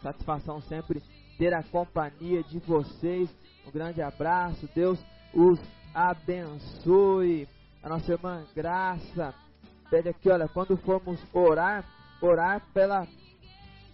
[0.07, 1.03] Satisfação sempre
[1.37, 3.29] ter a companhia de vocês.
[3.67, 5.05] Um grande abraço, Deus
[5.35, 5.59] os
[5.93, 7.49] abençoe.
[7.83, 9.35] A nossa irmã Graça
[9.91, 11.85] pede aqui, olha, quando formos orar,
[12.23, 13.05] orar pela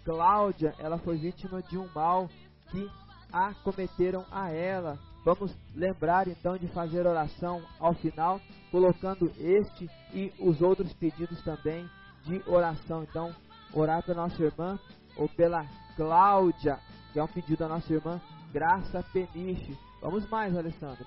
[0.04, 2.28] Cláudia, ela foi vítima de um mal
[2.70, 2.90] que
[3.32, 4.98] acometeram a ela.
[5.24, 8.38] Vamos lembrar então de fazer oração ao final,
[8.70, 11.88] colocando este e os outros pedidos também
[12.26, 13.02] de oração.
[13.02, 13.34] Então,
[13.72, 14.78] orar pela nossa irmã
[15.16, 15.64] ou pela
[15.96, 16.78] Cláudia,
[17.12, 18.20] que é um pedido da nossa irmã
[18.52, 19.78] Graça Peniche.
[20.00, 21.06] Vamos mais, Alessandra.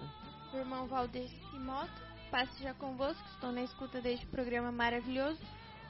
[0.54, 1.92] O irmão Valdir Moto,
[2.32, 5.40] passe já convosco, estou na escuta deste programa maravilhoso.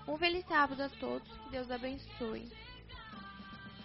[0.08, 2.52] Um feliz sábado a todos, que Deus abençoe.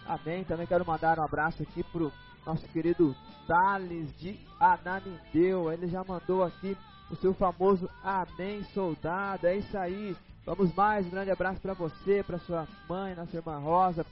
[0.05, 0.43] Amém.
[0.43, 2.11] Também quero mandar um abraço aqui pro
[2.45, 3.15] nosso querido
[3.47, 5.71] Thales de Ananindeu.
[5.71, 6.77] Ele já mandou aqui
[7.09, 9.47] o seu famoso Amém, soldado.
[9.47, 10.15] É isso aí.
[10.45, 11.05] Vamos mais.
[11.05, 14.05] Um grande abraço para você, para sua mãe, nossa irmã Rosa.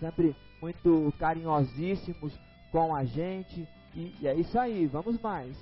[0.00, 2.32] Sempre muito carinhosíssimos
[2.70, 3.66] com a gente.
[3.94, 4.86] E, e é isso aí.
[4.86, 5.56] Vamos mais.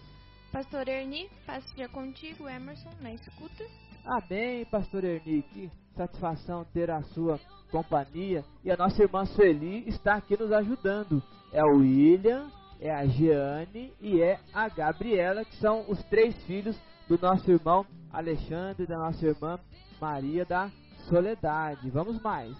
[0.52, 3.64] Pastor Erni, passe já contigo, Emerson, na escuta.
[4.04, 5.42] Amém, Pastor Erni.
[5.42, 7.40] Que satisfação ter a sua
[7.70, 8.44] companhia.
[8.62, 11.22] E a nossa irmã Sueli está aqui nos ajudando.
[11.52, 12.50] É o William,
[12.80, 16.76] é a Jeane e é a Gabriela, que são os três filhos
[17.08, 19.58] do nosso irmão Alexandre e da nossa irmã
[20.00, 20.70] Maria da
[21.08, 21.90] Soledade.
[21.90, 22.56] Vamos mais.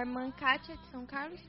[0.00, 1.40] Irmã Kátia de São Carlos.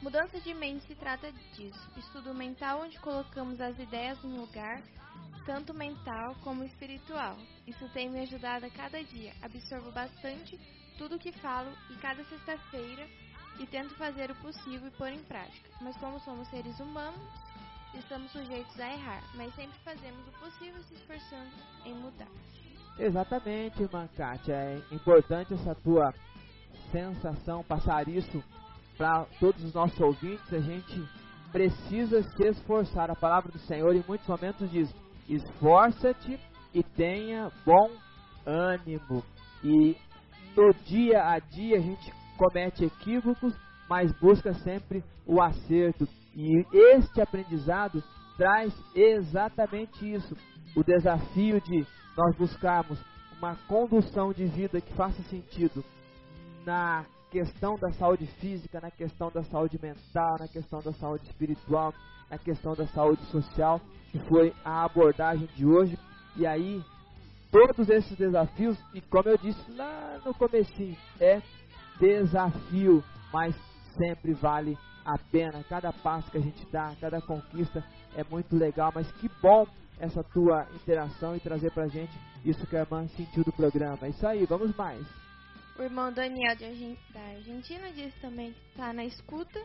[0.00, 1.90] Mudança de mente se trata disso.
[1.96, 4.80] Estudo mental onde colocamos as ideias no lugar,
[5.44, 7.36] tanto mental como espiritual.
[7.66, 9.32] Isso tem me ajudado a cada dia.
[9.42, 10.58] Absorvo bastante
[10.96, 13.06] tudo o que falo e cada sexta-feira
[13.58, 15.68] e tento fazer o possível e pôr em prática.
[15.80, 17.20] Mas como somos seres humanos,
[17.94, 21.50] estamos sujeitos a errar, mas sempre fazemos o possível se esforçando
[21.84, 22.28] em mudar.
[22.98, 24.54] Exatamente, irmã Kátia.
[24.54, 26.12] É importante essa tua
[26.90, 28.42] sensação, passar isso
[28.96, 30.52] para todos os nossos ouvintes.
[30.52, 31.08] A gente
[31.52, 33.10] precisa se esforçar.
[33.10, 34.94] A palavra do Senhor em muitos momentos diz:
[35.28, 36.38] esforça-te
[36.74, 37.90] e tenha bom
[38.44, 39.22] ânimo.
[39.62, 39.96] E
[40.56, 43.54] no dia a dia a gente comete equívocos,
[43.88, 46.06] mas busca sempre o acerto.
[46.34, 48.02] E este aprendizado
[48.36, 50.36] traz exatamente isso:
[50.76, 51.86] o desafio de
[52.16, 52.98] nós buscarmos
[53.38, 55.84] uma condução de vida que faça sentido
[56.68, 61.94] na questão da saúde física, na questão da saúde mental, na questão da saúde espiritual,
[62.30, 63.80] na questão da saúde social,
[64.12, 65.98] que foi a abordagem de hoje.
[66.36, 66.84] E aí
[67.50, 71.40] todos esses desafios e como eu disse lá no comecinho, é
[71.98, 73.56] desafio, mas
[73.96, 74.76] sempre vale
[75.06, 75.64] a pena.
[75.70, 77.82] Cada passo que a gente dá, cada conquista
[78.14, 79.66] é muito legal, mas que bom
[79.98, 82.12] essa tua interação e trazer pra gente
[82.44, 83.98] isso que a irmã sentiu do programa.
[84.02, 85.27] É isso aí, vamos mais.
[85.78, 86.56] O irmão Daniel
[87.14, 89.60] da Argentina disse também que está na escuta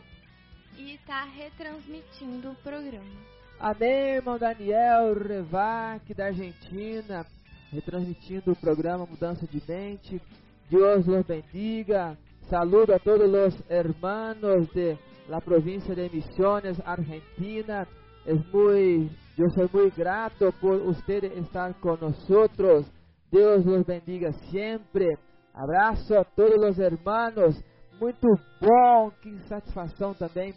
[0.76, 3.10] e está retransmitindo o programa.
[3.58, 7.26] Amém, irmão Daniel Revac da Argentina
[7.74, 10.22] retransmitindo o programa Mudança de Mente.
[10.70, 12.16] Deus los bendiga.
[12.48, 14.96] Saludo a todos los hermanos de
[15.28, 17.86] la provincia de Misiones, Argentina.
[18.24, 22.86] Es muy, yo soy muy grato por ustedes estar con nosotros.
[23.30, 25.18] Deus los bendiga sempre.
[25.54, 27.62] Abraço a todos os hermanos.
[28.00, 28.26] Muito
[28.60, 30.52] bom, que satisfação também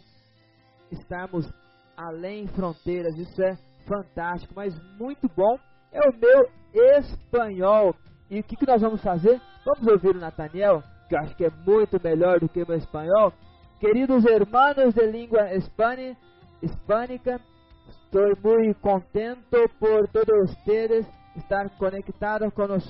[0.90, 1.48] estarmos
[1.96, 3.16] além fronteiras.
[3.16, 3.56] Isso é
[3.86, 5.56] fantástico, mas muito bom
[5.92, 6.48] é o meu
[6.96, 7.94] espanhol.
[8.28, 9.40] E o que, que nós vamos fazer?
[9.64, 12.76] Vamos ouvir o Nathaniel, que eu acho que é muito melhor do que o meu
[12.76, 13.32] espanhol.
[13.78, 17.40] Queridos hermanos de língua hispânica,
[17.88, 21.06] estou muito contento por todos vocês
[21.36, 22.84] estar conectados nós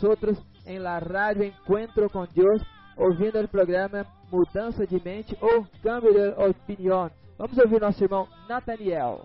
[0.69, 2.63] em la radio Encuentro com Deus
[2.97, 7.11] ouvindo o programa Mudança de Mente ou Câmbio de Opinião.
[7.39, 9.25] Vamos ouvir nosso irmão Nathaniel.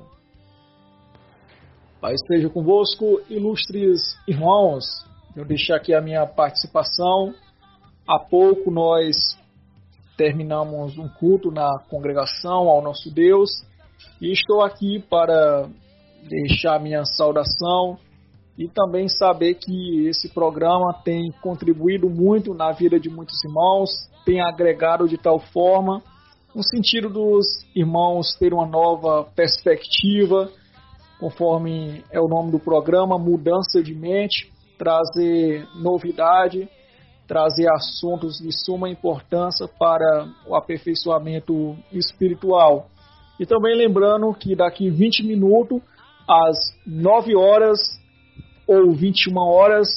[2.00, 4.86] Pai esteja convosco, ilustres irmãos.
[5.36, 7.34] Eu deixar aqui a minha participação.
[8.08, 9.38] Há pouco nós
[10.16, 13.50] terminamos um culto na congregação ao nosso Deus
[14.22, 15.68] e estou aqui para
[16.30, 17.98] deixar minha saudação
[18.58, 23.90] e também saber que esse programa tem contribuído muito na vida de muitos irmãos,
[24.26, 26.02] tem agregado de tal forma
[26.56, 30.52] no sentido dos irmãos terem uma nova perspectiva,
[31.20, 36.70] conforme é o nome do programa, mudança de mente, trazer novidade,
[37.28, 42.88] trazer assuntos de suma importância para o aperfeiçoamento espiritual.
[43.40, 45.82] E também lembrando que daqui 20 minutos,
[46.30, 46.56] às
[46.86, 47.80] 9 horas,
[48.82, 49.88] ou 21 horas,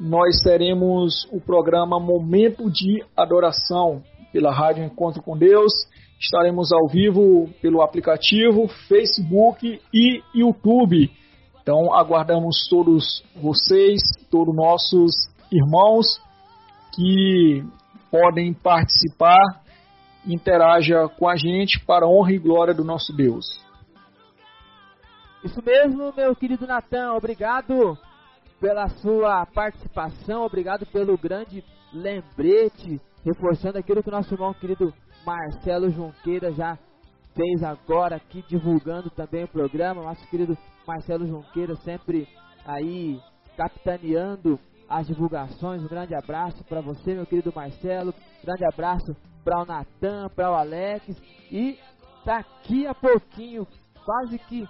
[0.00, 4.02] nós teremos o programa Momento de Adoração
[4.32, 5.72] pela Rádio Encontro com Deus.
[6.20, 11.10] Estaremos ao vivo pelo aplicativo, Facebook e YouTube.
[11.60, 14.00] Então aguardamos todos vocês,
[14.30, 15.12] todos nossos
[15.52, 16.20] irmãos
[16.94, 17.64] que
[18.10, 19.62] podem participar,
[20.26, 23.67] interaja com a gente para a honra e glória do nosso Deus.
[25.44, 27.96] Isso mesmo, meu querido Natan, obrigado
[28.60, 34.92] pela sua participação, obrigado pelo grande lembrete, reforçando aquilo que o nosso irmão querido
[35.24, 36.76] Marcelo Junqueira já
[37.34, 40.02] fez agora aqui, divulgando também o programa.
[40.02, 42.28] Nosso querido Marcelo Junqueira sempre
[42.66, 43.20] aí
[43.56, 44.58] capitaneando
[44.88, 45.82] as divulgações.
[45.82, 48.12] Um grande abraço para você, meu querido Marcelo.
[48.42, 51.06] Grande abraço para o Natan, para o Alex.
[51.52, 51.78] E
[52.24, 53.66] daqui a pouquinho,
[54.04, 54.68] quase que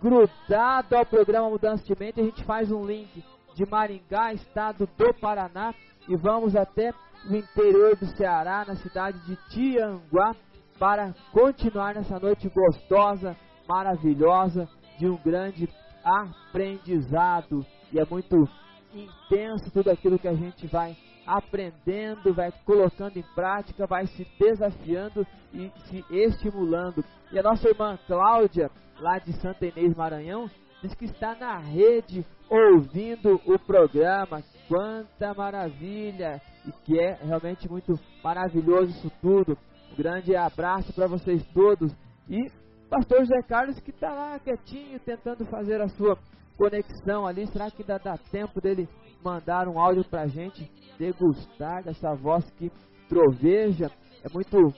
[0.00, 5.14] grudado ao programa Mudança de Mente, a gente faz um link de Maringá, estado do
[5.14, 5.74] Paraná,
[6.08, 6.92] e vamos até
[7.28, 10.34] o interior do Ceará, na cidade de Tianguá,
[10.78, 13.36] para continuar nessa noite gostosa,
[13.68, 14.68] maravilhosa,
[14.98, 15.68] de um grande
[16.04, 17.66] aprendizado.
[17.92, 18.48] E é muito
[18.94, 20.96] intenso tudo aquilo que a gente vai
[21.28, 27.04] aprendendo, vai colocando em prática, vai se desafiando e se estimulando.
[27.30, 30.50] E a nossa irmã Cláudia, lá de Santa Inês Maranhão,
[30.82, 34.42] diz que está na rede ouvindo o programa.
[34.66, 36.40] Quanta maravilha!
[36.66, 39.56] E que é realmente muito maravilhoso isso tudo.
[39.92, 41.94] Um grande abraço para vocês todos.
[42.28, 42.50] E
[42.88, 46.18] pastor José Carlos que está lá quietinho tentando fazer a sua
[46.58, 47.46] conexão ali.
[47.46, 48.88] Será que ainda dá tempo dele
[49.24, 52.70] mandar um áudio para a gente degustar dessa voz que
[53.08, 53.90] troveja?
[54.24, 54.74] É muito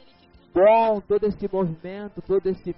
[0.54, 2.76] bom todo esse movimento, todo esse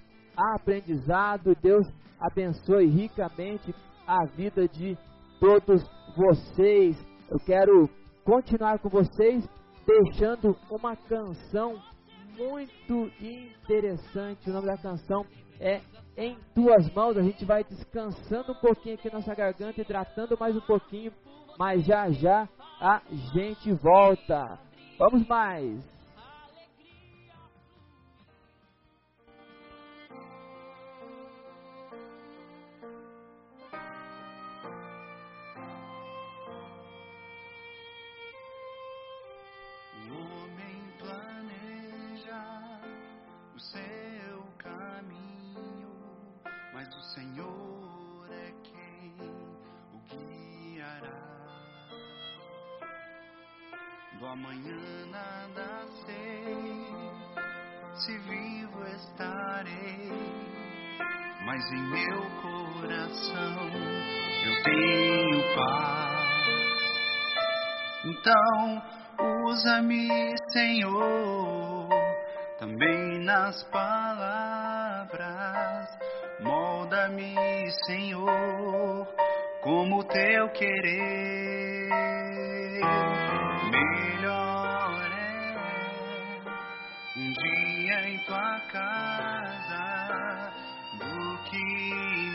[0.55, 1.55] aprendizado.
[1.61, 1.87] Deus
[2.20, 3.74] abençoe ricamente
[4.07, 4.97] a vida de
[5.41, 5.83] todos
[6.16, 6.97] vocês.
[7.29, 7.91] Eu quero
[8.24, 9.45] continuar com vocês
[9.85, 11.83] deixando uma canção
[12.39, 14.49] muito interessante.
[14.49, 15.27] O nome da canção
[15.63, 15.81] é
[16.17, 17.17] Em Tuas Mãos.
[17.17, 21.13] A gente vai descansando um pouquinho aqui nossa garganta, hidratando mais um pouquinho,
[21.59, 22.49] mas já já
[22.81, 23.01] a
[23.33, 24.59] gente volta.
[24.99, 25.91] Vamos mais!
[54.33, 54.81] Amanhã
[55.11, 56.89] nada sei,
[57.95, 60.11] se vivo estarei,
[61.45, 63.69] mas em meu coração
[64.47, 66.23] eu tenho paz.
[68.07, 68.83] Então,
[69.45, 70.09] usa-me,
[70.51, 71.91] Senhor,
[72.59, 75.13] também nas palavras
[76.41, 77.35] molda-me,
[77.85, 79.07] Senhor,
[79.63, 81.93] como teu querer.
[83.73, 86.43] Melhor é
[87.16, 90.53] um dia em tua casa
[90.99, 91.65] do que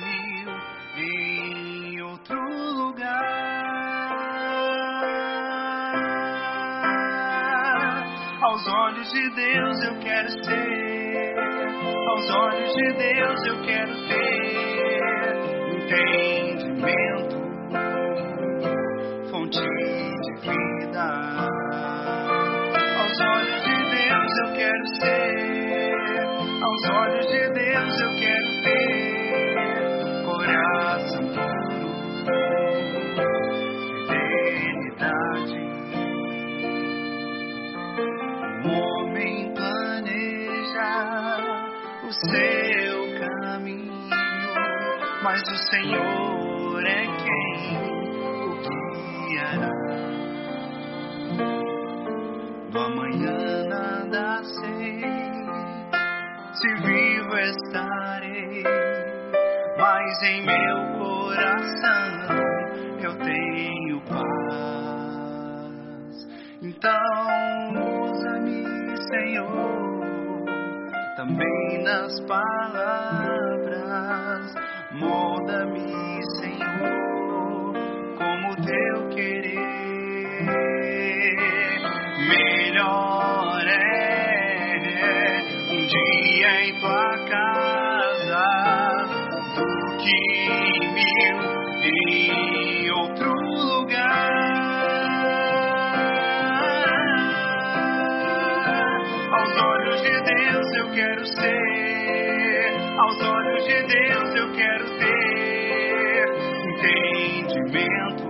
[0.03, 0.51] mil
[0.97, 2.41] em outro
[2.73, 3.27] lugar.
[8.41, 10.97] Aos olhos de Deus eu quero ser
[12.17, 14.57] aos olhos de Deus eu quero ter
[15.75, 17.36] entendimento,
[45.69, 47.77] Senhor é quem
[48.41, 48.55] o
[49.27, 49.75] guiará.
[52.71, 55.01] Do amanhã nada sei,
[56.53, 58.63] se vivo estarei,
[59.77, 62.29] mas em meu coração
[63.03, 65.07] eu tenho paz.
[66.61, 67.01] Então
[68.05, 68.63] usa-me,
[69.09, 69.97] Senhor
[71.17, 73.27] também nas palavras.
[74.99, 77.73] Molda-me, Senhor,
[78.17, 79.57] como teu querer.
[82.27, 88.45] Melhor é um dia em tua casa
[89.55, 89.67] do
[89.97, 90.19] que
[90.95, 91.39] mil
[91.83, 94.17] em outro lugar.
[99.31, 104.06] Aos olhos de Deus eu quero ser, aos olhos de Deus
[106.77, 108.23] entendimento,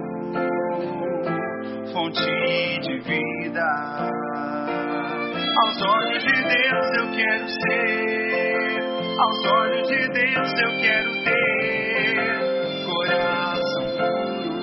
[1.92, 3.68] fonte de vida.
[5.64, 8.80] Aos olhos de Deus eu quero ser,
[9.20, 14.56] aos olhos de Deus eu quero ter coração puro,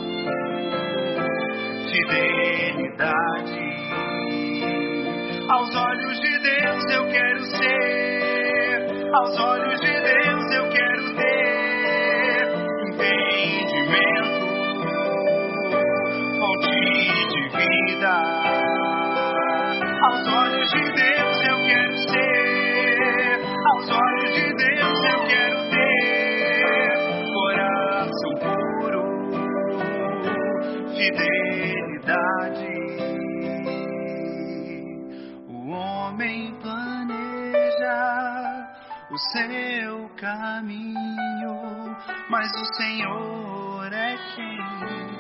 [1.91, 3.65] fidelidade.
[5.51, 9.94] Aos olhos de Deus eu quero ser, aos olhos de
[16.61, 18.15] de vida.
[20.03, 23.41] Aos olhos de Deus eu quero ser,
[23.73, 29.05] aos olhos de Deus eu quero ter coração puro,
[30.95, 32.75] fidelidade.
[35.49, 37.99] O homem planeja
[39.11, 41.97] o seu caminho,
[42.31, 45.14] mas o Senhor é quem.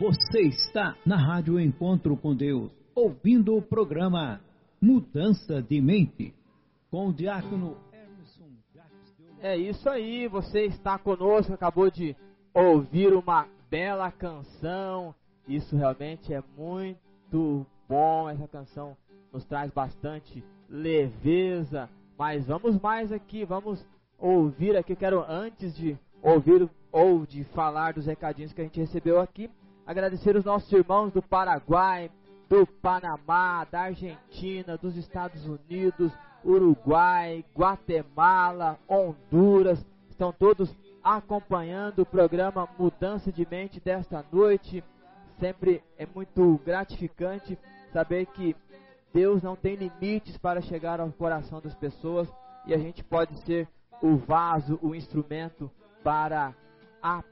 [0.00, 4.40] Você está na Rádio Encontro com Deus, ouvindo o programa
[4.80, 6.32] Mudança de Mente,
[6.90, 8.44] com o diácono Emerson
[9.40, 12.16] É isso aí, você está conosco, acabou de
[12.54, 15.14] ouvir uma bela canção.
[15.48, 18.30] Isso realmente é muito bom.
[18.30, 18.96] Essa canção
[19.32, 21.88] nos traz bastante leveza.
[22.18, 23.84] Mas vamos mais aqui, vamos
[24.18, 24.92] ouvir aqui.
[24.92, 29.50] Eu quero antes de ouvir ou de falar dos recadinhos que a gente recebeu aqui,
[29.86, 32.10] agradecer os nossos irmãos do Paraguai,
[32.48, 36.12] do Panamá, da Argentina, dos Estados Unidos,
[36.44, 44.82] Uruguai, Guatemala, Honduras, estão todos acompanhando o programa Mudança de Mente desta noite.
[45.38, 47.58] Sempre é muito gratificante
[47.92, 48.56] saber que
[49.12, 52.28] Deus não tem limites para chegar ao coração das pessoas
[52.66, 53.66] e a gente pode ser
[54.02, 55.70] o vaso, o instrumento
[56.02, 56.54] para
[57.02, 57.22] a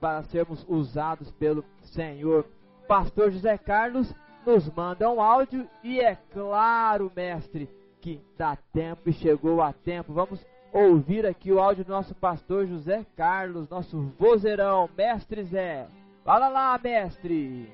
[0.00, 2.44] para sermos usados pelo Senhor.
[2.88, 4.12] Pastor José Carlos
[4.44, 7.68] nos manda um áudio e é claro, mestre,
[8.00, 10.12] que dá tempo e chegou a tempo.
[10.12, 15.86] Vamos ouvir aqui o áudio do nosso pastor José Carlos, nosso vozeirão, mestre Zé.
[16.24, 17.72] Fala lá, mestre.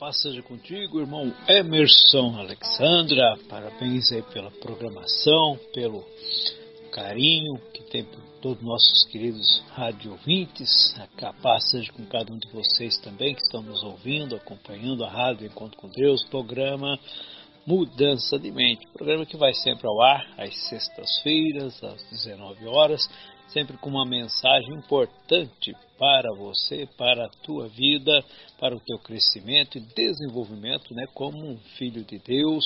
[0.00, 3.36] Paz seja contigo, irmão Emerson Alexandra.
[3.50, 6.02] Parabéns aí pela programação, pelo
[6.90, 10.98] carinho que tem por todos nossos queridos rádio ouvintes.
[11.20, 15.10] A paz seja com cada um de vocês também que estão nos ouvindo, acompanhando a
[15.10, 16.98] Rádio Encontro com Deus, programa
[17.66, 18.86] Mudança de Mente.
[18.94, 23.06] Programa que vai sempre ao ar às sextas-feiras, às 19 horas,
[23.52, 28.24] sempre com uma mensagem importante para você, para a tua vida,
[28.58, 32.64] para o teu crescimento e desenvolvimento, né, como um filho de Deus,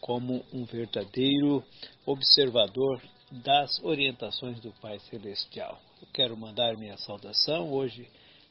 [0.00, 1.62] como um verdadeiro
[2.06, 3.00] observador
[3.30, 5.80] das orientações do Pai Celestial.
[6.00, 7.72] Eu quero mandar minha saudação.
[7.72, 8.08] Hoje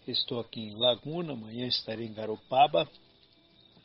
[0.08, 2.88] estou aqui em Laguna, amanhã estarei em Garopaba,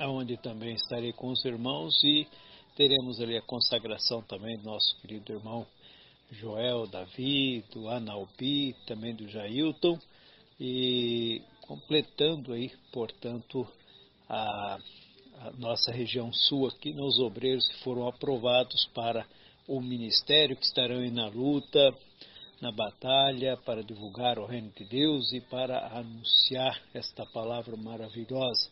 [0.00, 2.26] onde também estarei com os irmãos e
[2.76, 5.66] teremos ali a consagração também do nosso querido irmão
[6.30, 9.98] Joel Davi, do Analbi, também do Jailton,
[10.58, 13.66] e completando aí, portanto,
[14.28, 14.78] a,
[15.40, 19.26] a nossa região sul aqui, nos obreiros que foram aprovados para
[19.66, 21.94] o ministério, que estarão aí na luta,
[22.60, 28.68] na batalha, para divulgar o reino de Deus e para anunciar esta palavra maravilhosa.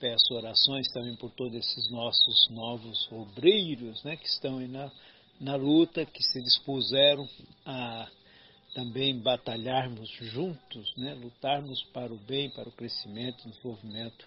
[0.00, 4.90] Peço orações também por todos esses nossos novos obreiros né, que estão aí na,
[5.42, 7.28] na luta, que se dispuseram
[7.66, 8.08] a
[8.74, 11.14] também batalharmos juntos, né?
[11.14, 14.24] lutarmos para o bem, para o crescimento e desenvolvimento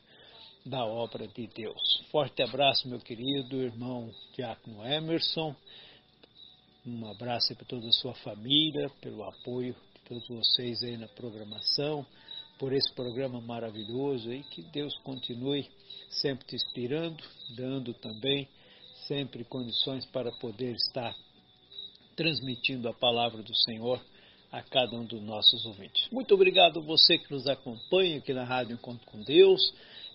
[0.66, 2.04] da obra de Deus.
[2.12, 5.56] Forte abraço, meu querido irmão Diácono Emerson.
[6.86, 12.06] Um abraço para toda a sua família, pelo apoio de todos vocês aí na programação,
[12.60, 14.44] por esse programa maravilhoso aí.
[14.44, 15.68] Que Deus continue
[16.10, 17.24] sempre te inspirando,
[17.56, 18.48] dando também
[19.08, 21.16] sempre condições para poder estar
[22.16, 24.02] transmitindo a palavra do Senhor
[24.52, 26.08] a cada um dos nossos ouvintes.
[26.12, 29.62] Muito obrigado você que nos acompanha aqui na Rádio Encontro com Deus.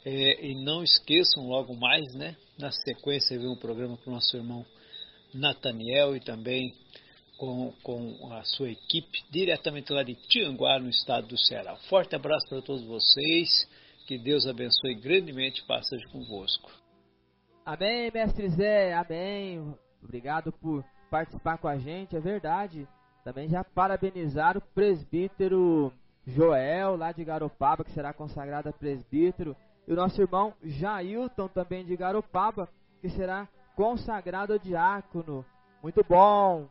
[0.02, 2.34] É, e não esqueçam logo mais, né?
[2.58, 4.64] Na sequência vem um programa com o nosso irmão
[5.34, 6.74] Nathaniel e também
[7.36, 11.76] com, com a sua equipe, diretamente lá de Tianguá, no estado do Ceará.
[11.90, 13.68] Forte abraço para todos vocês.
[14.06, 16.70] Que Deus abençoe grandemente e passe convosco.
[17.72, 19.76] Amém, mestre Zé, amém.
[20.02, 22.88] Obrigado por participar com a gente, é verdade.
[23.22, 25.92] Também já parabenizar o presbítero
[26.26, 29.54] Joel, lá de Garopaba, que será consagrado a presbítero.
[29.86, 32.68] E o nosso irmão Jailton, também de Garopaba,
[33.00, 35.46] que será consagrado a diácono.
[35.80, 36.66] Muito bom!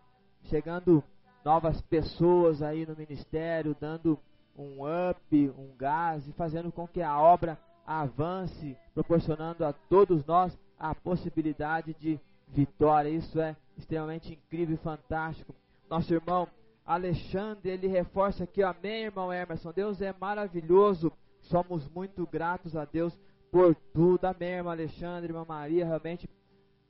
[0.50, 1.02] Chegando
[1.46, 4.20] novas pessoas aí no ministério, dando
[4.54, 7.58] um up, um gás e fazendo com que a obra
[7.88, 13.10] avance, proporcionando a todos nós a possibilidade de vitória.
[13.10, 15.54] Isso é extremamente incrível e fantástico.
[15.90, 16.48] Nosso irmão
[16.86, 19.72] Alexandre, ele reforça aqui, amém, irmão Emerson.
[19.72, 21.12] Deus é maravilhoso.
[21.42, 23.18] Somos muito gratos a Deus
[23.52, 24.26] por tudo.
[24.26, 25.86] Amém, irmão Alexandre, irmã Maria.
[25.86, 26.30] Realmente,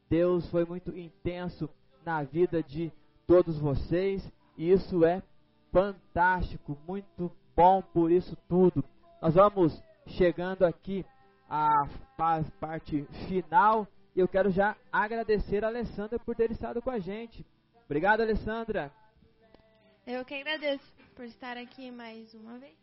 [0.10, 1.70] Deus foi muito intenso
[2.06, 2.91] na vida de
[3.28, 4.30] todos vocês.
[4.57, 5.22] E isso é
[5.72, 8.84] fantástico, muito bom por isso tudo.
[9.22, 11.06] Nós vamos chegando aqui
[11.50, 11.88] à
[12.60, 13.88] parte final.
[14.16, 17.46] E eu quero já agradecer a Alessandra por ter estado com a gente.
[17.86, 18.92] Obrigado, Alessandra.
[20.06, 20.86] Eu que agradeço
[21.16, 22.78] por estar aqui mais uma vez.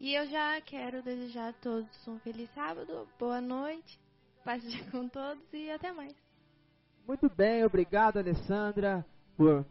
[0.00, 4.00] E eu já quero desejar a todos um feliz sábado, boa noite,
[4.44, 6.14] paz com todos e até mais.
[7.06, 9.04] Muito bem, obrigado, Alessandra,
[9.36, 9.64] por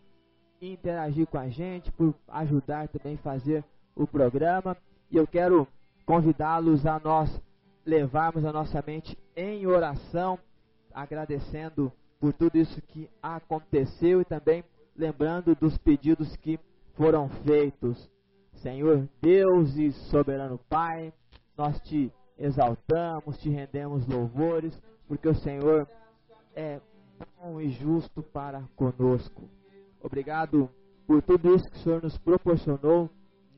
[0.61, 3.63] interagir com a gente, por ajudar também a fazer
[3.95, 4.77] o programa.
[5.09, 5.67] E eu quero
[6.05, 7.29] convidá-los a nós
[7.85, 10.37] levarmos a nossa mente em oração,
[10.93, 14.63] agradecendo por tudo isso que aconteceu e também
[14.95, 16.59] lembrando dos pedidos que
[16.93, 18.09] foram feitos.
[18.55, 21.11] Senhor Deus e soberano Pai,
[21.57, 25.87] nós te exaltamos, te rendemos louvores, porque o Senhor
[26.55, 26.79] é
[27.39, 29.49] bom e justo para conosco.
[30.01, 30.69] Obrigado
[31.07, 33.09] por tudo isso que o Senhor nos proporcionou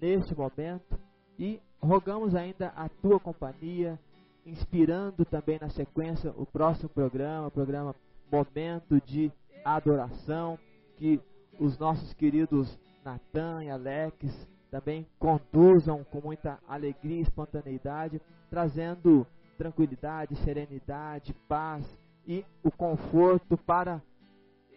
[0.01, 0.99] neste momento
[1.37, 3.99] e rogamos ainda a tua companhia,
[4.45, 7.95] inspirando também na sequência o próximo programa, o programa
[8.31, 9.31] Momento de
[9.63, 10.57] Adoração,
[10.97, 11.21] que
[11.59, 19.25] os nossos queridos Natan e Alex também conduzam com muita alegria e espontaneidade, trazendo
[19.57, 21.85] tranquilidade, serenidade, paz
[22.25, 24.01] e o conforto para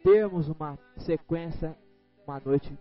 [0.02, 1.76] termos uma sequência,
[2.26, 2.76] uma noite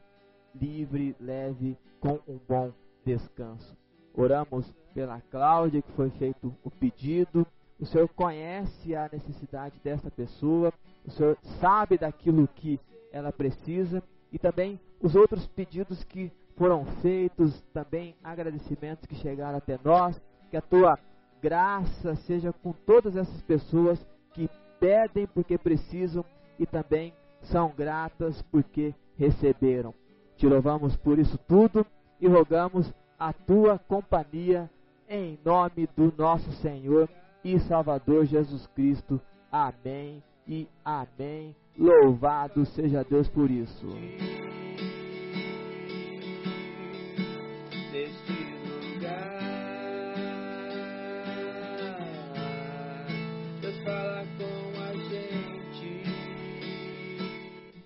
[0.53, 2.73] livre, leve, com um bom
[3.05, 3.75] descanso.
[4.15, 7.45] Oramos pela Cláudia, que foi feito o pedido.
[7.79, 10.71] O Senhor conhece a necessidade dessa pessoa,
[11.05, 12.79] o Senhor sabe daquilo que
[13.11, 14.01] ela precisa
[14.31, 20.19] e também os outros pedidos que foram feitos, também agradecimentos que chegaram até nós.
[20.49, 20.97] Que a tua
[21.41, 26.23] graça seja com todas essas pessoas que pedem porque precisam
[26.57, 29.93] e também são gratas porque receberam.
[30.37, 31.85] Te louvamos por isso tudo
[32.19, 34.69] e rogamos a tua companhia
[35.07, 37.09] em nome do nosso Senhor
[37.43, 39.21] e Salvador Jesus Cristo.
[39.51, 41.55] Amém e amém.
[41.77, 43.87] Louvado seja Deus por isso.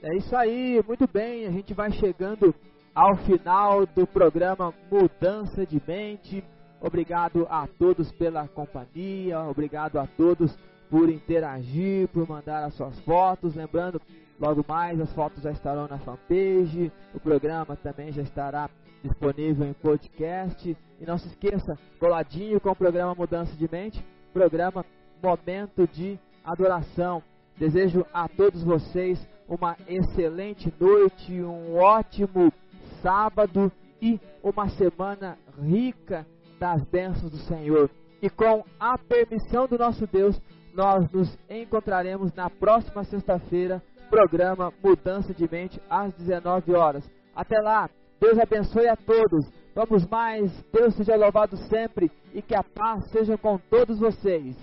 [0.01, 1.45] É isso aí, muito bem.
[1.45, 2.55] A gente vai chegando
[2.93, 6.43] ao final do programa Mudança de Mente.
[6.81, 10.57] Obrigado a todos pela companhia, obrigado a todos
[10.89, 13.55] por interagir, por mandar as suas fotos.
[13.55, 14.01] Lembrando,
[14.39, 18.69] logo mais as fotos já estarão na fanpage, o programa também já estará
[19.03, 20.77] disponível em podcast.
[20.99, 24.03] E não se esqueça, coladinho com o programa Mudança de Mente,
[24.33, 24.85] programa
[25.21, 27.21] Momento de Adoração.
[27.57, 32.53] Desejo a todos vocês uma excelente noite, um ótimo
[33.01, 33.71] sábado
[34.01, 36.25] e uma semana rica
[36.59, 37.89] das bênçãos do Senhor.
[38.21, 40.39] E com a permissão do nosso Deus,
[40.73, 47.09] nós nos encontraremos na próxima sexta-feira, programa Mudança de Mente às 19 horas.
[47.35, 47.89] Até lá,
[48.19, 49.49] Deus abençoe a todos.
[49.73, 50.51] Vamos mais.
[50.73, 54.55] Deus seja louvado sempre e que a paz seja com todos vocês.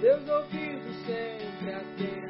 [0.00, 2.29] Deus ouvido sempre atento,